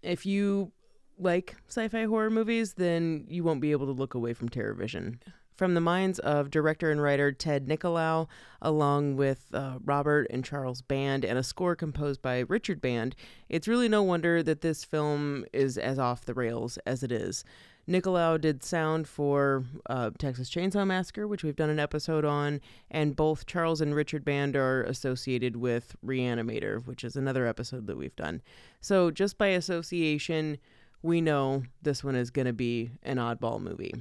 If 0.00 0.24
you 0.24 0.70
like 1.18 1.56
sci 1.66 1.88
fi 1.88 2.04
horror 2.04 2.30
movies, 2.30 2.74
then 2.74 3.26
you 3.28 3.42
won't 3.42 3.60
be 3.60 3.72
able 3.72 3.86
to 3.86 3.92
look 3.92 4.14
away 4.14 4.32
from 4.32 4.48
TerrorVision. 4.48 5.18
From 5.60 5.74
the 5.74 5.80
minds 5.82 6.18
of 6.20 6.48
director 6.48 6.90
and 6.90 7.02
writer 7.02 7.32
Ted 7.32 7.66
Nicolau, 7.66 8.28
along 8.62 9.16
with 9.16 9.44
uh, 9.52 9.74
Robert 9.84 10.26
and 10.30 10.42
Charles 10.42 10.80
Band, 10.80 11.22
and 11.22 11.38
a 11.38 11.42
score 11.42 11.76
composed 11.76 12.22
by 12.22 12.38
Richard 12.38 12.80
Band, 12.80 13.14
it's 13.50 13.68
really 13.68 13.86
no 13.86 14.02
wonder 14.02 14.42
that 14.42 14.62
this 14.62 14.86
film 14.86 15.44
is 15.52 15.76
as 15.76 15.98
off 15.98 16.24
the 16.24 16.32
rails 16.32 16.78
as 16.86 17.02
it 17.02 17.12
is. 17.12 17.44
Nicolau 17.86 18.40
did 18.40 18.62
sound 18.62 19.06
for 19.06 19.64
uh, 19.84 20.08
Texas 20.16 20.48
Chainsaw 20.48 20.86
Massacre, 20.86 21.28
which 21.28 21.44
we've 21.44 21.56
done 21.56 21.68
an 21.68 21.78
episode 21.78 22.24
on, 22.24 22.62
and 22.90 23.14
both 23.14 23.44
Charles 23.44 23.82
and 23.82 23.94
Richard 23.94 24.24
Band 24.24 24.56
are 24.56 24.84
associated 24.84 25.56
with 25.56 25.94
Reanimator, 26.02 26.86
which 26.86 27.04
is 27.04 27.16
another 27.16 27.46
episode 27.46 27.86
that 27.86 27.98
we've 27.98 28.16
done. 28.16 28.40
So 28.80 29.10
just 29.10 29.36
by 29.36 29.48
association, 29.48 30.56
we 31.02 31.20
know 31.20 31.64
this 31.82 32.02
one 32.02 32.16
is 32.16 32.30
going 32.30 32.46
to 32.46 32.54
be 32.54 32.92
an 33.02 33.18
oddball 33.18 33.60
movie. 33.60 33.92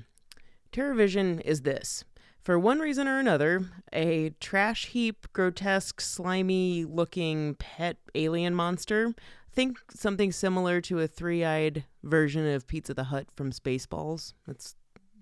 TerrorVision 0.71 1.41
is 1.41 1.61
this. 1.61 2.03
For 2.41 2.57
one 2.57 2.79
reason 2.79 3.07
or 3.07 3.19
another, 3.19 3.65
a 3.91 4.31
trash 4.39 4.87
heap, 4.87 5.27
grotesque, 5.33 5.99
slimy 6.01 6.85
looking 6.85 7.55
pet 7.55 7.97
alien 8.15 8.55
monster. 8.55 9.13
Think 9.51 9.77
something 9.93 10.31
similar 10.31 10.79
to 10.81 10.99
a 10.99 11.07
three 11.07 11.43
eyed 11.43 11.85
version 12.03 12.47
of 12.47 12.65
Pizza 12.67 12.93
the 12.93 13.05
Hut 13.05 13.27
from 13.35 13.51
Spaceballs. 13.51 14.33
That's 14.47 14.75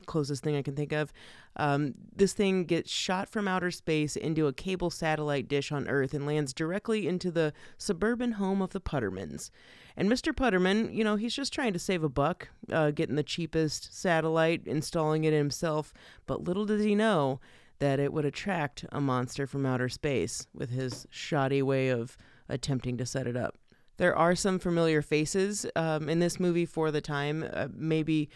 closest 0.08 0.44
thing 0.44 0.56
I 0.56 0.64
can 0.64 0.76
think 0.76 0.92
of. 0.92 1.14
Um, 1.56 1.94
this 2.16 2.34
thing 2.34 2.66
gets 2.66 2.92
shot 2.92 3.30
from 3.30 3.48
outer 3.48 3.70
space 3.70 4.16
into 4.16 4.48
a 4.48 4.54
cable 4.54 4.90
satellite 4.90 5.48
dish 5.48 5.72
on 5.72 5.88
Earth 5.88 6.14
and 6.14 6.26
lands 6.26 6.54
directly 6.54 7.08
into 7.08 7.30
the 7.30 7.54
suburban 7.78 8.34
home 8.34 8.62
of 8.62 8.72
the 8.72 8.82
Puttermans. 8.82 9.52
And 9.96 10.10
Mr. 10.10 10.34
Putterman, 10.34 10.94
you 10.94 11.04
know, 11.04 11.16
he's 11.16 11.36
just 11.36 11.54
trying 11.54 11.74
to 11.74 11.80
save 11.80 12.04
a 12.04 12.10
buck, 12.10 12.50
uh, 12.72 12.92
getting 12.92 13.16
the 13.16 13.24
cheapest 13.24 14.00
satellite, 14.00 14.62
installing 14.66 15.24
it 15.24 15.34
himself. 15.34 15.94
But 16.26 16.44
little 16.44 16.66
does 16.66 16.84
he 16.84 16.96
know 16.96 17.40
that 17.80 18.00
it 18.00 18.14
would 18.14 18.26
attract 18.26 18.86
a 18.92 19.02
monster 19.02 19.46
from 19.48 19.66
outer 19.66 19.90
space 19.90 20.48
with 20.54 20.70
his 20.70 21.08
shoddy 21.10 21.62
way 21.62 21.90
of 21.90 22.18
attempting 22.50 22.98
to 22.98 23.06
set 23.06 23.28
it 23.28 23.36
up. 23.36 23.58
There 23.98 24.16
are 24.16 24.36
some 24.36 24.60
familiar 24.60 25.02
faces 25.02 25.66
um, 25.76 26.08
in 26.08 26.20
this 26.20 26.40
movie 26.40 26.66
for 26.66 26.92
the 26.92 27.02
time. 27.02 27.48
Uh, 27.52 27.68
maybe 27.74 28.30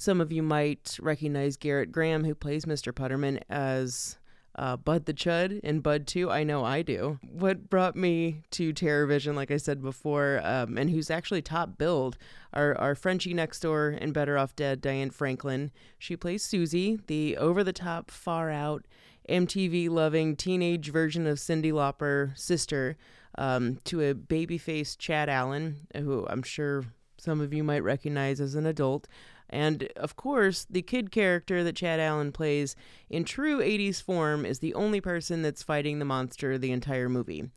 some 0.00 0.22
of 0.22 0.32
you 0.32 0.42
might 0.42 0.98
recognize 1.02 1.58
Gerrit 1.58 1.90
Graham, 1.90 2.24
who 2.24 2.34
plays 2.34 2.64
Mr. 2.64 2.90
Putterman, 2.90 3.42
as 3.50 4.16
uh, 4.54 4.78
Bud 4.78 5.04
the 5.04 5.12
Chud 5.12 5.60
in 5.60 5.80
Bud 5.80 6.06
2. 6.06 6.30
I 6.30 6.42
know 6.42 6.64
I 6.64 6.80
do. 6.80 7.18
What 7.30 7.68
brought 7.68 7.96
me 7.96 8.40
to 8.52 8.72
TerrorVision, 8.72 9.34
like 9.34 9.50
I 9.50 9.58
said 9.58 9.82
before, 9.82 10.40
um, 10.42 10.78
and 10.78 10.88
who's 10.88 11.10
actually 11.10 11.42
top 11.42 11.76
billed, 11.76 12.16
are 12.54 12.74
our 12.78 12.94
Frenchie 12.94 13.34
next 13.34 13.60
door 13.60 13.94
and 14.00 14.14
Better 14.14 14.38
Off 14.38 14.56
Dead, 14.56 14.80
Diane 14.80 15.10
Franklin. 15.10 15.70
She 15.98 16.16
plays 16.16 16.42
Susie, 16.42 16.98
the 17.06 17.36
over 17.36 17.62
the 17.62 17.74
top, 17.74 18.10
far 18.10 18.50
out 18.50 18.86
MTV 19.28 19.90
loving 19.90 20.34
teenage 20.34 20.90
version 20.90 21.26
of 21.26 21.36
Cyndi 21.36 21.72
Lauper, 21.72 22.36
sister, 22.38 22.96
um, 23.36 23.76
to 23.84 24.00
a 24.00 24.14
baby 24.14 24.56
faced 24.56 24.98
Chad 24.98 25.28
Allen, 25.28 25.86
who 25.94 26.26
I'm 26.26 26.42
sure 26.42 26.86
some 27.18 27.42
of 27.42 27.52
you 27.52 27.62
might 27.62 27.84
recognize 27.84 28.40
as 28.40 28.54
an 28.54 28.64
adult. 28.64 29.06
And 29.50 29.88
of 29.96 30.16
course, 30.16 30.66
the 30.70 30.82
kid 30.82 31.10
character 31.10 31.62
that 31.64 31.76
Chad 31.76 32.00
Allen 32.00 32.32
plays 32.32 32.76
in 33.08 33.24
true 33.24 33.58
80s 33.58 34.02
form 34.02 34.46
is 34.46 34.60
the 34.60 34.74
only 34.74 35.00
person 35.00 35.42
that's 35.42 35.62
fighting 35.62 35.98
the 35.98 36.04
monster 36.04 36.56
the 36.56 36.72
entire 36.72 37.08
movie. 37.08 37.50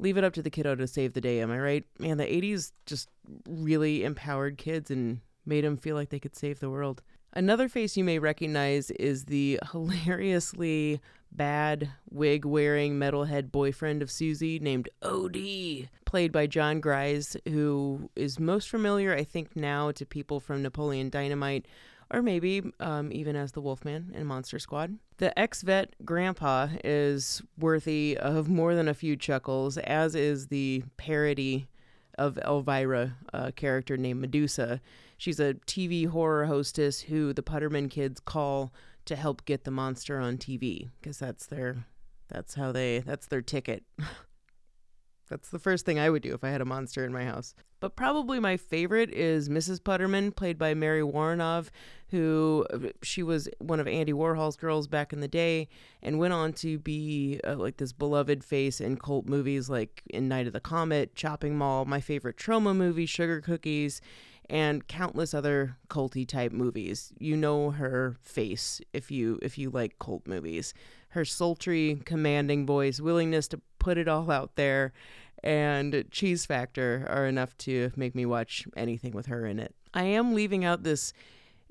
Leave 0.00 0.16
it 0.16 0.24
up 0.24 0.32
to 0.34 0.42
the 0.42 0.50
kiddo 0.50 0.74
to 0.74 0.86
save 0.86 1.14
the 1.14 1.20
day, 1.20 1.40
am 1.40 1.50
I 1.50 1.58
right? 1.58 1.84
Man, 1.98 2.18
the 2.18 2.24
80s 2.24 2.72
just 2.86 3.08
really 3.48 4.04
empowered 4.04 4.58
kids 4.58 4.90
and 4.90 5.20
made 5.46 5.64
them 5.64 5.76
feel 5.76 5.96
like 5.96 6.10
they 6.10 6.20
could 6.20 6.36
save 6.36 6.60
the 6.60 6.70
world. 6.70 7.02
Another 7.32 7.68
face 7.68 7.96
you 7.96 8.04
may 8.04 8.18
recognize 8.18 8.90
is 8.92 9.24
the 9.24 9.58
hilariously 9.72 11.00
bad 11.30 11.90
wig 12.10 12.44
wearing 12.44 12.98
metalhead 12.98 13.52
boyfriend 13.52 14.02
of 14.02 14.10
Susie 14.10 14.58
named 14.58 14.88
OD, 15.02 15.88
played 16.04 16.32
by 16.32 16.46
Jon 16.46 16.80
Gries, 16.80 17.36
who 17.46 18.10
is 18.16 18.38
most 18.38 18.68
familiar, 18.68 19.14
I 19.14 19.24
think, 19.24 19.54
now 19.56 19.90
to 19.92 20.06
people 20.06 20.40
from 20.40 20.62
Napoleon 20.62 21.10
Dynamite 21.10 21.66
or 22.10 22.22
maybe 22.22 22.62
um, 22.80 23.12
even 23.12 23.36
as 23.36 23.52
the 23.52 23.60
Wolfman 23.60 24.12
in 24.14 24.26
Monster 24.26 24.58
Squad. 24.58 24.98
The 25.18 25.36
ex 25.38 25.62
vet 25.62 25.94
grandpa 26.04 26.68
is 26.84 27.42
worthy 27.58 28.16
of 28.18 28.48
more 28.48 28.74
than 28.74 28.88
a 28.88 28.94
few 28.94 29.16
chuckles, 29.16 29.76
as 29.78 30.14
is 30.14 30.46
the 30.46 30.84
parody 30.96 31.68
of 32.16 32.38
Elvira, 32.38 33.16
a 33.32 33.52
character 33.52 33.96
named 33.96 34.20
Medusa. 34.20 34.80
She's 35.18 35.40
a 35.40 35.54
TV 35.54 36.06
horror 36.06 36.46
hostess 36.46 37.02
who 37.02 37.32
the 37.32 37.42
Putterman 37.42 37.90
kids 37.90 38.20
call 38.20 38.72
to 39.08 39.16
help 39.16 39.44
get 39.44 39.64
the 39.64 39.70
monster 39.70 40.18
on 40.18 40.38
TV 40.38 40.90
because 41.00 41.18
that's 41.18 41.46
their 41.46 41.86
that's 42.28 42.54
how 42.54 42.72
they 42.72 43.00
that's 43.00 43.26
their 43.26 43.42
ticket. 43.42 43.84
that's 45.28 45.50
the 45.50 45.58
first 45.58 45.84
thing 45.84 45.98
I 45.98 46.10
would 46.10 46.22
do 46.22 46.34
if 46.34 46.44
I 46.44 46.50
had 46.50 46.60
a 46.60 46.66
monster 46.66 47.04
in 47.04 47.12
my 47.12 47.24
house. 47.24 47.54
But 47.80 47.96
probably 47.96 48.40
my 48.40 48.56
favorite 48.56 49.10
is 49.10 49.48
Mrs. 49.48 49.80
Putterman, 49.80 50.34
played 50.34 50.58
by 50.58 50.74
Mary 50.74 51.02
Woronov, 51.02 51.68
who 52.08 52.66
she 53.02 53.22
was 53.22 53.48
one 53.58 53.78
of 53.78 53.86
Andy 53.86 54.12
Warhol's 54.12 54.56
girls 54.56 54.88
back 54.88 55.12
in 55.12 55.20
the 55.20 55.28
day, 55.28 55.68
and 56.02 56.18
went 56.18 56.32
on 56.32 56.52
to 56.54 56.78
be 56.78 57.40
uh, 57.46 57.56
like 57.56 57.76
this 57.76 57.92
beloved 57.92 58.42
face 58.42 58.80
in 58.80 58.96
cult 58.96 59.26
movies 59.26 59.70
like 59.70 60.02
in 60.10 60.28
Night 60.28 60.46
of 60.46 60.52
the 60.52 60.60
Comet, 60.60 61.14
Chopping 61.14 61.56
Mall, 61.56 61.84
my 61.84 62.00
favorite 62.00 62.36
trauma 62.36 62.74
movie, 62.74 63.06
Sugar 63.06 63.40
Cookies, 63.40 64.00
and 64.48 64.86
countless 64.86 65.34
other 65.34 65.76
culty 65.88 66.26
type 66.26 66.52
movies. 66.52 67.12
You 67.18 67.36
know 67.36 67.70
her 67.70 68.16
face 68.22 68.80
if 68.92 69.10
you 69.10 69.38
if 69.42 69.58
you 69.58 69.70
like 69.70 69.98
cult 69.98 70.26
movies. 70.26 70.74
Her 71.10 71.24
sultry, 71.24 72.00
commanding 72.04 72.66
voice, 72.66 73.00
willingness 73.00 73.48
to 73.48 73.60
put 73.78 73.98
it 73.98 74.08
all 74.08 74.30
out 74.30 74.56
there, 74.56 74.92
and 75.42 76.04
cheese 76.10 76.44
factor 76.44 77.06
are 77.08 77.26
enough 77.26 77.56
to 77.58 77.90
make 77.96 78.14
me 78.14 78.26
watch 78.26 78.66
anything 78.76 79.12
with 79.12 79.26
her 79.26 79.46
in 79.46 79.58
it. 79.58 79.74
I 79.94 80.04
am 80.04 80.34
leaving 80.34 80.64
out 80.64 80.82
this 80.82 81.12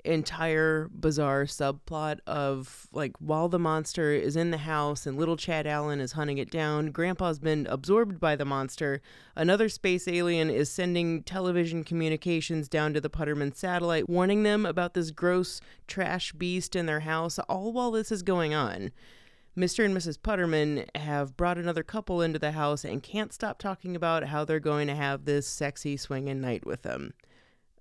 entire 0.04 0.88
bizarre 0.92 1.44
subplot 1.44 2.20
of 2.26 2.88
like 2.92 3.12
while 3.18 3.48
the 3.48 3.58
monster 3.58 4.12
is 4.12 4.36
in 4.36 4.50
the 4.50 4.58
house 4.58 5.06
and 5.06 5.18
little 5.18 5.36
Chad 5.36 5.66
Allen 5.66 6.00
is 6.00 6.12
hunting 6.12 6.38
it 6.38 6.50
down, 6.50 6.90
Grandpa's 6.90 7.38
been 7.38 7.66
absorbed 7.66 8.20
by 8.20 8.36
the 8.36 8.44
monster. 8.44 9.00
Another 9.36 9.68
space 9.68 10.06
alien 10.08 10.50
is 10.50 10.70
sending 10.70 11.22
television 11.22 11.84
communications 11.84 12.68
down 12.68 12.94
to 12.94 13.00
the 13.00 13.10
Putterman 13.10 13.54
satellite, 13.54 14.08
warning 14.08 14.42
them 14.42 14.64
about 14.64 14.94
this 14.94 15.10
gross 15.10 15.60
trash 15.86 16.32
beast 16.32 16.76
in 16.76 16.86
their 16.86 17.00
house, 17.00 17.38
all 17.40 17.72
while 17.72 17.90
this 17.90 18.12
is 18.12 18.22
going 18.22 18.54
on. 18.54 18.90
Mr. 19.58 19.84
and 19.84 19.96
Mrs. 19.96 20.18
Putterman 20.18 20.86
have 20.94 21.36
brought 21.36 21.58
another 21.58 21.82
couple 21.82 22.22
into 22.22 22.38
the 22.38 22.52
house 22.52 22.84
and 22.84 23.02
can't 23.02 23.32
stop 23.32 23.58
talking 23.58 23.96
about 23.96 24.24
how 24.24 24.44
they're 24.44 24.60
going 24.60 24.86
to 24.86 24.94
have 24.94 25.24
this 25.24 25.48
sexy 25.48 25.96
swinging 25.96 26.40
night 26.40 26.64
with 26.64 26.82
them. 26.82 27.12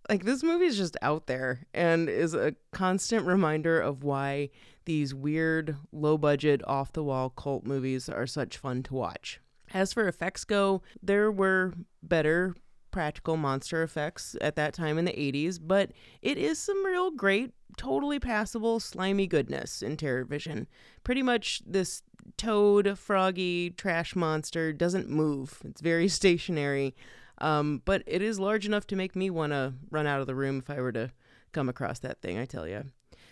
Like, 0.09 0.23
this 0.23 0.41
movie 0.41 0.65
is 0.65 0.77
just 0.77 0.95
out 1.01 1.27
there 1.27 1.65
and 1.73 2.07
is 2.07 2.33
a 2.33 2.55
constant 2.71 3.25
reminder 3.25 3.79
of 3.79 4.03
why 4.03 4.49
these 4.85 5.13
weird, 5.13 5.75
low 5.91 6.17
budget, 6.17 6.61
off 6.65 6.93
the 6.93 7.03
wall 7.03 7.29
cult 7.29 7.65
movies 7.65 8.07
are 8.07 8.25
such 8.25 8.57
fun 8.57 8.83
to 8.83 8.93
watch. 8.93 9.41
As 9.73 9.91
for 9.91 10.07
effects 10.07 10.45
go, 10.45 10.81
there 11.03 11.29
were 11.29 11.73
better 12.01 12.55
practical 12.91 13.35
monster 13.35 13.83
effects 13.83 14.35
at 14.39 14.55
that 14.55 14.73
time 14.73 14.97
in 14.97 15.05
the 15.05 15.11
80s, 15.11 15.59
but 15.61 15.91
it 16.21 16.37
is 16.37 16.57
some 16.57 16.85
real 16.85 17.11
great, 17.11 17.51
totally 17.75 18.19
passable, 18.19 18.79
slimy 18.79 19.27
goodness 19.27 19.81
in 19.81 19.97
Terror 19.97 20.23
Vision. 20.23 20.67
Pretty 21.03 21.21
much 21.21 21.61
this 21.65 22.01
toad, 22.37 22.97
froggy, 22.97 23.71
trash 23.71 24.15
monster 24.15 24.71
doesn't 24.71 25.09
move, 25.09 25.61
it's 25.65 25.81
very 25.81 26.07
stationary. 26.07 26.95
Um, 27.39 27.81
but 27.85 28.03
it 28.05 28.21
is 28.21 28.39
large 28.39 28.65
enough 28.65 28.87
to 28.87 28.95
make 28.95 29.15
me 29.15 29.29
want 29.29 29.53
to 29.53 29.73
run 29.91 30.07
out 30.07 30.21
of 30.21 30.27
the 30.27 30.35
room 30.35 30.59
if 30.59 30.69
I 30.69 30.81
were 30.81 30.91
to 30.93 31.11
come 31.51 31.69
across 31.69 31.99
that 31.99 32.21
thing, 32.21 32.37
I 32.37 32.45
tell 32.45 32.67
you. 32.67 32.85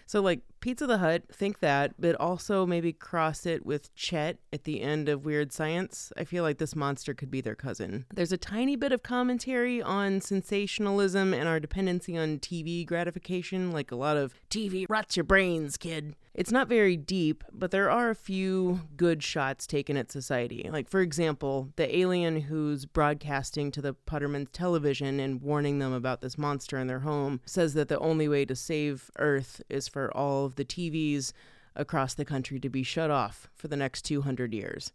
So, 0.07 0.21
like 0.21 0.41
Pizza 0.59 0.85
the 0.85 0.99
Hut, 0.99 1.23
think 1.31 1.59
that, 1.59 1.93
but 1.99 2.15
also 2.15 2.65
maybe 2.65 2.93
cross 2.93 3.45
it 3.45 3.65
with 3.65 3.93
Chet 3.95 4.37
at 4.53 4.63
the 4.63 4.81
end 4.81 5.09
of 5.09 5.25
Weird 5.25 5.51
Science. 5.51 6.13
I 6.15 6.25
feel 6.25 6.43
like 6.43 6.59
this 6.59 6.75
monster 6.75 7.15
could 7.15 7.31
be 7.31 7.41
their 7.41 7.55
cousin. 7.55 8.05
There's 8.13 8.31
a 8.31 8.37
tiny 8.37 8.75
bit 8.75 8.91
of 8.91 9.01
commentary 9.01 9.81
on 9.81 10.21
sensationalism 10.21 11.33
and 11.33 11.47
our 11.47 11.59
dependency 11.59 12.15
on 12.15 12.37
TV 12.37 12.85
gratification, 12.85 13.71
like 13.71 13.91
a 13.91 13.95
lot 13.95 14.15
of 14.15 14.35
TV 14.49 14.85
rots 14.87 15.17
your 15.17 15.23
brains, 15.23 15.75
kid. 15.75 16.15
It's 16.35 16.51
not 16.51 16.67
very 16.67 16.97
deep, 16.97 17.45
but 17.53 17.71
there 17.71 17.89
are 17.89 18.09
a 18.09 18.15
few 18.15 18.81
good 18.97 19.23
shots 19.23 19.65
taken 19.65 19.95
at 19.95 20.11
society. 20.11 20.69
Like, 20.69 20.89
for 20.89 20.99
example, 20.99 21.69
the 21.77 21.97
alien 21.97 22.41
who's 22.41 22.85
broadcasting 22.85 23.71
to 23.71 23.81
the 23.81 23.93
Putterman's 23.93 24.51
television 24.51 25.21
and 25.21 25.41
warning 25.41 25.79
them 25.79 25.93
about 25.93 26.19
this 26.19 26.37
monster 26.37 26.77
in 26.77 26.87
their 26.87 26.99
home 26.99 27.39
says 27.45 27.73
that 27.75 27.87
the 27.87 27.99
only 27.99 28.27
way 28.27 28.43
to 28.43 28.55
save 28.55 29.09
Earth 29.17 29.61
is 29.69 29.87
for 29.87 30.15
all 30.15 30.45
of 30.45 30.55
the 30.55 30.65
TVs 30.65 31.31
across 31.73 32.13
the 32.13 32.25
country 32.25 32.59
to 32.59 32.69
be 32.69 32.83
shut 32.83 33.09
off 33.09 33.47
for 33.55 33.69
the 33.69 33.77
next 33.77 34.01
200 34.01 34.53
years. 34.53 34.91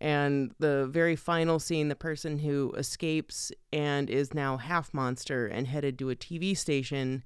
And 0.00 0.54
the 0.60 0.86
very 0.86 1.16
final 1.16 1.58
scene, 1.58 1.88
the 1.88 1.96
person 1.96 2.38
who 2.38 2.72
escapes 2.76 3.50
and 3.72 4.08
is 4.08 4.32
now 4.32 4.58
half 4.58 4.94
monster 4.94 5.48
and 5.48 5.66
headed 5.66 5.98
to 5.98 6.10
a 6.10 6.14
TV 6.14 6.56
station, 6.56 7.24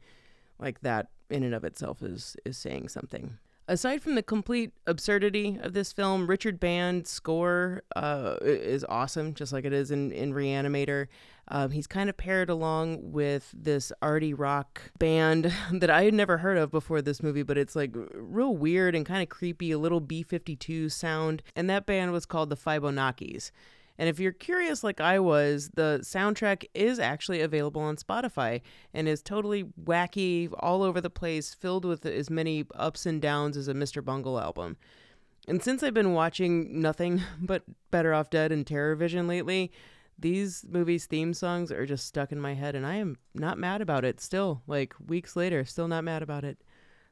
like 0.58 0.80
that 0.80 1.08
in 1.30 1.42
and 1.42 1.54
of 1.54 1.64
itself 1.64 2.02
is 2.02 2.36
is 2.44 2.56
saying 2.58 2.88
something. 2.88 3.38
Aside 3.68 4.02
from 4.02 4.16
the 4.16 4.24
complete 4.24 4.72
absurdity 4.88 5.58
of 5.62 5.72
this 5.72 5.92
film, 5.92 6.26
Richard 6.26 6.58
Band's 6.58 7.08
score 7.08 7.84
uh, 7.94 8.34
is 8.42 8.84
awesome, 8.88 9.34
just 9.34 9.52
like 9.52 9.64
it 9.64 9.72
is 9.72 9.92
in, 9.92 10.10
in 10.10 10.34
Reanimator. 10.34 11.06
Um, 11.46 11.70
he's 11.70 11.86
kind 11.86 12.10
of 12.10 12.16
paired 12.16 12.50
along 12.50 13.12
with 13.12 13.54
this 13.54 13.92
arty 14.02 14.34
rock 14.34 14.82
band 14.98 15.52
that 15.72 15.90
I 15.90 16.04
had 16.04 16.14
never 16.14 16.38
heard 16.38 16.58
of 16.58 16.72
before 16.72 17.02
this 17.02 17.22
movie, 17.22 17.44
but 17.44 17.56
it's 17.56 17.76
like 17.76 17.94
real 18.14 18.56
weird 18.56 18.96
and 18.96 19.06
kind 19.06 19.22
of 19.22 19.28
creepy, 19.28 19.70
a 19.70 19.78
little 19.78 20.00
B 20.00 20.24
52 20.24 20.88
sound. 20.88 21.42
And 21.54 21.70
that 21.70 21.86
band 21.86 22.10
was 22.10 22.26
called 22.26 22.50
the 22.50 22.56
Fibonaccis. 22.56 23.52
And 23.98 24.08
if 24.08 24.18
you're 24.18 24.32
curious 24.32 24.82
like 24.82 25.00
I 25.00 25.18
was, 25.18 25.70
the 25.74 26.00
soundtrack 26.02 26.64
is 26.74 26.98
actually 26.98 27.40
available 27.40 27.82
on 27.82 27.96
Spotify 27.96 28.62
and 28.94 29.06
is 29.06 29.22
totally 29.22 29.64
wacky, 29.64 30.52
all 30.58 30.82
over 30.82 31.00
the 31.00 31.10
place, 31.10 31.54
filled 31.54 31.84
with 31.84 32.06
as 32.06 32.30
many 32.30 32.64
ups 32.74 33.06
and 33.06 33.20
downs 33.20 33.56
as 33.56 33.68
a 33.68 33.74
Mr. 33.74 34.04
Bungle 34.04 34.40
album. 34.40 34.76
And 35.48 35.62
since 35.62 35.82
I've 35.82 35.94
been 35.94 36.14
watching 36.14 36.80
nothing 36.80 37.20
but 37.40 37.64
Better 37.90 38.14
Off 38.14 38.30
Dead 38.30 38.52
and 38.52 38.66
Terror 38.66 38.94
Vision 38.96 39.26
lately, 39.26 39.70
these 40.18 40.64
movies' 40.68 41.06
theme 41.06 41.34
songs 41.34 41.72
are 41.72 41.86
just 41.86 42.06
stuck 42.06 42.32
in 42.32 42.40
my 42.40 42.54
head, 42.54 42.74
and 42.74 42.86
I 42.86 42.96
am 42.96 43.16
not 43.34 43.58
mad 43.58 43.80
about 43.80 44.04
it 44.04 44.20
still. 44.20 44.62
Like 44.66 44.94
weeks 45.04 45.36
later, 45.36 45.64
still 45.64 45.88
not 45.88 46.04
mad 46.04 46.22
about 46.22 46.44
it. 46.44 46.58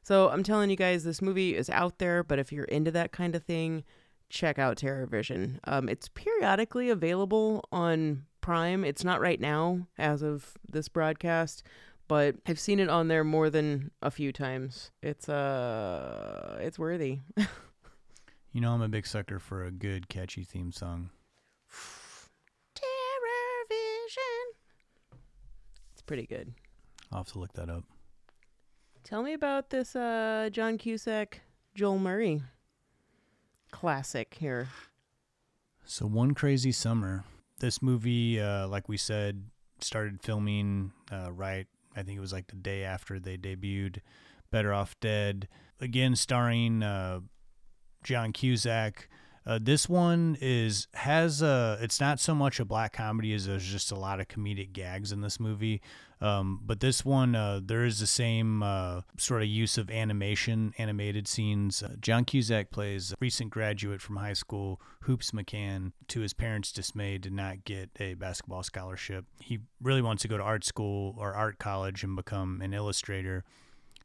So 0.03 0.29
I'm 0.29 0.43
telling 0.43 0.69
you 0.69 0.75
guys, 0.75 1.03
this 1.03 1.21
movie 1.21 1.55
is 1.55 1.69
out 1.69 1.99
there, 1.99 2.23
but 2.23 2.39
if 2.39 2.51
you're 2.51 2.65
into 2.65 2.91
that 2.91 3.11
kind 3.11 3.35
of 3.35 3.43
thing, 3.43 3.83
check 4.31 4.57
out 4.57 4.77
Terror 4.77 5.05
Vision. 5.05 5.59
Um, 5.65 5.89
it's 5.89 6.07
periodically 6.07 6.89
available 6.89 7.65
on 7.71 8.25
Prime. 8.41 8.83
It's 8.83 9.03
not 9.03 9.21
right 9.21 9.39
now 9.39 9.87
as 9.97 10.23
of 10.23 10.53
this 10.67 10.87
broadcast, 10.87 11.63
but 12.07 12.35
I've 12.47 12.59
seen 12.59 12.79
it 12.79 12.89
on 12.89 13.07
there 13.07 13.23
more 13.23 13.49
than 13.49 13.91
a 14.01 14.09
few 14.09 14.31
times. 14.31 14.91
It's 15.03 15.29
uh 15.29 16.57
it's 16.61 16.79
worthy. 16.79 17.19
you 18.51 18.61
know 18.61 18.73
I'm 18.73 18.81
a 18.81 18.89
big 18.89 19.05
sucker 19.05 19.37
for 19.37 19.63
a 19.63 19.71
good 19.71 20.09
catchy 20.09 20.43
theme 20.43 20.71
song. 20.71 21.11
Terror 22.73 23.67
Vision. 23.69 25.11
It's 25.93 26.01
pretty 26.01 26.25
good. 26.25 26.53
I'll 27.11 27.19
have 27.19 27.31
to 27.33 27.39
look 27.39 27.53
that 27.53 27.69
up. 27.69 27.83
Tell 29.03 29.21
me 29.21 29.33
about 29.33 29.69
this 29.69 29.95
uh 29.95 30.49
John 30.51 30.77
Cusack, 30.77 31.41
Joel 31.75 31.99
Murray 31.99 32.41
classic 33.71 34.35
here. 34.39 34.69
So, 35.83 36.05
One 36.05 36.33
Crazy 36.33 36.71
Summer. 36.71 37.23
This 37.59 37.81
movie, 37.81 38.39
uh, 38.39 38.67
like 38.67 38.89
we 38.89 38.97
said, 38.97 39.43
started 39.79 40.21
filming 40.21 40.91
uh, 41.11 41.31
right, 41.31 41.67
I 41.95 42.03
think 42.03 42.17
it 42.17 42.21
was 42.21 42.33
like 42.33 42.47
the 42.47 42.55
day 42.55 42.83
after 42.83 43.19
they 43.19 43.37
debuted 43.37 43.97
Better 44.51 44.73
Off 44.73 44.99
Dead. 44.99 45.47
Again, 45.79 46.15
starring 46.15 46.83
uh, 46.83 47.21
John 48.03 48.31
Cusack. 48.31 49.09
Uh, 49.45 49.59
this 49.61 49.89
one 49.89 50.37
is 50.39 50.87
has 50.93 51.41
a. 51.41 51.77
It's 51.81 51.99
not 51.99 52.19
so 52.19 52.35
much 52.35 52.59
a 52.59 52.65
black 52.65 52.93
comedy 52.93 53.33
as 53.33 53.47
there's 53.47 53.65
just 53.65 53.91
a 53.91 53.95
lot 53.95 54.19
of 54.19 54.27
comedic 54.27 54.71
gags 54.71 55.11
in 55.11 55.21
this 55.21 55.39
movie. 55.39 55.81
Um, 56.21 56.61
but 56.63 56.81
this 56.81 57.03
one, 57.03 57.33
uh, 57.33 57.61
there 57.63 57.83
is 57.83 57.99
the 57.99 58.05
same 58.05 58.61
uh, 58.61 59.01
sort 59.17 59.41
of 59.41 59.47
use 59.47 59.79
of 59.79 59.89
animation, 59.89 60.71
animated 60.77 61.27
scenes. 61.27 61.81
Uh, 61.81 61.95
John 61.99 62.25
Cusack 62.25 62.69
plays 62.69 63.11
a 63.11 63.15
recent 63.19 63.49
graduate 63.49 64.01
from 64.01 64.17
high 64.17 64.33
school, 64.33 64.79
Hoops 65.01 65.31
McCann. 65.31 65.93
To 66.09 66.19
his 66.19 66.33
parents' 66.33 66.71
dismay, 66.71 67.17
did 67.17 67.33
not 67.33 67.65
get 67.65 67.89
a 67.99 68.13
basketball 68.13 68.61
scholarship. 68.61 69.25
He 69.39 69.61
really 69.81 70.03
wants 70.03 70.21
to 70.21 70.27
go 70.27 70.37
to 70.37 70.43
art 70.43 70.63
school 70.63 71.15
or 71.17 71.33
art 71.33 71.57
college 71.57 72.03
and 72.03 72.15
become 72.15 72.61
an 72.61 72.75
illustrator. 72.75 73.43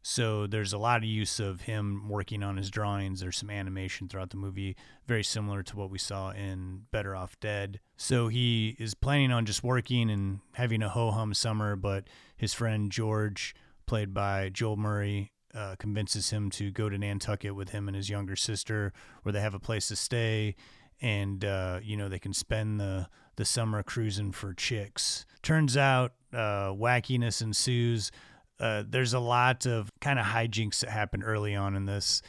So 0.09 0.47
there's 0.47 0.73
a 0.73 0.79
lot 0.79 0.99
of 0.99 1.05
use 1.09 1.41
of 1.41 1.63
him 1.63 2.09
working 2.09 2.45
on 2.45 2.59
his 2.59 2.71
drawings. 2.71 3.19
There's 3.19 3.37
some 3.37 3.51
animation 3.51 4.07
throughout 4.07 4.31
the 4.31 4.37
movie, 4.37 4.77
very 5.05 5.25
similar 5.25 5.65
to 5.65 5.77
what 5.77 5.91
we 5.91 5.99
saw 5.99 6.31
in 6.31 6.83
Better 6.93 7.17
Off 7.17 7.39
Dead. 7.41 7.81
So 7.97 8.29
he 8.29 8.77
is 8.79 8.95
planning 8.95 9.33
on 9.33 9.47
just 9.47 9.65
working 9.65 10.09
and 10.09 10.39
having 10.53 10.81
a 10.81 10.89
ho 10.89 11.11
hum 11.11 11.35
summer, 11.35 11.75
but 11.75 12.05
his 12.37 12.55
friend 12.55 12.93
George, 12.93 13.53
played 13.87 14.15
by 14.15 14.49
Joel 14.49 14.77
Murray, 14.77 15.33
uh, 15.53 15.75
convinces 15.77 16.31
him 16.31 16.51
to 16.51 16.71
go 16.71 16.89
to 16.89 16.97
Nantucket 16.97 17.57
with 17.57 17.71
him 17.71 17.89
and 17.89 17.97
his 17.97 18.09
younger 18.09 18.37
sister, 18.37 18.93
where 19.25 19.33
they 19.33 19.41
have 19.41 19.55
a 19.55 19.59
place 19.59 19.89
to 19.89 19.97
stay, 19.97 20.55
and 21.01 21.45
uh, 21.45 21.81
you 21.83 21.97
know 21.97 22.09
they 22.09 22.21
can 22.21 22.33
spend 22.33 22.79
the 22.79 23.09
the 23.35 23.45
summer 23.45 23.83
cruising 23.83 24.31
for 24.31 24.55
chicks. 24.55 25.27
Turns 25.43 25.77
out, 25.77 26.13
uh, 26.33 26.71
wackiness 26.71 27.43
ensues 27.43 28.13
uh, 28.61 28.83
there's 28.89 29.13
a 29.13 29.19
lot 29.21 29.67
of 29.67 29.91
kind 30.01 30.19
of 30.19 30.27
hijinks 30.27 30.81
that 30.81 30.91
happen 30.91 31.23
early 31.23 31.55
on 31.55 31.77
in 31.77 31.87
this, 31.87 32.23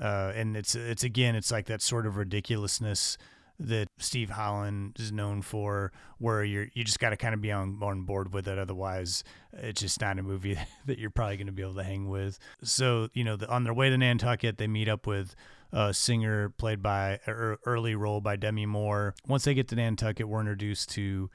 uh, 0.00 0.32
and 0.34 0.56
it's 0.56 0.74
it's 0.74 1.04
again 1.04 1.34
it's 1.34 1.50
like 1.50 1.66
that 1.66 1.82
sort 1.82 2.06
of 2.06 2.16
ridiculousness 2.16 3.18
that 3.58 3.88
Steve 3.98 4.30
Holland 4.30 4.96
is 4.98 5.12
known 5.12 5.42
for, 5.42 5.92
where 6.18 6.44
you're 6.44 6.68
you 6.74 6.84
just 6.84 6.98
got 6.98 7.10
to 7.10 7.16
kind 7.16 7.34
of 7.34 7.40
be 7.40 7.52
on 7.52 7.78
on 7.82 8.02
board 8.02 8.32
with 8.32 8.46
it. 8.48 8.58
Otherwise, 8.58 9.24
it's 9.52 9.80
just 9.80 10.00
not 10.00 10.18
a 10.18 10.22
movie 10.22 10.58
that 10.86 10.98
you're 10.98 11.10
probably 11.10 11.36
going 11.36 11.46
to 11.46 11.52
be 11.52 11.62
able 11.62 11.74
to 11.74 11.84
hang 11.84 12.08
with. 12.08 12.38
So 12.62 13.08
you 13.14 13.24
know, 13.24 13.36
the, 13.36 13.48
on 13.48 13.64
their 13.64 13.74
way 13.74 13.90
to 13.90 13.98
Nantucket, 13.98 14.58
they 14.58 14.66
meet 14.66 14.88
up 14.88 15.06
with 15.06 15.34
a 15.72 15.94
singer 15.94 16.50
played 16.50 16.82
by 16.82 17.18
er, 17.26 17.58
early 17.64 17.94
role 17.94 18.20
by 18.20 18.36
Demi 18.36 18.66
Moore. 18.66 19.14
Once 19.26 19.44
they 19.44 19.54
get 19.54 19.68
to 19.68 19.76
Nantucket, 19.76 20.28
we're 20.28 20.40
introduced 20.40 20.90
to 20.90 21.30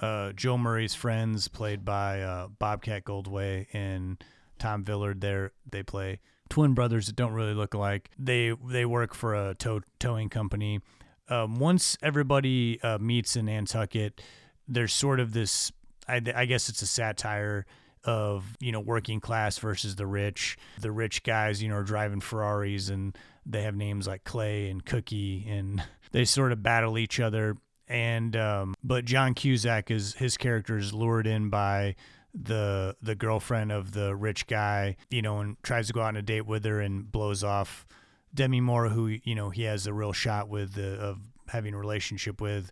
uh, 0.00 0.32
Joe 0.32 0.58
Murray's 0.58 0.94
friends, 0.94 1.48
played 1.48 1.84
by 1.84 2.20
uh, 2.20 2.48
Bobcat 2.48 3.04
Goldthwait 3.04 3.66
and 3.72 4.22
Tom 4.58 4.84
Villard. 4.84 5.20
There, 5.20 5.52
they 5.70 5.82
play 5.82 6.20
twin 6.48 6.74
brothers 6.74 7.06
that 7.06 7.16
don't 7.16 7.32
really 7.32 7.54
look 7.54 7.74
alike. 7.74 8.10
They 8.18 8.52
they 8.68 8.84
work 8.84 9.14
for 9.14 9.34
a 9.34 9.54
tow, 9.54 9.80
towing 9.98 10.28
company. 10.28 10.80
Um, 11.28 11.58
once 11.58 11.96
everybody 12.02 12.80
uh, 12.82 12.98
meets 12.98 13.36
in 13.36 13.46
Nantucket, 13.46 14.20
there's 14.68 14.92
sort 14.92 15.20
of 15.20 15.32
this. 15.32 15.72
I, 16.08 16.20
I 16.34 16.44
guess 16.44 16.68
it's 16.68 16.82
a 16.82 16.86
satire 16.86 17.66
of 18.04 18.56
you 18.60 18.72
know 18.72 18.80
working 18.80 19.20
class 19.20 19.58
versus 19.58 19.96
the 19.96 20.06
rich. 20.06 20.56
The 20.80 20.92
rich 20.92 21.22
guys, 21.22 21.62
you 21.62 21.68
know, 21.68 21.76
are 21.76 21.82
driving 21.82 22.20
Ferraris 22.20 22.88
and 22.88 23.16
they 23.44 23.62
have 23.62 23.76
names 23.76 24.06
like 24.06 24.24
Clay 24.24 24.68
and 24.68 24.84
Cookie, 24.84 25.46
and 25.48 25.82
they 26.12 26.24
sort 26.24 26.52
of 26.52 26.62
battle 26.62 26.98
each 26.98 27.18
other 27.20 27.56
and 27.88 28.36
um, 28.36 28.74
but 28.82 29.04
John 29.04 29.34
Cusack 29.34 29.90
is 29.90 30.14
his 30.14 30.36
character 30.36 30.76
is 30.76 30.92
lured 30.92 31.26
in 31.26 31.50
by 31.50 31.94
the 32.34 32.96
the 33.00 33.14
girlfriend 33.14 33.72
of 33.72 33.92
the 33.92 34.14
rich 34.14 34.46
guy, 34.46 34.96
you 35.10 35.22
know, 35.22 35.38
and 35.38 35.56
tries 35.62 35.86
to 35.88 35.92
go 35.92 36.02
out 36.02 36.08
on 36.08 36.16
a 36.16 36.22
date 36.22 36.46
with 36.46 36.64
her 36.64 36.80
and 36.80 37.10
blows 37.10 37.42
off 37.42 37.86
Demi 38.34 38.60
Moore, 38.60 38.88
who 38.88 39.06
you 39.06 39.34
know 39.34 39.50
he 39.50 39.62
has 39.62 39.86
a 39.86 39.92
real 39.92 40.12
shot 40.12 40.48
with 40.48 40.78
uh, 40.78 40.82
of 40.82 41.20
having 41.48 41.74
a 41.74 41.78
relationship 41.78 42.40
with. 42.40 42.70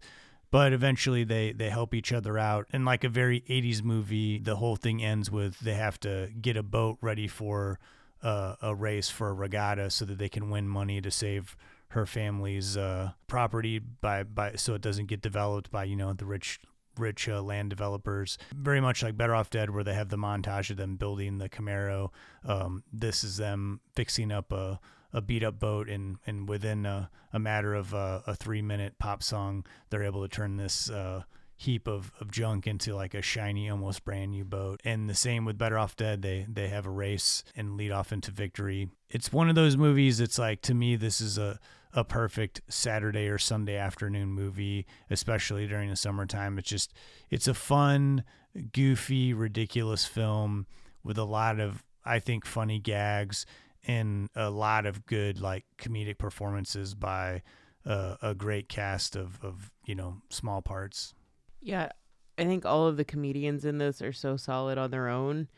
But 0.51 0.73
eventually 0.73 1.25
they 1.25 1.53
they 1.53 1.71
help 1.71 1.95
each 1.95 2.13
other 2.13 2.39
out, 2.39 2.67
and 2.73 2.85
like 2.85 3.05
a 3.05 3.09
very 3.09 3.41
'80s 3.43 3.83
movie, 3.83 4.39
the 4.39 4.57
whole 4.57 4.77
thing 4.77 5.03
ends 5.03 5.31
with 5.31 5.59
they 5.61 5.75
have 5.75 5.99
to 6.01 6.31
get 6.41 6.57
a 6.57 6.63
boat 6.63 6.99
ready 7.01 7.27
for 7.27 7.79
uh, 8.23 8.57
a 8.63 8.75
race 8.75 9.09
for 9.09 9.29
a 9.29 9.35
regatta 9.35 9.91
so 9.91 10.05
that 10.05 10.19
they 10.19 10.29
can 10.29 10.51
win 10.51 10.69
money 10.69 11.01
to 11.01 11.11
save 11.11 11.57
her 11.95 12.07
family's 12.07 12.77
uh, 12.77 13.13
property 13.27 13.79
by 13.79 14.23
by 14.23 14.55
so 14.57 14.75
it 14.75 14.83
doesn't 14.83 15.07
get 15.07 15.23
developed 15.23 15.71
by 15.71 15.85
you 15.85 15.97
know 15.97 16.13
the 16.13 16.27
rich 16.27 16.61
rich 16.99 17.29
uh, 17.29 17.43
land 17.43 17.71
developers. 17.71 18.39
Very 18.55 18.81
much 18.81 19.03
like 19.03 19.17
Better 19.17 19.35
Off 19.35 19.51
Dead, 19.51 19.71
where 19.71 19.85
they 19.85 19.95
have 19.95 20.09
the 20.09 20.17
montage 20.17 20.71
of 20.71 20.77
them 20.77 20.97
building 20.97 21.39
the 21.39 21.49
Camaro. 21.49 22.11
Um, 22.45 22.85
this 22.93 23.25
is 23.25 23.37
them 23.37 23.81
fixing 23.95 24.31
up 24.31 24.53
a, 24.53 24.81
a 25.13 25.21
beat 25.21 25.43
up 25.43 25.59
boat, 25.59 25.89
and, 25.89 26.19
and 26.27 26.49
within 26.49 26.87
a, 26.87 27.11
a 27.33 27.39
matter 27.39 27.75
of 27.75 27.95
uh, 27.95 28.21
a 28.27 28.35
three 28.35 28.63
minute 28.63 28.99
pop 28.99 29.23
song, 29.23 29.65
they're 29.91 30.05
able 30.05 30.23
to 30.23 30.29
turn 30.29 30.57
this 30.57 30.91
uh, 30.91 31.23
heap 31.57 31.87
of, 31.89 32.13
of 32.21 32.31
junk 32.31 32.67
into 32.67 32.95
like 32.95 33.15
a 33.15 33.23
shiny, 33.23 33.69
almost 33.69 34.05
brand 34.05 34.33
new 34.33 34.45
boat. 34.45 34.81
And 34.85 35.09
the 35.09 35.15
same 35.15 35.45
with 35.45 35.59
Better 35.59 35.79
Off 35.79 35.97
Dead, 35.97 36.23
they 36.23 36.47
they 36.49 36.69
have 36.69 36.87
a 36.87 36.91
race 36.91 37.45
and 37.57 37.77
lead 37.77 37.93
off 37.93 38.13
into 38.13 38.31
victory. 38.31 38.89
It's 39.09 39.33
one 39.33 39.49
of 39.49 39.55
those 39.55 39.77
movies. 39.77 40.21
It's 40.21 40.39
like 40.39 40.63
to 40.63 40.75
me, 40.75 40.97
this 40.97 41.21
is 41.21 41.39
a 41.39 41.59
a 41.95 42.05
perfect 42.05 42.61
Saturday 42.69 43.29
or 43.29 43.39
Sunday 43.39 43.77
afternoon 43.77 44.29
movie, 44.29 44.87
especially 45.11 45.67
during 45.67 45.91
the 45.91 45.97
summertime. 45.97 46.59
It's 46.59 46.69
just 46.69 46.93
it's 47.31 47.49
a 47.49 47.55
fun, 47.55 48.25
goofy, 48.73 49.33
ridiculous 49.33 50.05
film 50.05 50.67
with 51.03 51.19
a 51.19 51.25
lot 51.25 51.61
of 51.61 51.85
I 52.05 52.19
think 52.19 52.45
funny 52.45 52.81
gags 52.81 53.47
and 53.87 54.29
a 54.35 54.51
lot 54.51 54.87
of 54.87 55.07
good 55.07 55.41
like 55.41 55.65
comedic 55.79 56.19
performances 56.19 56.95
by 56.95 57.43
uh, 57.87 58.17
a 58.23 58.35
great 58.35 58.69
cast 58.69 59.15
of 59.17 59.39
of 59.43 59.71
you 59.87 59.95
know 59.95 60.17
small 60.31 60.63
parts. 60.63 61.15
Yeah, 61.61 61.91
I 62.37 62.45
think 62.45 62.67
all 62.67 62.87
of 62.87 62.97
the 62.97 63.05
comedians 63.05 63.65
in 63.65 63.79
this 63.79 64.03
are 64.03 64.13
so 64.13 64.37
solid 64.37 64.79
on 64.79 64.91
their 64.91 65.09
own 65.09 65.49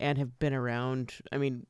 and 0.00 0.18
have 0.18 0.38
been 0.38 0.54
around. 0.54 1.14
I 1.30 1.38
mean, 1.38 1.66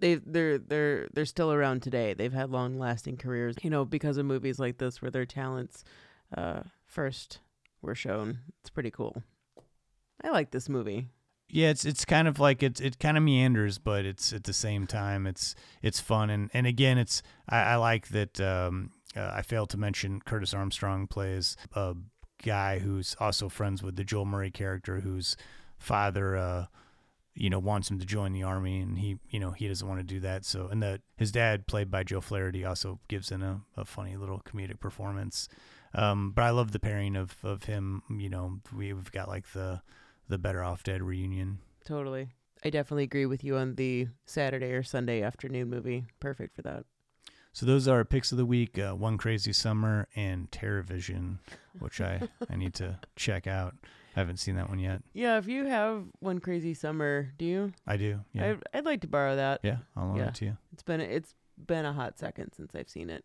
they 0.00 0.16
they're 0.16 0.58
they're 0.58 1.08
they're 1.12 1.24
still 1.24 1.52
around 1.52 1.82
today. 1.82 2.14
They've 2.14 2.32
had 2.32 2.50
long 2.50 2.78
lasting 2.78 3.16
careers, 3.16 3.56
you 3.62 3.70
know, 3.70 3.84
because 3.84 4.16
of 4.16 4.26
movies 4.26 4.58
like 4.58 4.78
this 4.78 5.00
where 5.00 5.10
their 5.10 5.26
talents 5.26 5.84
uh, 6.36 6.62
first 6.86 7.40
were 7.82 7.94
shown. 7.94 8.38
It's 8.60 8.70
pretty 8.70 8.90
cool. 8.90 9.22
I 10.22 10.30
like 10.30 10.50
this 10.50 10.68
movie. 10.68 11.08
Yeah, 11.48 11.68
it's 11.68 11.84
it's 11.84 12.04
kind 12.04 12.26
of 12.26 12.40
like 12.40 12.62
it's 12.62 12.80
it 12.80 12.98
kind 12.98 13.16
of 13.16 13.22
meanders, 13.22 13.78
but 13.78 14.04
it's 14.04 14.32
at 14.32 14.44
the 14.44 14.52
same 14.52 14.86
time 14.86 15.26
it's 15.26 15.54
it's 15.82 16.00
fun 16.00 16.30
and 16.30 16.50
and 16.52 16.66
again 16.66 16.98
it's 16.98 17.22
I, 17.48 17.58
I 17.60 17.76
like 17.76 18.08
that 18.08 18.40
um, 18.40 18.90
uh, 19.16 19.30
I 19.32 19.42
failed 19.42 19.70
to 19.70 19.76
mention 19.76 20.20
Curtis 20.20 20.54
Armstrong 20.54 21.06
plays 21.06 21.56
a 21.74 21.94
guy 22.42 22.78
who's 22.80 23.14
also 23.20 23.48
friends 23.48 23.82
with 23.82 23.96
the 23.96 24.04
Joel 24.04 24.24
Murray 24.24 24.50
character 24.50 25.00
whose 25.00 25.36
father 25.78 26.36
uh, 26.36 26.66
you 27.34 27.50
know 27.50 27.58
wants 27.58 27.90
him 27.90 27.98
to 27.98 28.06
join 28.06 28.32
the 28.32 28.42
army 28.42 28.80
and 28.80 28.98
he 28.98 29.18
you 29.28 29.40
know 29.40 29.50
he 29.50 29.68
doesn't 29.68 29.86
want 29.86 30.00
to 30.00 30.04
do 30.04 30.20
that. 30.20 30.44
So 30.44 30.68
and 30.68 30.82
that 30.82 31.00
his 31.16 31.32
dad 31.32 31.66
played 31.66 31.90
by 31.90 32.04
joe 32.04 32.20
flaherty 32.20 32.64
also 32.64 33.00
gives 33.08 33.30
in 33.30 33.42
a, 33.42 33.60
a 33.76 33.84
funny 33.84 34.16
little 34.16 34.40
comedic 34.40 34.80
performance. 34.80 35.48
Um, 35.94 36.32
but 36.32 36.42
i 36.42 36.50
love 36.50 36.72
the 36.72 36.80
pairing 36.80 37.16
of 37.16 37.36
of 37.42 37.64
him 37.64 38.02
you 38.10 38.28
know 38.28 38.60
we've 38.74 39.10
got 39.12 39.28
like 39.28 39.52
the 39.52 39.82
the 40.28 40.38
better 40.38 40.62
off 40.62 40.82
dead 40.82 41.02
reunion. 41.02 41.58
Totally. 41.84 42.28
I 42.64 42.70
definitely 42.70 43.04
agree 43.04 43.26
with 43.26 43.44
you 43.44 43.56
on 43.56 43.74
the 43.74 44.08
saturday 44.26 44.72
or 44.72 44.82
sunday 44.82 45.22
afternoon 45.22 45.68
movie. 45.68 46.04
Perfect 46.20 46.56
for 46.56 46.62
that. 46.62 46.84
So 47.52 47.66
those 47.66 47.86
are 47.86 48.04
picks 48.04 48.32
of 48.32 48.38
the 48.38 48.46
week 48.46 48.78
uh, 48.78 48.94
one 48.94 49.18
crazy 49.18 49.52
summer 49.52 50.08
and 50.16 50.50
terrorvision 50.50 51.38
which 51.78 52.00
i 52.00 52.20
i 52.50 52.56
need 52.56 52.74
to 52.74 52.98
check 53.16 53.46
out 53.46 53.74
I 54.16 54.20
haven't 54.20 54.36
seen 54.38 54.56
that 54.56 54.68
one 54.68 54.78
yet. 54.78 55.02
Yeah, 55.12 55.38
if 55.38 55.46
you 55.48 55.64
have 55.66 56.04
one 56.20 56.38
crazy 56.38 56.72
summer, 56.74 57.32
do 57.38 57.44
you? 57.44 57.72
I 57.86 57.96
do. 57.96 58.20
Yeah. 58.32 58.50
I'd, 58.50 58.62
I'd 58.78 58.84
like 58.84 59.00
to 59.02 59.08
borrow 59.08 59.36
that. 59.36 59.60
Yeah, 59.62 59.78
I'll 59.96 60.06
loan 60.08 60.16
yeah. 60.16 60.28
it 60.28 60.34
to 60.36 60.44
you. 60.44 60.56
It's 60.72 60.82
been 60.82 61.00
it's 61.00 61.34
been 61.66 61.84
a 61.84 61.92
hot 61.92 62.18
second 62.18 62.52
since 62.56 62.72
I've 62.74 62.88
seen 62.88 63.10
it. 63.10 63.24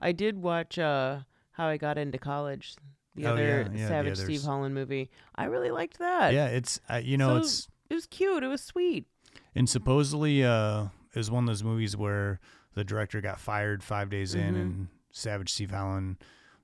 I 0.00 0.12
did 0.12 0.38
watch 0.42 0.78
uh 0.78 1.20
How 1.52 1.66
I 1.66 1.76
Got 1.76 1.98
Into 1.98 2.18
College, 2.18 2.74
the 3.14 3.26
Oh, 3.26 3.32
other 3.32 3.68
yeah, 3.72 3.78
yeah, 3.80 3.88
Savage 3.88 4.18
the 4.18 4.24
Steve. 4.24 4.42
Holland 4.42 4.74
movie. 4.74 5.10
I 5.34 5.44
really 5.44 5.70
liked 5.70 5.98
that. 5.98 6.32
Yeah, 6.32 6.46
it's 6.46 6.80
uh, 6.88 6.96
you 7.04 7.16
know 7.18 7.34
So 7.34 7.36
it's 7.38 7.68
it 7.90 7.94
was 7.94 8.06
cute. 8.06 8.42
It 8.42 8.48
was 8.48 8.62
sweet. 8.62 9.06
and 9.54 9.68
supposedly 9.68 10.42
uh 10.44 10.84
it 11.14 11.18
was 11.18 11.30
one 11.30 11.44
of 11.44 11.48
those 11.48 11.64
movies 11.64 11.96
where 11.96 12.40
the 12.74 12.84
director 12.84 13.20
got 13.20 13.40
fired 13.40 13.82
five 13.82 14.08
days 14.08 14.34
in 14.34 14.54
Mhm. 14.54 14.60
and 14.60 14.88
Savage 15.10 15.50
Steve 15.52 15.72
Holland 15.72 16.16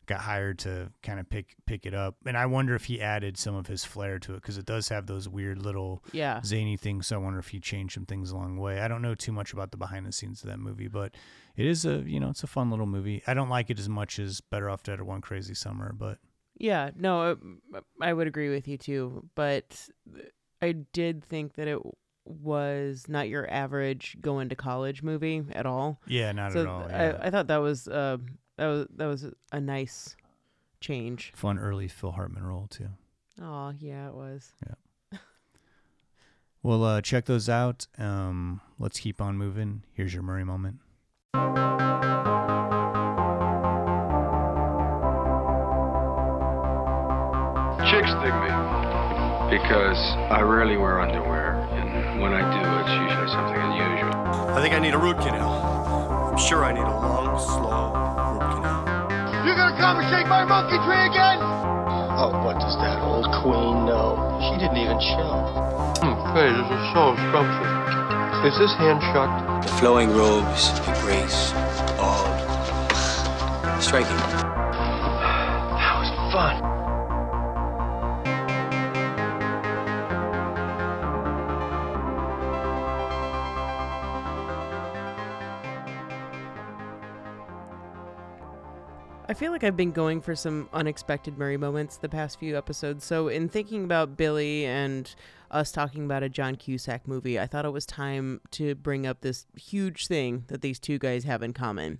got 0.07 0.21
hired 0.21 0.59
to 0.61 0.91
kind 1.03 1.19
of 1.21 1.29
pick 1.29 1.57
pick 1.67 1.85
it 1.87 1.95
up. 1.95 2.17
And 2.27 2.37
I 2.37 2.47
wonder 2.47 2.75
if 2.75 2.85
he 2.85 3.01
added 3.01 3.37
some 3.37 3.55
of 3.55 3.67
his 3.67 3.85
flair 3.85 4.19
to 4.21 4.35
it 4.35 4.43
because 4.43 4.57
it 4.59 4.65
does 4.67 4.89
have 4.89 5.07
those 5.07 5.29
weird 5.29 5.59
little 5.61 6.03
Yeah. 6.13 6.41
zany 6.45 6.77
things. 6.77 7.07
So 7.09 7.17
I 7.17 7.19
wonder 7.19 7.39
if 7.39 7.49
he 7.49 7.61
changed 7.61 7.95
some 7.95 8.07
things 8.07 8.31
along 8.31 8.57
the 8.57 8.63
way. 8.63 8.81
I 8.81 8.89
don't 8.89 9.03
know 9.03 9.15
too 9.15 9.33
much 9.33 9.53
about 9.53 9.71
the 9.73 9.77
behind 9.77 10.07
the 10.07 10.13
scenes 10.13 10.43
of 10.43 10.49
that 10.51 10.59
movie, 10.59 10.89
but 10.89 11.15
it 11.57 11.67
is 11.67 11.85
a 11.85 12.03
you 12.07 12.21
know 12.21 12.31
it's 12.31 12.43
a 12.43 12.47
fun 12.47 12.71
little 12.71 12.87
movie. 12.87 13.23
I 13.27 13.35
don't 13.35 13.49
like 13.49 13.69
it 13.71 13.79
as 13.79 13.89
much 13.89 14.19
as 14.19 14.41
Better 14.41 14.71
Off 14.71 14.83
Dead 14.83 15.01
or 15.01 15.05
One 15.05 15.21
Crazy 15.21 15.55
Summer, 15.55 15.93
but 15.93 16.19
Yeah, 16.59 16.91
no, 16.97 17.23
uh, 17.75 17.81
I 18.01 18.13
would 18.13 18.27
agree 18.29 18.49
with 18.51 18.67
you 18.69 18.79
too. 18.79 19.29
But 19.35 19.89
I 20.63 20.73
did 20.93 21.25
think 21.25 21.55
that 21.55 21.69
it 21.69 21.79
was 22.25 23.07
not 23.09 23.29
your 23.29 23.49
average 23.51 24.17
going 24.21 24.49
to 24.49 24.57
college 24.57 25.03
movie 25.03 25.45
at 25.53 25.67
all. 25.67 26.01
Yeah, 26.07 26.33
not 26.33 26.53
so 26.53 26.61
at 26.63 26.67
all. 26.67 26.87
Yeah. 26.89 27.19
I, 27.23 27.27
I 27.27 27.31
thought 27.31 27.47
that 27.49 27.59
was 27.59 27.87
uh 27.89 28.19
that 28.57 28.67
was 28.67 28.87
that 28.97 29.07
was 29.07 29.27
a 29.53 29.61
nice 29.61 30.17
change. 30.81 31.33
Fun 31.35 31.59
early 31.59 31.89
Phil 31.89 32.13
Hartman 32.13 32.43
role 32.45 32.67
too. 32.69 32.89
Oh 33.41 33.73
yeah, 33.79 34.09
it 34.09 34.15
was. 34.15 34.53
Yeah. 34.67 35.19
well, 36.63 36.85
uh, 36.85 37.01
check 37.03 37.27
those 37.27 37.49
out. 37.49 37.87
Um, 37.99 38.61
let's 38.79 38.99
keep 39.01 39.21
on 39.21 39.37
moving. 39.37 39.83
Here's 39.93 40.15
your 40.15 40.23
Murray 40.23 40.45
moment. 40.45 40.79
Chicks 47.87 48.11
dig 48.19 48.35
me 48.35 48.51
because 49.51 49.99
I 50.31 50.41
rarely 50.43 50.77
wear 50.77 51.01
underwear, 51.01 51.55
and 51.71 52.21
when 52.21 52.33
I 52.33 52.41
do, 52.41 52.59
it's 52.81 52.91
usually 53.01 53.29
something 53.29 53.57
unusual. 53.57 54.13
I 54.57 54.61
think 54.61 54.75
I 54.75 54.81
need 54.81 54.95
a 54.95 54.99
root 54.99 55.19
canal. 55.19 55.76
I'm 56.37 56.45
sure 56.45 56.67
I 56.67 56.73
need 56.77 56.85
a 56.85 57.01
long, 57.01 57.33
slow 57.41 57.97
root 58.37 58.45
canal. 58.61 58.85
You're 59.49 59.57
gonna 59.57 59.73
come 59.81 60.05
and 60.05 60.07
shake 60.13 60.29
my 60.29 60.45
monkey 60.45 60.77
tree 60.85 61.09
again? 61.09 61.41
Oh, 61.41 62.29
what 62.45 62.61
does 62.61 62.77
that 62.77 63.01
old 63.01 63.25
queen 63.41 63.89
know? 63.89 64.21
She 64.45 64.61
didn't 64.61 64.77
even 64.77 65.01
chill. 65.01 65.33
Hmm, 65.97 66.13
hey, 66.37 66.53
this 66.53 66.69
is 66.69 66.85
so 66.93 67.17
scrumptious. 67.17 68.53
Is 68.53 68.59
this 68.61 68.77
hand 68.77 69.01
shucked? 69.17 69.65
The 69.65 69.73
flowing 69.81 70.13
robes, 70.13 70.77
the 70.85 70.93
grace, 71.01 71.57
all 71.97 72.29
striking. 73.81 74.21
That 75.81 75.97
was 75.97 76.13
fun. 76.37 76.76
Feel 89.37 89.53
like 89.53 89.65
I've 89.65 89.77
been 89.77 89.93
going 89.93 90.23
for 90.23 90.35
some 90.35 90.67
unexpected 90.73 91.37
Murray 91.37 91.59
moments 91.59 91.99
the 91.99 92.09
past 92.09 92.39
few 92.39 92.57
episodes. 92.57 93.05
So, 93.05 93.29
in 93.29 93.51
thinking 93.51 93.85
about 93.85 94.17
Billy 94.17 94.65
and 94.65 95.15
us 95.51 95.71
talking 95.71 96.07
about 96.07 96.23
a 96.23 96.31
John 96.31 96.57
Cusack 96.57 97.07
movie, 97.07 97.39
I 97.39 97.47
thought 97.47 97.67
it 97.67 97.73
was 97.73 97.85
time 97.85 98.41
to 98.53 98.75
bring 98.75 99.07
up 99.07 99.21
this 99.21 99.47
huge 99.55 100.07
thing 100.07 100.45
that 100.49 100.63
these 100.63 100.79
two 100.79 100.99
guys 100.99 101.25
have 101.25 101.43
in 101.43 101.53
common. 101.53 101.99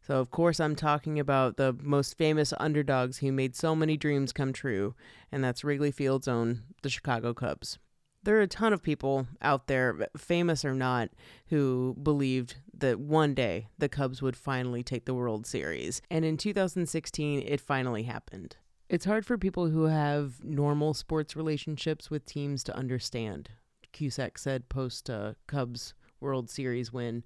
So, 0.00 0.20
of 0.20 0.30
course, 0.30 0.58
I'm 0.58 0.74
talking 0.74 1.20
about 1.20 1.58
the 1.58 1.76
most 1.82 2.16
famous 2.16 2.54
underdogs 2.58 3.18
who 3.18 3.30
made 3.30 3.54
so 3.54 3.76
many 3.76 3.98
dreams 3.98 4.32
come 4.32 4.54
true, 4.54 4.94
and 5.30 5.44
that's 5.44 5.62
Wrigley 5.62 5.90
Field's 5.90 6.28
own, 6.28 6.62
the 6.80 6.88
Chicago 6.88 7.34
Cubs. 7.34 7.78
There 8.22 8.38
are 8.38 8.42
a 8.42 8.46
ton 8.46 8.72
of 8.72 8.82
people 8.82 9.26
out 9.42 9.66
there, 9.66 10.08
famous 10.16 10.64
or 10.64 10.74
not, 10.74 11.10
who 11.48 11.94
believed 12.02 12.56
that 12.80 13.00
one 13.00 13.34
day 13.34 13.68
the 13.78 13.88
Cubs 13.88 14.20
would 14.20 14.36
finally 14.36 14.82
take 14.82 15.04
the 15.04 15.14
World 15.14 15.46
Series. 15.46 16.02
And 16.10 16.24
in 16.24 16.36
2016, 16.36 17.42
it 17.46 17.60
finally 17.60 18.02
happened. 18.04 18.56
It's 18.88 19.04
hard 19.04 19.24
for 19.24 19.38
people 19.38 19.68
who 19.68 19.84
have 19.84 20.42
normal 20.42 20.94
sports 20.94 21.36
relationships 21.36 22.10
with 22.10 22.26
teams 22.26 22.64
to 22.64 22.76
understand. 22.76 23.50
Cusack 23.92 24.36
said 24.36 24.68
post 24.68 25.08
uh, 25.08 25.34
Cubs 25.46 25.94
World 26.20 26.50
Series 26.50 26.92
win. 26.92 27.24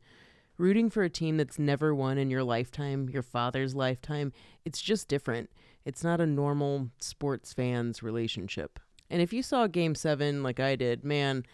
Rooting 0.56 0.88
for 0.90 1.02
a 1.02 1.10
team 1.10 1.36
that's 1.36 1.58
never 1.58 1.94
won 1.94 2.18
in 2.18 2.30
your 2.30 2.44
lifetime, 2.44 3.08
your 3.08 3.22
father's 3.22 3.74
lifetime, 3.74 4.32
it's 4.64 4.80
just 4.80 5.08
different. 5.08 5.50
It's 5.84 6.04
not 6.04 6.20
a 6.20 6.26
normal 6.26 6.90
sports 7.00 7.52
fans 7.52 8.02
relationship. 8.02 8.78
And 9.10 9.20
if 9.20 9.32
you 9.32 9.42
saw 9.42 9.66
game 9.66 9.94
seven 9.94 10.42
like 10.42 10.60
I 10.60 10.76
did, 10.76 11.04
man, 11.04 11.44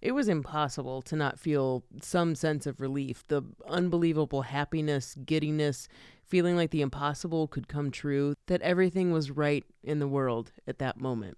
it 0.00 0.12
was 0.12 0.28
impossible 0.28 1.02
to 1.02 1.16
not 1.16 1.38
feel 1.38 1.84
some 2.00 2.34
sense 2.34 2.66
of 2.66 2.80
relief. 2.80 3.24
The 3.28 3.42
unbelievable 3.68 4.42
happiness, 4.42 5.16
giddiness, 5.24 5.88
feeling 6.24 6.56
like 6.56 6.70
the 6.70 6.82
impossible 6.82 7.48
could 7.48 7.68
come 7.68 7.90
true, 7.90 8.34
that 8.46 8.62
everything 8.62 9.12
was 9.12 9.30
right 9.30 9.64
in 9.82 9.98
the 9.98 10.08
world 10.08 10.52
at 10.66 10.78
that 10.78 11.00
moment. 11.00 11.36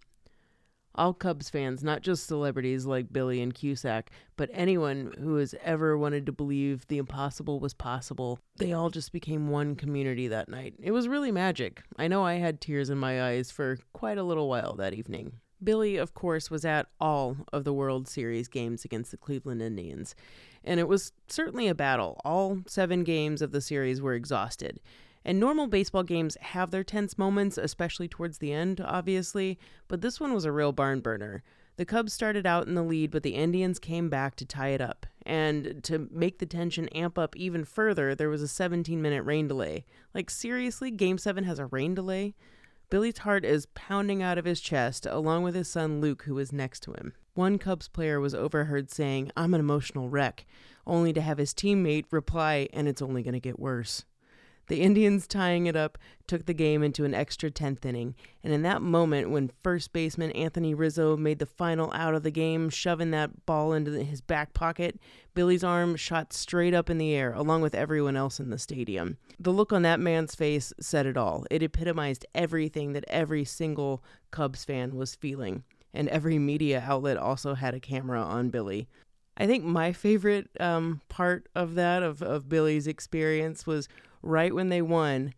All 0.95 1.15
Cubs 1.15 1.49
fans, 1.49 1.83
not 1.83 2.03
just 2.03 2.27
celebrities 2.27 2.85
like 2.85 3.13
Billy 3.13 3.41
and 3.41 3.55
Cusack, 3.55 4.11
but 4.37 4.51
anyone 4.53 5.15
who 5.19 5.37
has 5.37 5.55
ever 5.63 5.97
wanted 5.97 6.27
to 6.27 6.33
believe 6.33 6.87
the 6.87 6.99
impossible 6.99 7.61
was 7.61 7.73
possible, 7.73 8.39
they 8.59 8.75
all 8.75 8.91
just 8.91 9.11
became 9.11 9.49
one 9.49 9.75
community 9.75 10.29
that 10.29 10.51
night. 10.51 10.75
It 10.79 10.91
was 10.91 11.09
really 11.09 11.33
magic. 11.33 11.83
I 11.97 12.09
know 12.09 12.25
I 12.27 12.35
had 12.35 12.61
tears 12.61 12.91
in 12.91 12.99
my 12.99 13.25
eyes 13.25 13.51
for 13.51 13.79
quite 13.95 14.19
a 14.19 14.23
little 14.23 14.51
while 14.51 14.75
that 14.77 14.93
evening. 14.93 15.33
Billy, 15.65 15.97
of 15.97 16.15
course, 16.15 16.51
was 16.51 16.65
at 16.65 16.89
all 17.01 17.37
of 17.53 17.65
the 17.65 17.73
World 17.73 18.09
Series 18.09 18.49
games 18.49 18.85
against 18.85 19.11
the 19.11 19.17
Cleveland 19.17 19.63
Indians, 19.63 20.15
and 20.65 20.81
it 20.81 20.89
was 20.89 21.13
certainly 21.29 21.69
a 21.69 21.75
battle. 21.75 22.21
All 22.25 22.59
seven 22.67 23.05
games 23.05 23.43
of 23.43 23.53
the 23.53 23.61
series 23.61 24.01
were 24.01 24.15
exhausted. 24.15 24.81
And 25.25 25.39
normal 25.39 25.69
baseball 25.69 26.03
games 26.03 26.37
have 26.41 26.71
their 26.71 26.83
tense 26.83 27.17
moments, 27.17 27.57
especially 27.57 28.09
towards 28.09 28.39
the 28.39 28.53
end, 28.53 28.81
obviously, 28.81 29.59
but 29.87 30.01
this 30.01 30.19
one 30.19 30.35
was 30.35 30.45
a 30.45 30.53
real 30.53 30.73
barn 30.73 31.01
burner. 31.01 31.43
The 31.77 31.85
Cubs 31.85 32.13
started 32.13 32.47
out 32.47 32.67
in 32.67 32.75
the 32.75 32.83
lead, 32.83 33.11
but 33.11 33.23
the 33.23 33.35
Indians 33.35 33.79
came 33.79 34.11
back 34.11 34.37
to 34.37 34.45
tie 34.45 34.69
it 34.69 34.81
up. 34.81 35.07
And 35.25 35.83
to 35.85 36.09
make 36.11 36.39
the 36.39 36.47
tension 36.47 36.89
amp 36.89 37.19
up 37.19 37.35
even 37.37 37.65
further, 37.65 38.15
there 38.15 38.29
was 38.29 38.43
a 38.43 38.49
17 38.49 39.01
minute 39.01 39.23
rain 39.23 39.49
delay. 39.49 39.87
Like, 40.13 40.29
seriously, 40.29 40.91
Game 40.91 41.19
7 41.19 41.45
has 41.45 41.59
a 41.59 41.67
rain 41.67 41.95
delay? 41.95 42.35
Billy's 42.93 43.17
heart 43.17 43.47
is 43.47 43.65
pounding 43.75 44.23
out 44.23 44.37
of 44.37 44.45
his 44.45 44.61
chest, 44.61 45.07
along 45.07 45.45
with 45.45 45.55
his 45.55 45.67
son 45.67 46.03
Luke, 46.03 46.25
who 46.25 46.35
was 46.35 46.53
next 46.53 46.81
to 46.81 46.93
him. 46.93 47.15
One 47.33 47.57
Cubs 47.57 47.89
player 47.89 48.21
was 48.21 48.35
overheard 48.35 48.91
saying, 48.91 49.33
I'm 49.35 49.55
an 49.55 49.61
emotional 49.61 50.11
wreck, 50.11 50.45
only 50.87 51.15
to 51.15 51.23
have 51.23 51.39
his 51.39 51.55
teammate 51.55 52.05
reply, 52.11 52.69
and 52.71 52.87
it's 52.87 53.01
only 53.01 53.23
going 53.23 53.33
to 53.33 53.41
get 53.41 53.59
worse. 53.59 54.05
The 54.69 54.81
Indians 54.81 55.27
tying 55.27 55.67
it 55.67 55.77
up 55.77 55.99
took 56.27 56.47
the 56.47 56.55
game 56.55 56.83
into 56.83 57.05
an 57.05 57.15
extra 57.15 57.51
10th 57.51 57.85
inning, 57.85 58.15
and 58.43 58.53
in 58.53 58.63
that 58.63 58.81
moment 58.81 59.31
when 59.31 59.51
first 59.63 59.93
baseman 59.93 60.31
Anthony 60.33 60.73
Rizzo 60.73 61.17
made 61.17 61.41
the 61.41 61.47
final 61.47 61.93
out 61.93 62.15
of 62.15 62.23
the 62.23 62.31
game, 62.31 62.71
shoving 62.71 63.11
that 63.11 63.45
ball 63.45 63.73
into 63.73 63.91
his 64.05 64.21
back 64.21 64.55
pocket, 64.55 64.99
Billy's 65.35 65.65
arm 65.65 65.97
shot 65.97 66.33
straight 66.33 66.75
up 66.75 66.89
in 66.89 66.99
the 66.99 67.13
air 67.13 67.33
along 67.33 67.63
with 67.63 67.75
everyone 67.75 68.17
else 68.17 68.39
in 68.39 68.51
the 68.51 68.59
stadium. 68.59 69.19
The 69.39 69.53
look 69.53 69.73
on 69.73 69.83
that 69.83 70.01
man's 70.01 70.35
face 70.35 70.73
said 70.81 71.07
it 71.07 71.17
all. 71.17 71.45
It 71.51 71.63
epitomized 71.63 72.25
everything 72.35 72.93
that 72.93 73.05
every 73.09 73.45
single 73.45 74.03
Cubs 74.31 74.65
fan 74.65 74.97
was 74.97 75.17
feeling, 75.17 75.65
and 75.93 76.09
every 76.09 76.39
media 76.39 76.85
outlet 76.87 77.17
also 77.17 77.55
had 77.55 77.75
a 77.75 77.81
camera 77.81 78.23
on 78.23 78.51
Billy. 78.51 78.89
I 79.37 79.47
think 79.47 79.65
my 79.65 79.93
favorite 79.93 80.51
um, 80.61 81.01
part 81.09 81.49
of 81.55 81.75
that, 81.75 82.03
of, 82.03 82.23
of 82.23 82.49
Billy's 82.49 82.87
experience, 82.87 83.67
was 83.67 83.89
right 84.23 84.55
when 84.55 84.69
they 84.69 84.83
won, 84.83 85.35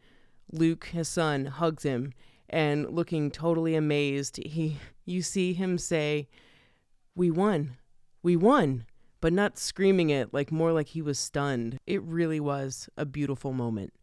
Luke, 0.52 0.86
his 0.92 1.08
son, 1.08 1.46
hugs 1.46 1.82
him 1.82 2.12
and 2.48 2.90
looking 2.90 3.30
totally 3.30 3.74
amazed, 3.74 4.36
he 4.36 4.78
you 5.04 5.22
see 5.22 5.52
him 5.54 5.76
say, 5.76 6.28
"We 7.14 7.30
won. 7.30 7.76
We 8.22 8.36
won." 8.36 8.86
But 9.20 9.32
not 9.32 9.58
screaming 9.58 10.10
it, 10.10 10.34
like 10.34 10.52
more 10.52 10.72
like 10.72 10.88
he 10.88 11.00
was 11.02 11.18
stunned. 11.18 11.78
It 11.86 12.02
really 12.02 12.40
was 12.40 12.88
a 12.96 13.06
beautiful 13.06 13.52
moment. 13.52 13.94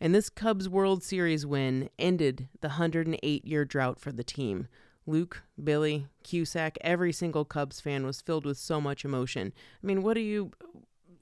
And 0.00 0.14
this 0.14 0.28
Cubs 0.28 0.68
World 0.68 1.02
Series 1.02 1.46
win 1.46 1.88
ended 1.98 2.48
the 2.60 2.68
108 2.68 3.44
year 3.46 3.64
drought 3.64 3.98
for 3.98 4.12
the 4.12 4.24
team. 4.24 4.68
Luke, 5.06 5.42
Billy, 5.62 6.08
Cusack, 6.22 6.76
every 6.82 7.12
single 7.12 7.44
Cubs 7.44 7.80
fan 7.80 8.04
was 8.04 8.20
filled 8.20 8.44
with 8.44 8.58
so 8.58 8.80
much 8.80 9.04
emotion. 9.04 9.52
I 9.82 9.86
mean, 9.86 10.02
what 10.02 10.14
do 10.14 10.20
you 10.20 10.50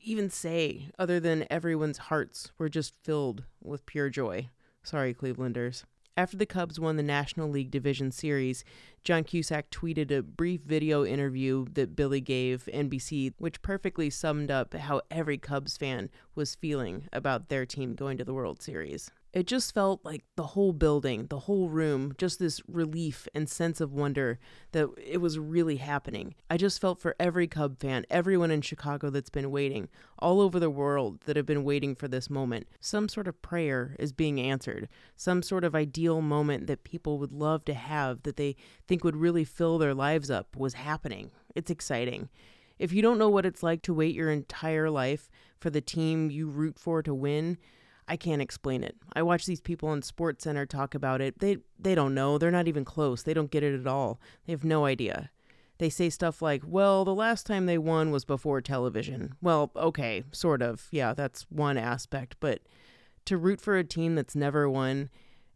even 0.05 0.31
say 0.31 0.91
other 0.99 1.19
than 1.19 1.47
everyone's 1.51 1.99
hearts 1.99 2.53
were 2.59 2.69
just 2.69 2.95
filled 3.03 3.45
with 3.63 3.87
pure 3.87 4.11
joy? 4.11 4.49
Sorry, 4.83 5.15
Clevelanders. 5.15 5.85
After 6.17 6.37
the 6.37 6.47
Cubs 6.47 6.79
won 6.79 6.97
the 6.97 7.03
National 7.03 7.51
League 7.51 7.73
Division 7.73 8.13
Series, 8.13 8.65
John 9.03 9.25
Cusack 9.25 9.71
tweeted 9.71 10.13
a 10.13 10.23
brief 10.23 10.61
video 10.61 11.05
interview 11.05 11.67
that 11.73 11.97
Billy 11.97 12.21
gave 12.21 12.69
NBC, 12.73 13.33
which 13.39 13.63
perfectly 13.63 14.11
summed 14.11 14.51
up 14.51 14.75
how 14.75 15.01
every 15.11 15.39
Cubs 15.39 15.77
fan 15.77 16.11
was 16.37 16.55
feeling 16.55 17.09
about 17.13 17.49
their 17.49 17.67
team 17.67 17.95
going 17.95 18.17
to 18.19 18.25
the 18.25 18.35
World 18.35 18.63
Series. 18.63 19.11
It 19.35 19.49
just 19.49 19.75
felt 19.75 20.05
like 20.05 20.23
the 20.37 20.47
whole 20.47 20.73
building, 20.73 21.27
the 21.27 21.41
whole 21.41 21.69
room, 21.69 22.15
just 22.19 22.39
this 22.39 22.63
relief 22.69 23.27
and 23.35 23.49
sense 23.51 23.81
of 23.81 23.93
wonder 23.93 24.39
that 24.71 24.89
it 24.97 25.21
was 25.21 25.41
really 25.41 25.79
happening. 25.79 26.37
I 26.49 26.57
just 26.57 26.81
felt 26.81 27.01
for 27.01 27.17
every 27.19 27.49
Cub 27.49 27.81
fan, 27.81 28.07
everyone 28.09 28.53
in 28.53 28.61
Chicago 28.61 29.11
that's 29.11 29.31
been 29.31 29.51
waiting, 29.51 29.89
all 30.21 30.41
over 30.41 30.61
the 30.61 30.71
world 30.71 31.23
that 31.23 31.35
have 31.35 31.47
been 31.47 31.65
waiting 31.65 31.97
for 31.97 32.07
this 32.07 32.31
moment. 32.31 32.69
Some 32.79 33.09
sort 33.09 33.27
of 33.27 33.43
prayer 33.43 33.97
is 33.99 34.13
being 34.13 34.41
answered, 34.41 34.89
some 35.17 35.43
sort 35.43 35.65
of 35.65 35.75
ideal 35.75 36.21
moment 36.21 36.69
that 36.69 36.85
people 36.85 37.19
would 37.19 37.33
love 37.33 37.65
to 37.65 37.75
have 37.75 38.23
that 38.23 38.37
they 38.37 38.55
think 38.87 39.03
would 39.03 39.17
really 39.17 39.45
fill 39.45 39.79
their 39.79 39.95
lives 39.95 40.31
up 40.31 40.55
was 40.57 40.75
happening. 40.75 41.33
It's 41.57 41.73
exciting. 41.73 42.29
If 42.79 42.93
you 42.93 43.03
don't 43.03 43.19
know 43.19 43.31
what 43.31 43.47
it's 43.47 43.65
like 43.65 43.83
to 43.83 43.95
wait 43.95 44.15
your 44.15 44.31
entire 44.31 44.91
life 44.91 45.29
for 45.59 45.71
the 45.71 45.81
team 45.81 46.31
you 46.31 46.49
root 46.49 46.79
for 46.79 47.03
to 47.03 47.13
win, 47.13 47.59
I 48.07 48.17
can't 48.17 48.43
explain 48.43 48.85
it. 48.85 48.97
I 49.15 49.23
watch 49.23 49.47
these 49.47 49.61
people 49.61 49.89
on 49.89 50.03
Sports 50.03 50.45
Center 50.45 50.67
talk 50.67 50.95
about 50.95 51.21
it. 51.21 51.39
They 51.39 51.59
they 51.79 51.95
don't 51.95 52.15
know. 52.15 52.37
They're 52.39 52.51
not 52.51 52.69
even 52.69 52.85
close. 52.85 53.23
They 53.23 53.35
don't 53.35 53.51
get 53.51 53.63
it 53.63 53.79
at 53.79 53.87
all. 53.87 54.21
They 54.47 54.53
have 54.53 54.65
no 54.65 54.85
idea. 54.85 55.31
they 55.79 55.91
say 55.91 56.09
stuff 56.11 56.41
like, 56.41 56.63
well, 56.67 57.05
the 57.05 57.15
last 57.15 57.47
time 57.47 57.67
they 57.67 57.79
won 57.79 58.11
was 58.11 58.25
before 58.25 58.61
television. 58.61 59.35
Well, 59.43 59.73
okay, 59.75 60.23
sort 60.33 60.63
of. 60.63 60.87
Yeah, 60.93 61.15
that's 61.15 61.47
one 61.51 61.77
aspect. 61.79 62.37
But 62.41 62.61
to 63.25 63.37
root 63.37 63.61
for 63.61 63.77
a 63.77 63.85
team 63.85 64.15
that's 64.15 64.37
never 64.37 64.69
won, 64.71 65.11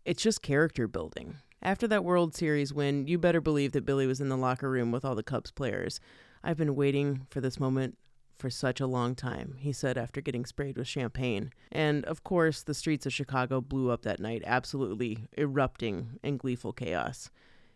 it's 0.05 0.22
just 0.22 0.42
character 0.42 0.88
building. 0.88 1.36
After 1.62 1.86
that 1.88 2.05
World 2.05 2.34
Series 2.34 2.72
win, 2.74 3.07
you 3.07 3.18
better 3.18 3.40
believe 3.40 3.72
that 3.72 3.84
Billy 3.86 4.07
was 4.07 4.20
in 4.20 4.28
the 4.28 4.36
locker 4.36 4.70
room 4.70 4.90
with 4.92 5.05
all 5.05 5.14
the 5.14 5.22
Cubs 5.22 5.51
players. 5.51 6.01
I've 6.42 6.57
been 6.57 6.74
waiting 6.76 7.26
for 7.30 7.40
this 7.40 7.61
moment 7.61 7.96
for 8.39 8.51
such 8.51 8.80
a 8.80 8.86
long 8.86 9.14
time, 9.14 9.57
he 9.59 9.72
said 9.72 9.99
after 9.99 10.20
getting 10.20 10.47
sprayed 10.47 10.78
with 10.78 10.86
champagne. 10.86 11.53
And 11.72 12.05
of 12.05 12.22
course, 12.24 12.62
the 12.62 12.74
streets 12.74 13.05
of 13.05 13.12
Chicago 13.12 13.61
blew 13.61 13.91
up 13.91 14.03
that 14.03 14.20
night, 14.20 14.43
absolutely 14.47 15.24
erupting 15.36 16.18
in 16.22 16.36
gleeful 16.36 16.72
chaos. 16.72 17.30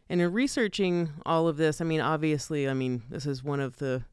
And 0.09 0.21
in 0.21 0.33
researching 0.33 1.11
all 1.27 1.49
of 1.49 1.57
this, 1.57 1.81
I 1.81 1.85
mean, 1.85 2.01
obviously, 2.01 2.69
I 2.69 2.75
mean, 2.75 3.03
this 3.11 3.27
is 3.27 3.43
one 3.43 3.61
of 3.61 3.77
the 3.79 4.05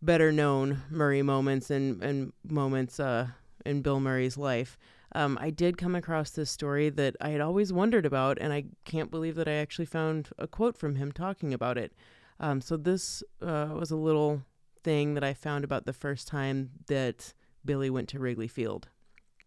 better 0.00 0.30
known 0.30 0.82
Murray 0.90 1.22
moments 1.22 1.70
and, 1.70 2.02
and 2.02 2.32
moments 2.46 3.00
uh, 3.00 3.28
in 3.64 3.82
Bill 3.82 4.00
Murray's 4.00 4.36
life. 4.36 4.78
Um, 5.14 5.38
I 5.40 5.50
did 5.50 5.78
come 5.78 5.94
across 5.94 6.30
this 6.30 6.50
story 6.50 6.90
that 6.90 7.16
I 7.20 7.30
had 7.30 7.40
always 7.40 7.72
wondered 7.72 8.04
about, 8.04 8.36
and 8.40 8.52
I 8.52 8.64
can't 8.84 9.10
believe 9.10 9.36
that 9.36 9.48
I 9.48 9.54
actually 9.54 9.86
found 9.86 10.28
a 10.38 10.46
quote 10.46 10.76
from 10.76 10.96
him 10.96 11.12
talking 11.12 11.54
about 11.54 11.78
it. 11.78 11.92
Um, 12.40 12.60
so 12.60 12.76
this 12.76 13.22
uh, 13.40 13.68
was 13.72 13.90
a 13.90 13.96
little 13.96 14.42
thing 14.84 15.14
that 15.14 15.24
I 15.24 15.34
found 15.34 15.64
about 15.64 15.86
the 15.86 15.92
first 15.92 16.28
time 16.28 16.70
that 16.86 17.34
Billy 17.64 17.90
went 17.90 18.08
to 18.10 18.18
Wrigley 18.18 18.46
Field. 18.48 18.88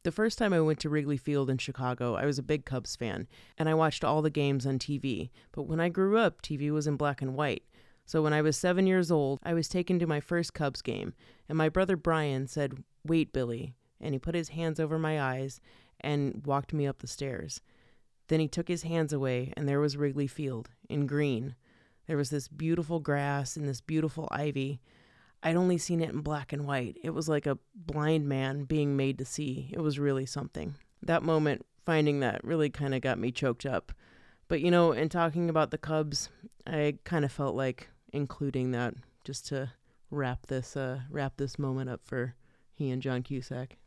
The 0.03 0.11
first 0.11 0.37
time 0.37 0.53
I 0.53 0.61
went 0.61 0.79
to 0.79 0.89
Wrigley 0.89 1.17
Field 1.17 1.49
in 1.49 1.57
Chicago, 1.57 2.15
I 2.15 2.25
was 2.25 2.39
a 2.39 2.43
big 2.43 2.65
Cubs 2.65 2.95
fan, 2.95 3.27
and 3.57 3.69
I 3.69 3.73
watched 3.73 4.03
all 4.03 4.21
the 4.21 4.29
games 4.29 4.65
on 4.65 4.79
TV. 4.79 5.29
But 5.51 5.63
when 5.63 5.79
I 5.79 5.89
grew 5.89 6.17
up, 6.17 6.41
TV 6.41 6.71
was 6.71 6.87
in 6.87 6.97
black 6.97 7.21
and 7.21 7.35
white. 7.35 7.63
So 8.05 8.21
when 8.21 8.31
I 8.31 8.41
was 8.41 8.55
seven 8.55 8.87
years 8.87 9.11
old, 9.11 9.39
I 9.43 9.53
was 9.53 9.67
taken 9.67 9.99
to 9.99 10.07
my 10.07 10.21
first 10.21 10.53
Cubs 10.53 10.81
game, 10.81 11.13
and 11.49 11.57
my 11.57 11.67
brother 11.67 11.97
Brian 11.97 12.47
said, 12.47 12.83
Wait, 13.05 13.33
Billy. 13.33 13.75
And 13.99 14.13
he 14.13 14.19
put 14.19 14.35
his 14.35 14.49
hands 14.49 14.79
over 14.79 14.97
my 14.97 15.21
eyes 15.21 15.59
and 15.99 16.41
walked 16.45 16.71
me 16.71 16.87
up 16.87 16.99
the 16.99 17.07
stairs. 17.07 17.61
Then 18.29 18.39
he 18.39 18.47
took 18.47 18.67
his 18.67 18.83
hands 18.83 19.11
away, 19.11 19.53
and 19.57 19.67
there 19.67 19.79
was 19.79 19.97
Wrigley 19.97 20.27
Field 20.27 20.69
in 20.89 21.05
green. 21.05 21.55
There 22.07 22.17
was 22.17 22.29
this 22.29 22.47
beautiful 22.47 22.99
grass 22.99 23.57
and 23.57 23.67
this 23.67 23.81
beautiful 23.81 24.29
ivy. 24.31 24.79
I'd 25.43 25.55
only 25.55 25.77
seen 25.77 26.01
it 26.01 26.09
in 26.09 26.21
black 26.21 26.51
and 26.51 26.65
white. 26.65 26.97
It 27.03 27.11
was 27.11 27.29
like 27.29 27.45
a 27.45 27.59
blind 27.75 28.27
man 28.27 28.63
being 28.63 28.97
made 28.97 29.17
to 29.19 29.25
see. 29.25 29.69
It 29.71 29.79
was 29.79 29.99
really 29.99 30.25
something. 30.25 30.75
That 31.03 31.23
moment, 31.23 31.65
finding 31.85 32.19
that, 32.21 32.43
really 32.43 32.69
kind 32.69 32.93
of 32.95 33.01
got 33.01 33.19
me 33.19 33.31
choked 33.31 33.65
up. 33.65 33.91
But 34.47 34.61
you 34.61 34.71
know, 34.71 34.91
in 34.91 35.09
talking 35.09 35.49
about 35.49 35.71
the 35.71 35.77
Cubs, 35.77 36.29
I 36.65 36.97
kind 37.03 37.25
of 37.25 37.31
felt 37.31 37.55
like 37.55 37.89
including 38.11 38.71
that 38.71 38.95
just 39.23 39.47
to 39.47 39.71
wrap 40.09 40.47
this 40.47 40.77
uh, 40.77 41.01
wrap 41.09 41.33
this 41.37 41.59
moment 41.59 41.89
up 41.89 42.01
for 42.03 42.35
he 42.73 42.89
and 42.89 43.01
John 43.01 43.23
Cusack. 43.23 43.77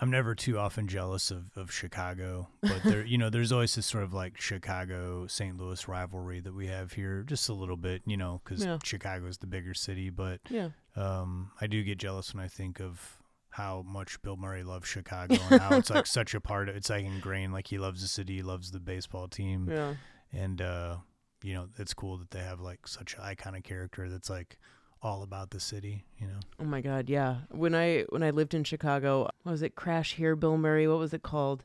I'm 0.00 0.10
never 0.10 0.34
too 0.34 0.58
often 0.58 0.88
jealous 0.88 1.30
of, 1.30 1.50
of 1.56 1.70
Chicago, 1.70 2.48
but 2.62 2.82
there, 2.84 3.04
you 3.04 3.18
know, 3.18 3.28
there's 3.30 3.52
always 3.52 3.74
this 3.74 3.84
sort 3.86 4.02
of 4.04 4.14
like 4.14 4.40
Chicago 4.40 5.26
St. 5.26 5.56
Louis 5.58 5.86
rivalry 5.86 6.40
that 6.40 6.54
we 6.54 6.68
have 6.68 6.92
here, 6.92 7.22
just 7.22 7.48
a 7.50 7.52
little 7.52 7.76
bit, 7.76 8.02
you 8.06 8.16
know, 8.16 8.40
because 8.44 8.64
Yeah. 8.64 8.78
Chicago 8.82 9.26
is 9.26 9.38
the 9.38 9.46
bigger 9.46 9.74
city. 9.74 10.08
But 10.08 10.40
Yeah. 10.48 10.70
um, 10.96 11.50
I 11.60 11.66
do 11.66 11.82
get 11.82 11.98
jealous 11.98 12.32
when 12.34 12.42
I 12.42 12.48
think 12.48 12.80
of 12.80 13.18
how 13.50 13.82
much 13.86 14.22
Bill 14.22 14.36
Murray 14.36 14.62
loves 14.62 14.88
Chicago 14.88 15.36
and 15.50 15.60
how 15.60 15.76
it's 15.76 15.90
like 15.90 16.06
such 16.06 16.34
a 16.34 16.40
part 16.40 16.68
of 16.68 16.76
it's 16.76 16.88
like 16.88 17.04
ingrained, 17.04 17.52
like 17.52 17.66
he 17.66 17.78
loves 17.78 18.00
the 18.00 18.08
city, 18.08 18.36
he 18.36 18.42
loves 18.42 18.70
the 18.70 18.80
baseball 18.80 19.28
team, 19.28 19.68
Yeah. 19.70 19.94
and 20.32 20.62
uh, 20.62 20.96
you 21.42 21.54
know, 21.54 21.68
it's 21.78 21.92
cool 21.92 22.16
that 22.18 22.30
they 22.30 22.40
have 22.40 22.60
like 22.60 22.86
such 22.86 23.14
an 23.14 23.20
iconic 23.22 23.64
character 23.64 24.08
that's 24.08 24.30
like 24.30 24.56
all 25.02 25.22
about 25.22 25.50
the 25.50 25.60
city, 25.60 26.04
you 26.18 26.26
know. 26.26 26.40
Oh 26.60 26.64
my 26.64 26.80
god, 26.80 27.08
yeah. 27.08 27.36
When 27.50 27.74
I 27.74 28.04
when 28.10 28.22
I 28.22 28.30
lived 28.30 28.54
in 28.54 28.64
Chicago, 28.64 29.22
what 29.42 29.52
was 29.52 29.62
it 29.62 29.74
Crash 29.74 30.14
Here 30.14 30.36
Bill 30.36 30.56
Murray? 30.58 30.86
What 30.88 30.98
was 30.98 31.14
it 31.14 31.22
called? 31.22 31.64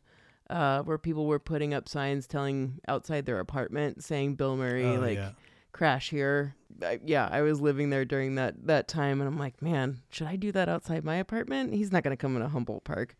Uh, 0.50 0.84
where 0.84 0.98
people 1.00 1.26
were 1.26 1.40
putting 1.40 1.74
up 1.74 1.90
signs 1.90 2.28
telling 2.28 2.80
outside 2.88 3.26
their 3.26 3.40
apartment 3.40 4.04
saying 4.04 4.36
Bill 4.36 4.56
Murray 4.56 4.86
Oh, 4.86 5.00
like 5.00 5.18
yeah. 5.18 5.32
crash 5.72 6.12
here. 6.12 6.56
I, 6.84 7.00
yeah, 7.04 7.28
I 7.32 7.42
was 7.42 7.60
living 7.60 7.90
there 7.90 8.06
during 8.06 8.36
that 8.36 8.68
that 8.68 8.88
time 8.88 9.22
and 9.22 9.28
I'm 9.28 9.40
like, 9.40 9.60
man, 9.62 10.02
should 10.10 10.28
I 10.28 10.36
do 10.36 10.52
that 10.52 10.70
outside 10.70 11.04
my 11.04 11.16
apartment? 11.16 11.74
He's 11.74 11.92
not 11.92 12.04
going 12.04 12.16
to 12.16 12.22
come 12.22 12.36
in 12.36 12.44
a 12.44 12.48
Humboldt 12.50 12.84
Park. 12.84 13.16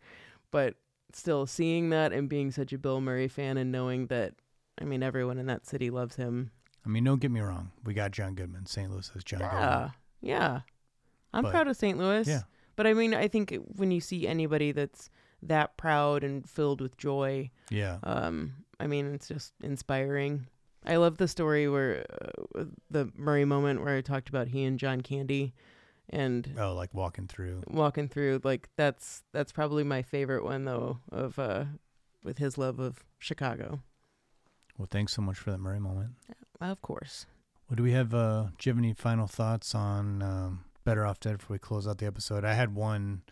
But 0.52 0.74
still 1.12 1.46
seeing 1.46 1.90
that 1.90 2.12
and 2.12 2.28
being 2.28 2.52
such 2.52 2.72
a 2.72 2.78
Bill 2.78 3.00
Murray 3.00 3.26
fan 3.28 3.56
and 3.56 3.72
knowing 3.72 4.06
that 4.06 4.34
I 4.80 4.84
mean 4.84 5.02
everyone 5.02 5.38
in 5.38 5.46
that 5.46 5.66
city 5.66 5.90
loves 5.90 6.14
him. 6.16 6.52
I 6.84 6.88
mean, 6.88 7.02
don't 7.02 7.20
get 7.20 7.32
me 7.32 7.40
wrong, 7.40 7.72
we 7.82 7.92
got 7.92 8.12
John 8.12 8.34
Goodman. 8.36 8.66
St. 8.66 8.88
Louis 8.88 9.08
has 9.14 9.24
John 9.24 9.40
Goodman. 9.40 9.90
Yeah. 10.26 10.60
I'm 11.32 11.42
But- 11.44 11.50
proud 11.52 11.68
of 11.68 11.76
St. 11.76 11.98
Louis. 11.98 12.26
Yeah. 12.26 12.42
But 12.76 12.86
I 12.86 12.92
mean, 12.94 13.14
I 13.14 13.28
think 13.28 13.54
when 13.76 13.90
you 13.90 14.00
see 14.00 14.26
anybody 14.26 14.72
that's 14.72 15.08
that 15.42 15.76
proud 15.76 16.24
and 16.24 16.48
filled 16.48 16.80
with 16.80 16.96
joy, 16.96 17.50
Yeah. 17.70 17.98
um, 18.02 18.64
I 18.80 18.86
mean, 18.86 19.06
it's 19.14 19.28
just 19.28 19.54
inspiring. 19.62 20.46
I 20.84 20.96
love 20.96 21.16
the 21.16 21.26
story 21.28 21.68
where 21.68 22.04
uh, 22.54 22.64
the 22.90 23.10
Murray 23.16 23.44
moment 23.44 23.82
where 23.82 23.96
I 23.96 24.00
talked 24.02 24.28
about 24.28 24.48
he 24.48 24.64
and 24.64 24.78
John 24.78 25.00
Candy 25.00 25.54
and 26.10 26.54
Oh, 26.58 26.74
like 26.74 26.92
walking 26.94 27.26
through. 27.26 27.62
walking 27.66 28.08
through 28.08 28.40
like 28.44 28.68
that's 28.76 29.24
that's 29.32 29.50
probably 29.52 29.82
my 29.82 30.02
favorite 30.02 30.44
one 30.44 30.64
though 30.64 31.00
of 31.10 31.36
uh 31.38 31.64
with 32.22 32.38
his 32.38 32.56
love 32.56 32.78
of 32.78 33.04
Chicago. 33.18 33.80
Well, 34.78 34.86
thanks 34.88 35.12
so 35.14 35.22
much 35.22 35.38
for 35.38 35.50
that 35.50 35.58
Murray 35.58 35.80
moment. 35.80 36.10
Of 36.60 36.80
course. 36.82 37.26
Well, 37.68 37.76
do 37.76 37.82
we 37.82 37.92
have? 37.92 38.14
Uh, 38.14 38.46
do 38.58 38.68
you 38.68 38.72
have 38.72 38.78
any 38.78 38.92
final 38.94 39.26
thoughts 39.26 39.74
on 39.74 40.22
um, 40.22 40.64
Better 40.84 41.04
Off 41.04 41.18
Dead 41.20 41.38
before 41.38 41.54
we 41.54 41.58
close 41.58 41.86
out 41.88 41.98
the 41.98 42.06
episode? 42.06 42.44
I 42.44 42.54
had 42.54 42.74
one 42.74 43.22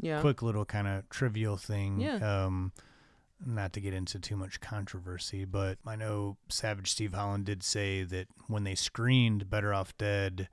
Yeah. 0.00 0.20
quick 0.20 0.42
little 0.42 0.64
kind 0.64 0.88
of 0.88 1.08
trivial 1.10 1.56
thing. 1.56 2.00
Yeah. 2.00 2.44
Um, 2.46 2.72
not 3.44 3.72
to 3.74 3.80
get 3.80 3.94
into 3.94 4.18
too 4.18 4.36
much 4.36 4.60
controversy, 4.60 5.44
but 5.44 5.78
I 5.86 5.96
know 5.96 6.36
Savage 6.48 6.90
Steve 6.90 7.14
Holland 7.14 7.44
did 7.44 7.62
say 7.62 8.02
that 8.04 8.26
when 8.48 8.64
they 8.64 8.74
screened 8.74 9.50
Better 9.50 9.72
Off 9.74 9.96
Dead, 9.98 10.48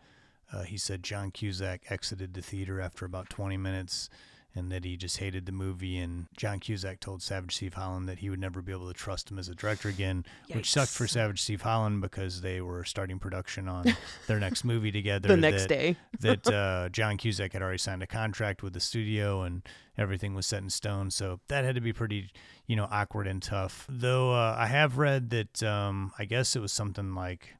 uh, 0.52 0.64
he 0.64 0.78
said 0.78 1.02
John 1.02 1.32
Cusack 1.32 1.84
exited 1.90 2.34
the 2.34 2.42
theater 2.42 2.82
after 2.82 3.06
about 3.06 3.30
20 3.30 3.56
minutes 3.58 4.10
and 4.54 4.72
that 4.72 4.84
he 4.84 4.98
just 4.98 5.18
hated 5.18 5.46
the 5.46 5.52
movie. 5.52 5.98
And 5.98 6.28
John 6.36 6.60
Cusack 6.60 7.00
told 7.00 7.22
Savage 7.22 7.56
Steve 7.56 7.76
Holland 7.76 8.10
that 8.10 8.20
he 8.20 8.30
would 8.30 8.40
never 8.40 8.62
be 8.62 8.72
able 8.72 8.88
to 8.88 8.94
trust 8.94 9.32
him 9.32 9.40
as 9.40 9.48
a 9.48 9.56
director 9.56 9.88
again, 9.90 10.26
which 10.52 10.70
sucked 10.72 10.92
for 10.92 11.08
Savage 11.08 11.42
Steve 11.42 11.62
Holland 11.62 12.02
because 12.02 12.42
they 12.42 12.60
were 12.62 12.84
starting 12.84 13.20
production 13.20 13.68
on 13.68 13.86
their 14.28 14.40
next 14.40 14.64
movie 14.64 14.92
together. 14.92 15.30
The 15.30 15.38
next 15.38 15.64
that- 15.64 15.70
day. 15.70 15.96
that 16.20 16.48
uh, 16.54 16.90
John 16.90 17.18
Cusack 17.18 17.54
had 17.54 17.62
already 17.62 17.78
signed 17.78 18.04
a 18.04 18.08
contract 18.08 18.62
with 18.62 18.74
the 18.74 18.80
studio 18.80 19.44
and 19.44 19.62
everything 19.98 20.34
was 20.34 20.46
set 20.48 20.62
in 20.64 20.70
stone. 20.70 21.12
So 21.12 21.40
that 21.48 21.64
had 21.64 21.76
to 21.76 21.82
be 21.82 21.94
pretty, 21.94 22.30
you 22.68 22.76
know, 22.76 22.88
awkward 22.92 23.28
and 23.28 23.42
tough. 23.42 23.86
Though 23.90 24.34
uh, 24.34 24.56
I 24.58 24.68
have 24.68 24.98
read 24.98 25.30
that 25.30 25.64
um, 25.64 26.12
I 26.20 26.26
guess 26.26 26.56
it 26.56 26.60
was 26.60 26.74
something 26.74 27.16
like 27.16 27.56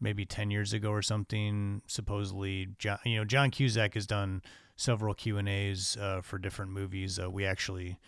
maybe 0.00 0.24
10 0.24 0.50
years 0.50 0.72
ago 0.72 0.90
or 0.90 1.02
something 1.02 1.82
supposedly 1.86 2.68
john 2.78 2.98
you 3.04 3.18
know 3.18 3.24
john 3.24 3.50
cusack 3.50 3.92
has 3.92 4.06
done 4.06 4.40
several 4.80 5.12
q 5.12 5.36
and 5.36 5.46
a's 5.46 5.98
uh, 6.00 6.22
for 6.22 6.38
different 6.38 6.72
movies. 6.72 7.18
Uh, 7.18 7.30
we 7.30 7.44
actually 7.44 7.98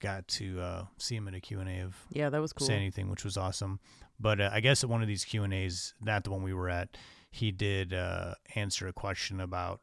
got 0.00 0.28
to 0.28 0.60
uh, 0.60 0.84
see 0.96 1.16
him 1.16 1.26
in 1.26 1.34
a 1.34 1.40
q&a 1.40 1.80
of 1.80 1.96
Yeah, 2.12 2.30
that 2.30 2.40
was 2.40 2.52
cool. 2.52 2.68
say 2.68 2.76
anything 2.76 3.10
which 3.10 3.24
was 3.24 3.36
awesome. 3.36 3.80
But 4.20 4.40
uh, 4.40 4.50
i 4.52 4.60
guess 4.60 4.84
at 4.84 4.90
one 4.90 5.02
of 5.02 5.08
these 5.08 5.24
q 5.24 5.42
and 5.42 5.52
a's 5.52 5.94
not 6.00 6.22
the 6.22 6.30
one 6.30 6.44
we 6.44 6.54
were 6.54 6.68
at 6.68 6.96
he 7.32 7.50
did 7.50 7.92
uh, 7.92 8.34
answer 8.54 8.86
a 8.86 8.92
question 8.92 9.40
about 9.40 9.80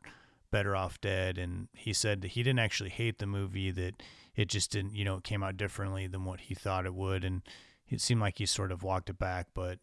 better 0.51 0.73
off 0.73 1.01
dead 1.01 1.37
and 1.37 1.67
he 1.73 1.91
said 1.91 2.21
that 2.21 2.29
he 2.29 2.43
didn't 2.43 2.59
actually 2.59 2.89
hate 2.89 3.19
the 3.19 3.25
movie 3.25 3.71
that 3.71 4.01
it 4.37 4.47
just 4.47 4.71
didn't 4.71 4.95
you 4.95 5.03
know 5.03 5.17
it 5.17 5.23
came 5.25 5.43
out 5.43 5.57
differently 5.57 6.07
than 6.07 6.23
what 6.23 6.39
he 6.41 6.55
thought 6.55 6.85
it 6.85 6.95
would. 6.95 7.25
And 7.25 7.41
it 7.89 7.99
seemed 7.99 8.21
like 8.21 8.37
he 8.37 8.45
sort 8.45 8.71
of 8.71 8.83
walked 8.83 9.09
it 9.09 9.19
back 9.19 9.47
but 9.53 9.79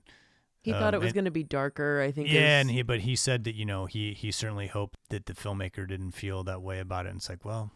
He 0.63 0.73
thought 0.73 0.95
um, 0.95 1.01
it 1.03 1.05
was 1.05 1.13
going 1.13 1.25
to 1.25 1.31
be 1.33 1.43
darker, 1.43 2.01
I 2.01 2.13
think. 2.13 2.29
yeah, 2.31 2.41
is- 2.41 2.61
and 2.63 2.71
he 2.71 2.83
but 2.83 3.01
he 3.01 3.17
said 3.17 3.45
that 3.45 3.55
you 3.55 3.65
know 3.65 3.87
he 3.87 4.13
he 4.15 4.31
certainly 4.31 4.69
hoped 4.69 4.99
that 5.11 5.27
the 5.27 5.35
filmmaker 5.35 5.87
didn't 5.89 6.13
feel 6.13 6.45
that 6.45 6.63
way 6.63 6.79
about 6.79 7.07
it. 7.07 7.11
And 7.11 7.19
it's 7.19 7.29
like, 7.29 7.45
well, 7.45 7.71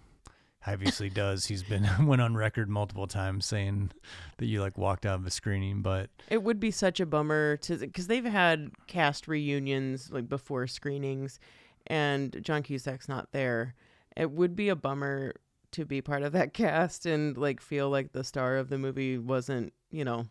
obviously 0.66 1.08
does. 1.10 1.46
He's 1.46 1.62
been 1.62 1.88
went 2.06 2.22
on 2.22 2.36
record 2.36 2.68
multiple 2.68 3.06
times 3.06 3.46
saying 3.46 3.90
that 4.38 4.46
you 4.46 4.60
like 4.60 4.78
walked 4.78 5.04
out 5.06 5.18
of 5.20 5.26
a 5.26 5.30
screening, 5.30 5.82
but 5.82 6.10
It 6.28 6.42
would 6.42 6.60
be 6.60 6.70
such 6.70 7.00
a 7.00 7.06
bummer 7.06 7.56
to 7.58 7.76
because 7.76 8.06
they've 8.06 8.24
had 8.24 8.70
cast 8.86 9.26
reunions 9.28 10.10
like 10.12 10.28
before 10.28 10.66
screenings, 10.66 11.40
and 11.86 12.36
John 12.42 12.62
Cusack's 12.62 13.08
not 13.08 13.32
there. 13.32 13.74
It 14.16 14.30
would 14.30 14.56
be 14.56 14.68
a 14.68 14.76
bummer 14.76 15.34
to 15.72 15.84
be 15.84 16.00
part 16.00 16.22
of 16.22 16.32
that 16.32 16.54
cast 16.54 17.04
and 17.06 17.36
like 17.36 17.60
feel 17.60 17.90
like 17.90 18.12
the 18.12 18.24
star 18.24 18.56
of 18.56 18.68
the 18.68 18.78
movie 18.78 19.18
wasn't, 19.18 19.72
you 19.90 20.04
know, 20.04 20.26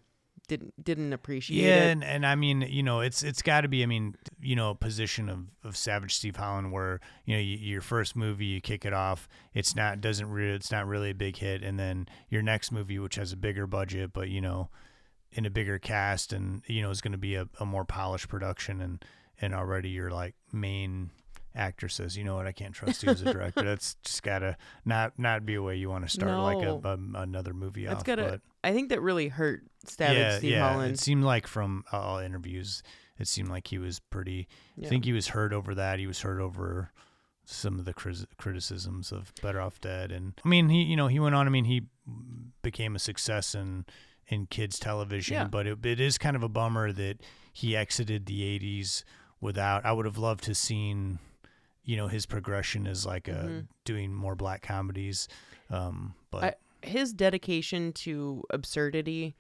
didn't 0.46 0.84
didn't 0.84 1.14
appreciate 1.14 1.64
yeah, 1.64 1.86
it. 1.86 1.92
and, 1.92 2.04
and 2.04 2.26
I 2.26 2.36
mean, 2.36 2.62
you 2.62 2.84
know, 2.84 3.02
it's 3.02 3.24
it's 3.24 3.42
got 3.42 3.62
to 3.62 3.68
be. 3.68 3.84
I 3.84 3.86
mean, 3.86 4.16
you 4.42 4.56
know, 4.56 4.72
a 4.72 4.76
position 4.76 5.30
of, 5.30 5.46
of 5.64 5.78
Savage 5.78 6.16
Steve 6.16 6.36
Holland 6.36 6.72
where 6.72 7.00
you 7.26 7.36
know 7.36 7.42
you, 7.42 7.58
your 7.58 7.82
first 7.82 8.16
movie 8.16 8.46
you 8.46 8.62
kick 8.62 8.86
it 8.86 8.94
off, 8.94 9.28
it's 9.54 9.76
not 9.76 10.02
doesn't 10.02 10.30
really 10.30 10.56
it's 10.56 10.72
not 10.72 10.88
really 10.88 11.12
a 11.12 11.16
big 11.16 11.38
hit, 11.38 11.64
and 11.64 11.80
then 11.80 12.08
your 12.30 12.42
next 12.42 12.72
movie 12.72 13.00
which 13.00 13.16
has 13.16 13.32
a 13.32 13.38
bigger 13.38 13.68
budget, 13.68 14.12
but 14.14 14.30
you 14.30 14.42
know, 14.42 14.70
in 15.32 15.46
a 15.46 15.50
bigger 15.50 15.80
cast, 15.80 16.34
and 16.34 16.62
you 16.68 16.82
know 16.82 16.90
is 16.90 17.02
going 17.02 17.12
to 17.12 17.18
be 17.18 17.36
a, 17.36 17.48
a 17.60 17.66
more 17.66 17.86
polished 17.86 18.30
production, 18.30 18.82
and 18.82 19.04
and 19.42 19.54
already 19.54 19.90
your 19.90 20.12
like 20.12 20.36
main 20.52 21.12
actor 21.56 21.88
says, 21.90 22.18
you 22.18 22.24
know 22.24 22.36
what, 22.36 22.46
I 22.46 22.52
can't 22.52 22.74
trust 22.74 23.02
you 23.04 23.10
as 23.10 23.22
a 23.22 23.32
director. 23.34 23.62
That's 23.66 23.96
just 24.04 24.24
gotta 24.24 24.58
not 24.84 25.18
not 25.18 25.46
be 25.46 25.56
a 25.56 25.62
way 25.62 25.76
you 25.78 25.90
want 25.90 26.06
to 26.06 26.10
start 26.10 26.32
like 26.40 26.66
a, 26.66 26.74
a 26.88 27.22
another 27.22 27.54
movie 27.54 27.86
That's 27.86 28.00
off. 28.00 28.06
gotta. 28.06 28.24
but 28.24 28.42
I 28.64 28.74
think 28.74 28.90
that 28.90 29.02
really 29.02 29.28
hurt 29.30 29.64
Stabbage 29.86 30.18
yeah, 30.18 30.38
Steve 30.38 30.52
yeah. 30.52 30.70
Holland. 30.70 30.94
It 30.94 31.00
seemed 31.00 31.24
like 31.24 31.48
from 31.48 31.84
all 31.92 32.18
interviews, 32.20 32.84
it 33.18 33.28
seemed 33.28 33.50
like 33.50 33.68
he 33.68 33.78
was 33.78 34.00
pretty. 34.00 34.48
Yeah. 34.76 34.88
I 34.88 34.90
think 34.90 35.06
he 35.06 35.14
was 35.14 35.28
hurt 35.30 35.54
over 35.54 35.74
that. 35.76 36.00
He 36.00 36.08
was 36.08 36.22
hurt 36.22 36.40
over 36.42 36.92
some 37.46 37.78
of 37.78 37.86
the 37.86 37.94
criticisms 38.38 39.12
of 39.12 39.32
Better 39.42 39.62
Off 39.62 39.80
Dead, 39.80 40.12
and 40.12 40.34
I 40.44 40.48
mean, 40.48 40.70
he 40.70 40.82
you 40.84 40.96
know 40.96 41.08
he 41.08 41.20
went 41.20 41.36
on. 41.36 41.46
I 41.48 41.50
mean, 41.52 41.66
he 41.66 41.84
became 42.62 42.96
a 42.96 43.00
success 43.00 43.54
in 43.56 43.86
in 44.28 44.48
kids 44.48 44.80
television, 44.80 45.36
Yeah. 45.36 45.44
but 45.48 45.68
it, 45.68 45.86
it 45.86 46.00
is 46.00 46.18
kind 46.18 46.36
of 46.36 46.42
a 46.42 46.50
bummer 46.50 46.92
that 46.92 47.22
he 47.54 47.76
exited 47.76 48.26
the 48.26 48.42
'80s 48.60 49.04
without. 49.40 49.86
I 49.86 49.92
would 49.92 50.06
have 50.06 50.18
loved 50.18 50.44
to 50.46 50.56
seen. 50.56 51.20
You 51.86 51.98
know 51.98 52.08
his 52.08 52.26
progression 52.26 52.88
is 52.88 53.06
like 53.06 53.28
a 53.28 53.32
Mhm. 53.32 53.68
doing 53.86 54.14
more 54.14 54.36
black 54.36 54.62
comedies, 54.64 55.28
um, 55.70 56.16
but 56.32 56.44
I, 56.44 56.54
his 56.88 57.14
dedication 57.14 57.94
to 57.94 58.44
absurdity 58.50 59.36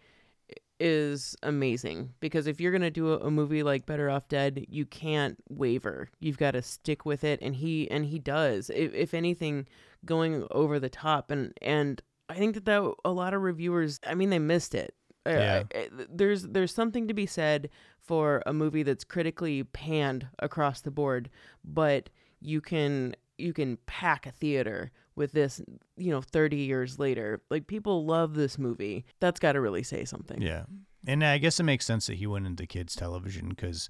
is 0.79 1.35
amazing 1.41 2.13
because 2.19 2.47
if 2.47 2.59
you're 2.59 2.71
going 2.71 2.81
to 2.81 2.91
do 2.91 3.13
a, 3.13 3.19
a 3.19 3.31
movie 3.31 3.63
like 3.63 3.85
Better 3.85 4.09
Off 4.09 4.27
Dead, 4.27 4.65
you 4.69 4.85
can't 4.85 5.37
waver. 5.49 6.09
You've 6.19 6.37
got 6.37 6.51
to 6.51 6.61
stick 6.61 7.05
with 7.05 7.23
it 7.23 7.39
and 7.41 7.55
he 7.55 7.89
and 7.89 8.05
he 8.05 8.19
does. 8.19 8.69
If, 8.69 8.93
if 8.93 9.13
anything 9.13 9.67
going 10.03 10.45
over 10.51 10.79
the 10.79 10.89
top 10.89 11.31
and 11.31 11.53
and 11.61 12.01
I 12.29 12.35
think 12.35 12.55
that, 12.55 12.65
that 12.65 12.93
a 13.05 13.11
lot 13.11 13.33
of 13.33 13.41
reviewers, 13.41 13.99
I 14.05 14.15
mean 14.15 14.29
they 14.29 14.39
missed 14.39 14.75
it. 14.75 14.93
Yeah. 15.25 15.63
I- 15.73 15.77
I- 15.79 15.89
there's 16.09 16.43
there's 16.43 16.73
something 16.73 17.07
to 17.07 17.13
be 17.13 17.25
said 17.25 17.69
for 17.99 18.43
a 18.45 18.53
movie 18.53 18.83
that's 18.83 19.03
critically 19.03 19.63
panned 19.63 20.27
across 20.39 20.81
the 20.81 20.91
board, 20.91 21.29
but 21.63 22.09
you 22.45 22.61
can 22.61 23.15
you 23.37 23.51
can 23.53 23.77
pack 23.85 24.25
a 24.25 24.31
theater 24.31 24.91
with 25.15 25.33
this, 25.33 25.61
you 25.97 26.11
know, 26.11 26.21
30 26.21 26.55
years 26.57 26.99
later. 26.99 27.41
Like 27.49 27.67
people 27.67 28.05
love 28.05 28.33
this 28.35 28.57
movie. 28.57 29.05
That's 29.19 29.39
got 29.39 29.53
to 29.53 29.61
really 29.61 29.83
say 29.83 30.05
something. 30.05 30.41
Yeah, 30.41 30.63
and 31.05 31.23
I 31.23 31.37
guess 31.37 31.59
it 31.59 31.63
makes 31.63 31.85
sense 31.85 32.07
that 32.07 32.15
he 32.15 32.27
went 32.27 32.45
into 32.45 32.65
kids 32.65 32.95
television 32.95 33.49
because 33.49 33.89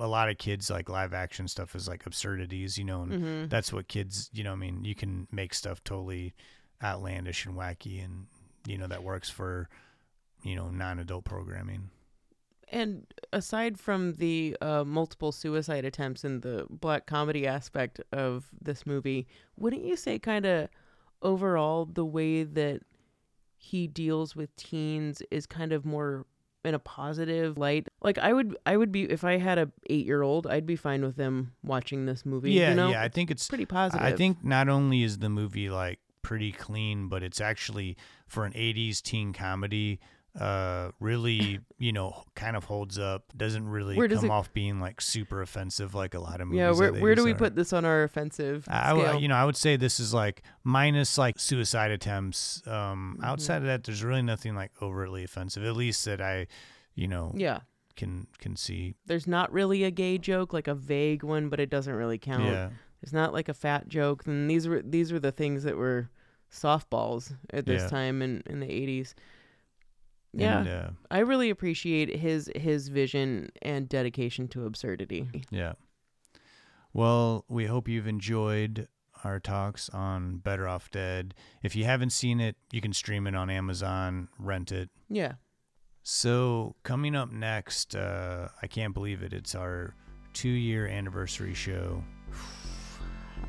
a 0.00 0.06
lot 0.08 0.28
of 0.28 0.38
kids 0.38 0.70
like 0.70 0.88
live 0.88 1.12
action 1.12 1.46
stuff 1.48 1.74
is 1.76 1.86
like 1.88 2.04
absurdities, 2.06 2.78
you 2.78 2.84
know, 2.84 3.02
and 3.02 3.12
Mhm. 3.12 3.48
that's 3.50 3.72
what 3.72 3.86
kids, 3.88 4.28
you 4.32 4.42
know, 4.44 4.52
I 4.52 4.56
mean, 4.56 4.84
you 4.84 4.94
can 4.94 5.28
make 5.30 5.54
stuff 5.54 5.82
totally 5.84 6.34
outlandish 6.82 7.46
and 7.46 7.56
wacky, 7.56 8.04
and 8.04 8.26
you 8.66 8.78
know 8.78 8.86
that 8.88 9.02
works 9.02 9.30
for 9.30 9.68
you 10.44 10.54
know 10.56 10.68
non-adult 10.70 11.24
programming. 11.24 11.90
And 12.70 13.06
aside 13.32 13.78
from 13.78 14.14
the 14.14 14.56
uh, 14.60 14.84
multiple 14.84 15.32
suicide 15.32 15.84
attempts 15.84 16.24
and 16.24 16.42
the 16.42 16.66
black 16.68 17.06
comedy 17.06 17.46
aspect 17.46 18.00
of 18.12 18.46
this 18.60 18.86
movie, 18.86 19.26
wouldn't 19.56 19.84
you 19.84 19.96
say 19.96 20.18
kind 20.18 20.44
of 20.44 20.68
overall 21.22 21.86
the 21.86 22.04
way 22.04 22.44
that 22.44 22.82
he 23.56 23.86
deals 23.86 24.36
with 24.36 24.54
teens 24.56 25.22
is 25.30 25.46
kind 25.46 25.72
of 25.72 25.84
more 25.84 26.26
in 26.64 26.74
a 26.74 26.78
positive 26.78 27.56
light? 27.56 27.88
Like 28.02 28.18
I 28.18 28.32
would 28.32 28.56
I 28.66 28.76
would 28.76 28.92
be 28.92 29.04
if 29.04 29.24
I 29.24 29.38
had 29.38 29.58
a 29.58 29.70
8-year-old, 29.90 30.46
I'd 30.46 30.66
be 30.66 30.76
fine 30.76 31.02
with 31.02 31.16
them 31.16 31.52
watching 31.64 32.06
this 32.06 32.26
movie, 32.26 32.52
Yeah, 32.52 32.70
you 32.70 32.74
know? 32.76 32.90
yeah, 32.90 33.02
I 33.02 33.08
think 33.08 33.30
it's 33.30 33.48
pretty 33.48 33.66
positive. 33.66 34.04
I 34.04 34.12
think 34.12 34.44
not 34.44 34.68
only 34.68 35.02
is 35.02 35.18
the 35.18 35.28
movie 35.30 35.70
like 35.70 35.98
pretty 36.22 36.52
clean, 36.52 37.08
but 37.08 37.22
it's 37.22 37.40
actually 37.40 37.96
for 38.26 38.44
an 38.44 38.52
'80s 38.52 39.00
teen 39.02 39.32
comedy. 39.32 40.00
Uh, 40.38 40.92
really, 41.00 41.58
you 41.78 41.92
know, 41.92 42.22
kind 42.36 42.56
of 42.56 42.62
holds 42.64 42.96
up. 42.98 43.24
Doesn't 43.36 43.68
really 43.68 43.96
Where 43.96 44.06
does 44.06 44.20
come 44.20 44.30
it- 44.30 44.32
off 44.32 44.52
being 44.52 44.78
like 44.78 45.00
super 45.00 45.42
offensive, 45.42 45.94
like 45.94 46.14
a 46.14 46.20
lot 46.20 46.40
of 46.40 46.46
movies. 46.48 46.58
Yeah, 46.58 46.70
where 46.72 46.92
where 46.92 47.14
do 47.16 47.24
we 47.24 47.32
are. 47.32 47.34
put 47.34 47.56
this 47.56 47.72
on 47.72 47.84
our 47.84 48.04
offensive 48.04 48.64
I, 48.68 48.92
I- 48.92 49.16
you 49.16 49.26
know, 49.26 49.34
I 49.34 49.44
would 49.44 49.56
say 49.56 49.76
this 49.76 49.98
is 49.98 50.14
like 50.14 50.42
minus 50.62 51.18
like 51.18 51.40
suicide 51.40 51.90
attempts. 51.90 52.62
Um, 52.66 53.14
Mm-hmm. 53.16 53.24
outside 53.24 53.56
of 53.56 53.64
that, 53.64 53.82
there's 53.84 54.04
really 54.04 54.22
nothing 54.22 54.54
like 54.54 54.70
overtly 54.80 55.24
offensive. 55.24 55.64
At 55.64 55.74
least 55.76 56.04
that 56.04 56.20
I, 56.20 56.46
you 56.94 57.08
know, 57.08 57.32
Yeah. 57.34 57.60
can 57.96 58.28
can 58.38 58.54
see. 58.54 58.94
There's 59.06 59.26
not 59.26 59.52
really 59.52 59.82
a 59.82 59.90
gay 59.90 60.18
joke, 60.18 60.52
like 60.52 60.68
a 60.68 60.74
vague 60.74 61.24
one, 61.24 61.48
but 61.48 61.58
it 61.58 61.68
doesn't 61.70 61.94
really 61.94 62.18
count. 62.18 62.44
Yeah. 62.44 62.68
There's 63.00 63.12
not 63.12 63.32
like 63.32 63.48
a 63.48 63.54
fat 63.54 63.88
joke. 63.88 64.24
And 64.26 64.48
these 64.48 64.68
were 64.68 64.82
these 64.82 65.10
were 65.10 65.20
the 65.20 65.32
things 65.32 65.64
that 65.64 65.76
were 65.76 66.10
softballs 66.52 67.34
at 67.50 67.66
this 67.66 67.82
Yeah. 67.82 67.88
time 67.88 68.22
in, 68.22 68.42
in 68.46 68.60
the 68.60 68.66
80s. 68.68 69.14
Yeah. 70.32 70.58
And, 70.58 70.68
uh, 70.68 70.90
I 71.10 71.20
really 71.20 71.50
appreciate 71.50 72.16
his 72.16 72.50
his 72.54 72.88
vision 72.88 73.50
and 73.62 73.88
dedication 73.88 74.48
to 74.48 74.66
absurdity. 74.66 75.28
Yeah. 75.50 75.74
Well, 76.92 77.44
we 77.48 77.66
hope 77.66 77.88
you've 77.88 78.06
enjoyed 78.06 78.88
our 79.24 79.40
talks 79.40 79.88
on 79.90 80.38
Better 80.38 80.68
Off 80.68 80.90
Dead. 80.90 81.34
If 81.62 81.74
you 81.76 81.84
haven't 81.84 82.10
seen 82.10 82.40
it, 82.40 82.56
you 82.72 82.80
can 82.80 82.92
stream 82.92 83.26
it 83.26 83.34
on 83.34 83.50
Amazon, 83.50 84.28
rent 84.38 84.72
it. 84.72 84.90
Yeah. 85.08 85.34
So, 86.02 86.76
coming 86.84 87.14
up 87.14 87.30
next, 87.30 87.94
uh, 87.94 88.48
I 88.62 88.66
can't 88.66 88.94
believe 88.94 89.22
it. 89.22 89.32
It's 89.32 89.54
our 89.54 89.94
two 90.32 90.48
year 90.48 90.86
anniversary 90.86 91.54
show. 91.54 92.02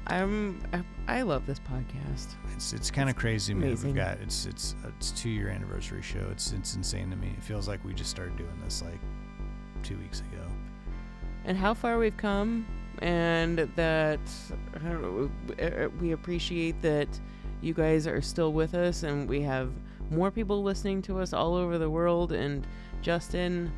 I'm 0.10 0.62
I, 1.08 1.22
love 1.22 1.46
this 1.46 1.60
podcast. 1.60 2.34
It's 2.56 2.74
it's 2.74 2.92
kind 2.92 3.10
of 3.10 3.16
crazy. 3.16 3.54
Man. 3.54 3.68
amazing. 3.70 3.90
We've 3.90 3.96
got 3.96 4.18
it's 4.20 4.46
it's 4.46 4.76
it's 4.98 5.12
two 5.12 5.30
year 5.30 5.50
anniversary 5.50 6.02
show. 6.02 6.28
It's 6.32 6.52
it's 6.52 6.76
insane 6.76 7.10
to 7.12 7.16
me. 7.16 7.34
It 7.38 7.44
feels 7.44 7.68
like 7.68 7.84
we 7.86 7.94
just 7.94 8.10
started 8.10 8.36
doing 8.38 8.60
this 8.64 8.82
like 8.82 9.00
two 9.84 9.98
weeks 9.98 10.20
ago. 10.22 10.44
and 11.46 11.58
how 11.58 11.74
far 11.74 11.98
we've 11.98 12.18
come 12.18 12.66
and 13.00 13.60
that 13.76 14.20
I 14.76 14.80
don't 14.90 15.02
know, 15.02 15.32
uh, 15.64 15.90
we 16.02 16.12
appreciate 16.12 16.82
that 16.82 17.08
you 17.62 17.74
guys 17.74 18.08
are 18.08 18.22
still 18.22 18.52
with 18.52 18.74
us 18.74 19.04
and 19.04 19.28
we 19.30 19.42
have 19.42 19.72
more 20.12 20.32
people 20.32 20.64
listening 20.64 21.02
to 21.04 21.20
us 21.20 21.34
all 21.34 21.56
over 21.56 21.78
the 21.78 21.90
world 21.90 22.32
and 22.34 22.66
Justin 23.02 23.72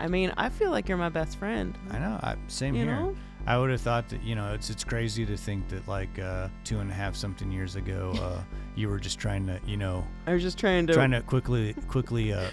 I 0.00 0.08
mean 0.08 0.32
I 0.36 0.48
feel 0.48 0.70
like 0.72 0.88
you're 0.88 0.98
my 0.98 1.10
best 1.10 1.38
friend 1.38 1.76
I 1.90 1.98
know. 1.98 2.18
I, 2.22 2.36
same 2.48 2.74
You 2.74 2.84
here. 2.84 2.96
know? 2.96 3.14
I 3.46 3.58
would 3.58 3.70
have 3.70 3.80
thought 3.80 4.08
that 4.08 4.22
you 4.22 4.34
know 4.34 4.54
it's 4.54 4.70
it's 4.70 4.84
crazy 4.84 5.26
to 5.26 5.36
think 5.36 5.68
that 5.68 5.86
like 5.86 6.18
uh, 6.18 6.48
two 6.64 6.80
and 6.80 6.90
a 6.90 6.94
half 6.94 7.14
something 7.14 7.50
years 7.52 7.76
ago 7.76 8.12
uh, 8.20 8.40
you 8.74 8.88
were 8.88 8.98
just 8.98 9.18
trying 9.18 9.46
to 9.46 9.60
you 9.66 9.76
know 9.76 10.06
I 10.26 10.32
was 10.34 10.42
just 10.42 10.58
trying 10.58 10.86
to 10.86 10.94
trying 10.94 11.10
to 11.12 11.20
quickly 11.22 11.74
quickly 11.88 12.32
uh, 12.32 12.48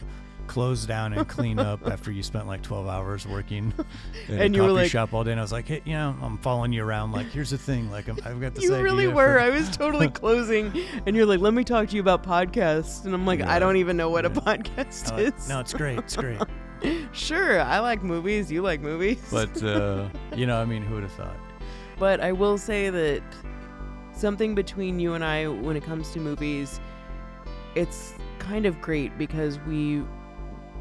close 0.48 0.86
down 0.86 1.14
and 1.14 1.26
clean 1.30 1.60
up 1.60 1.88
after 1.88 2.12
you 2.12 2.22
spent 2.22 2.46
like 2.46 2.62
12 2.62 2.86
hours 2.88 3.26
working 3.26 3.72
in 4.28 4.38
And 4.42 4.54
a 4.54 4.58
you 4.58 4.64
were 4.64 4.68
coffee 4.70 4.82
like- 4.82 4.92
shop 4.92 5.14
all 5.14 5.24
day 5.24 5.32
and 5.32 5.40
I 5.40 5.44
was 5.44 5.52
like 5.54 5.66
hey 5.68 5.82
you 5.86 5.94
know 5.94 6.14
I'm 6.22 6.38
following 6.40 6.74
you 6.74 6.84
around 6.84 7.14
like 7.14 7.28
here's 7.28 7.52
the 7.52 7.58
thing 7.58 7.90
like 7.90 8.10
I'm, 8.10 8.18
I've 8.26 8.42
got 8.42 8.56
this 8.56 8.66
you 8.66 8.76
really 8.76 9.08
were 9.08 9.36
for- 9.36 9.40
I 9.40 9.50
was 9.58 9.70
totally 9.70 10.10
closing 10.10 10.74
and 11.06 11.16
you're 11.16 11.26
like 11.26 11.40
let 11.40 11.54
me 11.54 11.64
talk 11.64 11.88
to 11.90 11.96
you 11.96 12.02
about 12.02 12.24
podcasts 12.24 13.06
and 13.06 13.14
I'm 13.14 13.26
like 13.26 13.42
I 13.42 13.60
don't 13.60 13.78
even 13.78 13.96
know 13.96 14.10
what 14.10 14.26
a 14.26 14.30
podcast 14.30 15.14
I 15.14 15.16
like- 15.24 15.36
is 15.40 15.48
no 15.48 15.62
it's 15.62 15.74
great 15.74 16.00
it's 16.00 16.18
great 16.18 16.42
sure 17.12 17.62
I 17.62 17.80
like 17.80 18.04
movies 18.04 18.52
you 18.52 18.62
like 18.62 18.82
movies 18.82 19.24
but 19.32 19.62
uh, 19.64 20.10
you 20.36 20.46
know 20.46 20.60
I 20.60 20.66
mean 20.66 20.84
who 20.84 20.96
would 20.96 21.04
have 21.04 21.12
thought 21.14 21.38
But 22.00 22.20
I 22.20 22.32
will 22.32 22.58
say 22.58 22.90
that 22.90 23.22
something 24.14 24.56
between 24.56 25.00
you 25.00 25.14
and 25.14 25.24
I 25.24 25.48
when 25.48 25.76
it 25.76 25.84
comes 25.84 26.12
to 26.12 26.20
movies, 26.20 26.80
it's 27.76 28.14
kind 28.40 28.66
of 28.66 28.80
great 28.82 29.18
because 29.18 29.60
we 29.68 30.04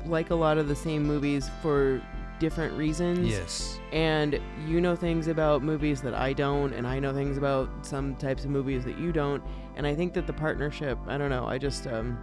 like 0.07 0.31
a 0.31 0.35
lot 0.35 0.59
of 0.59 0.69
the 0.69 0.75
same 0.75 1.03
movies 1.03 1.51
for 1.63 2.03
different 2.39 2.77
reasons. 2.77 3.29
Yes. 3.29 3.79
And 3.93 4.41
you 4.67 4.81
know 4.81 4.97
things 4.97 5.29
about 5.29 5.63
movies 5.63 6.01
that 6.03 6.15
I 6.15 6.33
don't, 6.33 6.73
and 6.73 6.87
I 6.87 6.99
know 6.99 7.13
things 7.13 7.37
about 7.37 7.69
some 7.85 8.17
types 8.17 8.45
of 8.45 8.51
movies 8.51 8.85
that 8.85 8.99
you 8.99 9.13
don't. 9.13 9.43
And 9.77 9.87
I 9.87 9.95
think 9.95 10.15
that 10.15 10.27
the 10.27 10.33
partnership, 10.33 10.99
I 11.07 11.19
don't 11.19 11.31
know, 11.31 11.47
I 11.47 11.59
just, 11.59 11.87
um, 11.87 12.19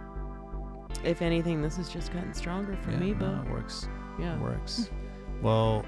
if 1.04 1.22
anything, 1.22 1.62
this 1.62 1.76
has 1.76 1.88
just 1.88 2.12
gotten 2.12 2.34
stronger 2.34 2.76
for 2.84 2.90
Yeah, 2.92 2.98
me, 2.98 3.10
no, 3.12 3.18
but 3.42 3.46
it 3.46 3.52
works. 3.52 3.88
Yeah. 4.18 4.34
It 4.34 4.40
works. 4.40 4.90
well, 5.42 5.84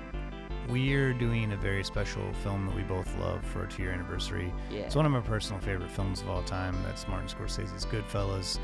we're 0.68 1.12
doing 1.12 1.52
a 1.52 1.56
very 1.56 1.82
special 1.82 2.22
film 2.44 2.66
that 2.66 2.76
we 2.76 2.82
both 2.82 3.12
love 3.18 3.44
for 3.44 3.60
our 3.60 3.66
two 3.66 3.82
year 3.82 3.92
anniversary. 3.92 4.52
Yeah. 4.70 4.82
It's 4.82 4.94
one 4.94 5.04
of 5.06 5.10
my 5.12 5.20
personal 5.20 5.60
favorite 5.60 5.90
films 5.90 6.20
of 6.20 6.28
all 6.28 6.42
time. 6.44 6.76
That's 6.84 7.08
Martin 7.08 7.28
Scorsese's 7.28 7.84
Goodfellas. 7.86 8.58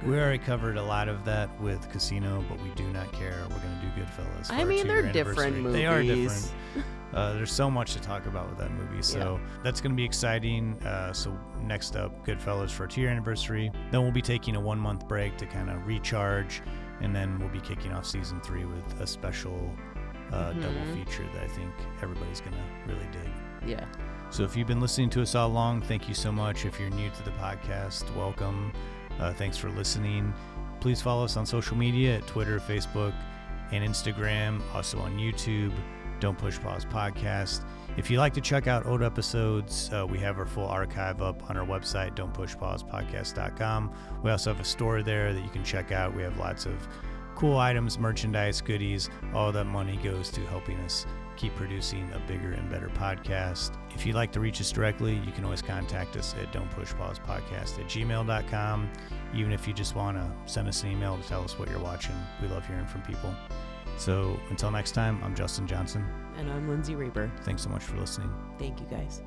good. 0.00 0.10
we 0.10 0.16
already 0.18 0.38
covered 0.38 0.76
a 0.76 0.82
lot 0.82 1.08
of 1.08 1.24
that 1.24 1.48
with 1.60 1.88
Casino, 1.92 2.44
but 2.48 2.60
we 2.62 2.70
do 2.70 2.84
not 2.92 3.12
care. 3.12 3.36
We're 3.50 3.58
going 3.58 3.78
to 3.80 3.86
do 3.86 4.00
Goodfellas. 4.02 4.48
For 4.48 4.54
I 4.54 4.64
mean, 4.64 4.82
two-year 4.82 5.02
they're 5.02 5.12
different 5.12 5.54
anniversary. 5.54 5.72
They 5.72 5.86
are 5.86 6.02
different. 6.02 6.52
Uh, 7.14 7.34
there's 7.34 7.52
so 7.52 7.70
much 7.70 7.92
to 7.92 8.00
talk 8.00 8.26
about 8.26 8.48
with 8.48 8.58
that 8.58 8.70
movie. 8.72 9.02
So 9.02 9.38
that's 9.62 9.80
going 9.80 9.92
to 9.92 9.96
be 9.96 10.04
exciting. 10.04 10.74
Uh, 10.82 11.12
so 11.12 11.38
next 11.62 11.94
up, 11.96 12.26
Goodfellas 12.26 12.70
for 12.70 12.86
two 12.86 13.00
year 13.02 13.10
anniversary. 13.10 13.70
Then 13.90 14.02
we'll 14.02 14.12
be 14.12 14.22
taking 14.22 14.56
a 14.56 14.60
one 14.60 14.78
month 14.78 15.06
break 15.08 15.36
to 15.38 15.46
kind 15.46 15.68
of 15.70 15.86
recharge. 15.86 16.62
And 17.00 17.14
then 17.14 17.38
we'll 17.38 17.48
be 17.48 17.60
kicking 17.60 17.92
off 17.92 18.06
season 18.06 18.40
three 18.40 18.64
with 18.64 19.00
a 19.00 19.06
special 19.06 19.70
uh, 20.32 20.52
double 20.54 20.68
Mhm. 20.72 20.94
feature 21.04 21.26
that 21.34 21.42
I 21.42 21.48
think 21.48 21.70
everybody's 22.02 22.40
going 22.40 22.52
to 22.54 22.92
really 22.94 23.06
dig. 23.12 23.68
Yeah. 23.68 23.84
So 24.30 24.44
if 24.44 24.56
you've 24.56 24.66
been 24.68 24.80
listening 24.80 25.10
to 25.10 25.20
us 25.20 25.34
all 25.34 25.48
along, 25.48 25.82
thank 25.82 26.08
you 26.08 26.14
so 26.14 26.32
much. 26.32 26.64
If 26.64 26.80
you're 26.80 26.88
new 26.88 27.10
to 27.10 27.22
the 27.22 27.32
podcast, 27.32 28.04
welcome. 28.16 28.72
Uh, 29.20 29.34
thanks 29.34 29.58
for 29.58 29.68
listening. 29.70 30.32
Please 30.80 31.02
follow 31.02 31.24
us 31.24 31.36
on 31.36 31.44
social 31.44 31.76
media 31.76 32.16
at 32.16 32.26
Twitter, 32.26 32.58
Facebook, 32.60 33.12
and 33.72 33.84
Instagram. 33.86 34.62
Also 34.74 34.98
on 35.00 35.18
YouTube. 35.18 35.72
Don't 36.22 36.38
Push 36.38 36.60
Pause 36.60 36.84
Podcast. 36.84 37.64
If 37.96 38.08
you 38.08 38.18
like 38.18 38.32
to 38.34 38.40
check 38.40 38.68
out 38.68 38.86
old 38.86 39.02
episodes, 39.02 39.90
uh, 39.92 40.06
we 40.08 40.18
have 40.20 40.38
our 40.38 40.46
full 40.46 40.68
archive 40.68 41.20
up 41.20 41.50
on 41.50 41.56
our 41.56 41.66
website, 41.66 42.14
don'tpushpausepodcast.com. 42.14 43.92
We 44.22 44.30
also 44.30 44.52
have 44.52 44.60
a 44.60 44.64
store 44.64 45.02
there 45.02 45.34
that 45.34 45.42
you 45.42 45.50
can 45.50 45.64
check 45.64 45.90
out. 45.90 46.14
We 46.14 46.22
have 46.22 46.38
lots 46.38 46.64
of 46.64 46.74
cool 47.34 47.58
items, 47.58 47.98
merchandise, 47.98 48.60
goodies. 48.60 49.10
All 49.34 49.50
that 49.50 49.64
money 49.64 49.96
goes 49.96 50.30
to 50.30 50.40
helping 50.42 50.78
us 50.82 51.06
keep 51.36 51.56
producing 51.56 52.08
a 52.12 52.20
bigger 52.20 52.52
and 52.52 52.70
better 52.70 52.88
podcast. 52.90 53.72
If 53.92 54.06
you'd 54.06 54.14
like 54.14 54.30
to 54.32 54.38
reach 54.38 54.60
us 54.60 54.70
directly, 54.70 55.20
you 55.26 55.32
can 55.32 55.44
always 55.44 55.60
contact 55.60 56.14
us 56.16 56.36
at 56.40 56.52
don't 56.52 56.70
push 56.70 56.92
pause 56.94 57.18
podcast 57.18 57.80
at 57.80 57.86
gmail.com. 57.86 58.90
Even 59.34 59.50
if 59.50 59.66
you 59.66 59.74
just 59.74 59.96
want 59.96 60.18
to 60.18 60.30
send 60.46 60.68
us 60.68 60.84
an 60.84 60.92
email 60.92 61.18
to 61.18 61.28
tell 61.28 61.42
us 61.42 61.58
what 61.58 61.68
you're 61.68 61.80
watching, 61.80 62.14
we 62.40 62.46
love 62.46 62.64
hearing 62.64 62.86
from 62.86 63.02
people. 63.02 63.34
So 63.96 64.38
until 64.50 64.70
next 64.70 64.92
time, 64.92 65.20
I'm 65.22 65.34
Justin 65.34 65.66
Johnson. 65.66 66.04
And 66.36 66.50
I'm 66.50 66.68
Lindsay 66.68 66.94
Reber. 66.94 67.30
Thanks 67.42 67.62
so 67.62 67.68
much 67.68 67.82
for 67.84 67.96
listening. 67.96 68.32
Thank 68.58 68.80
you 68.80 68.86
guys. 68.86 69.22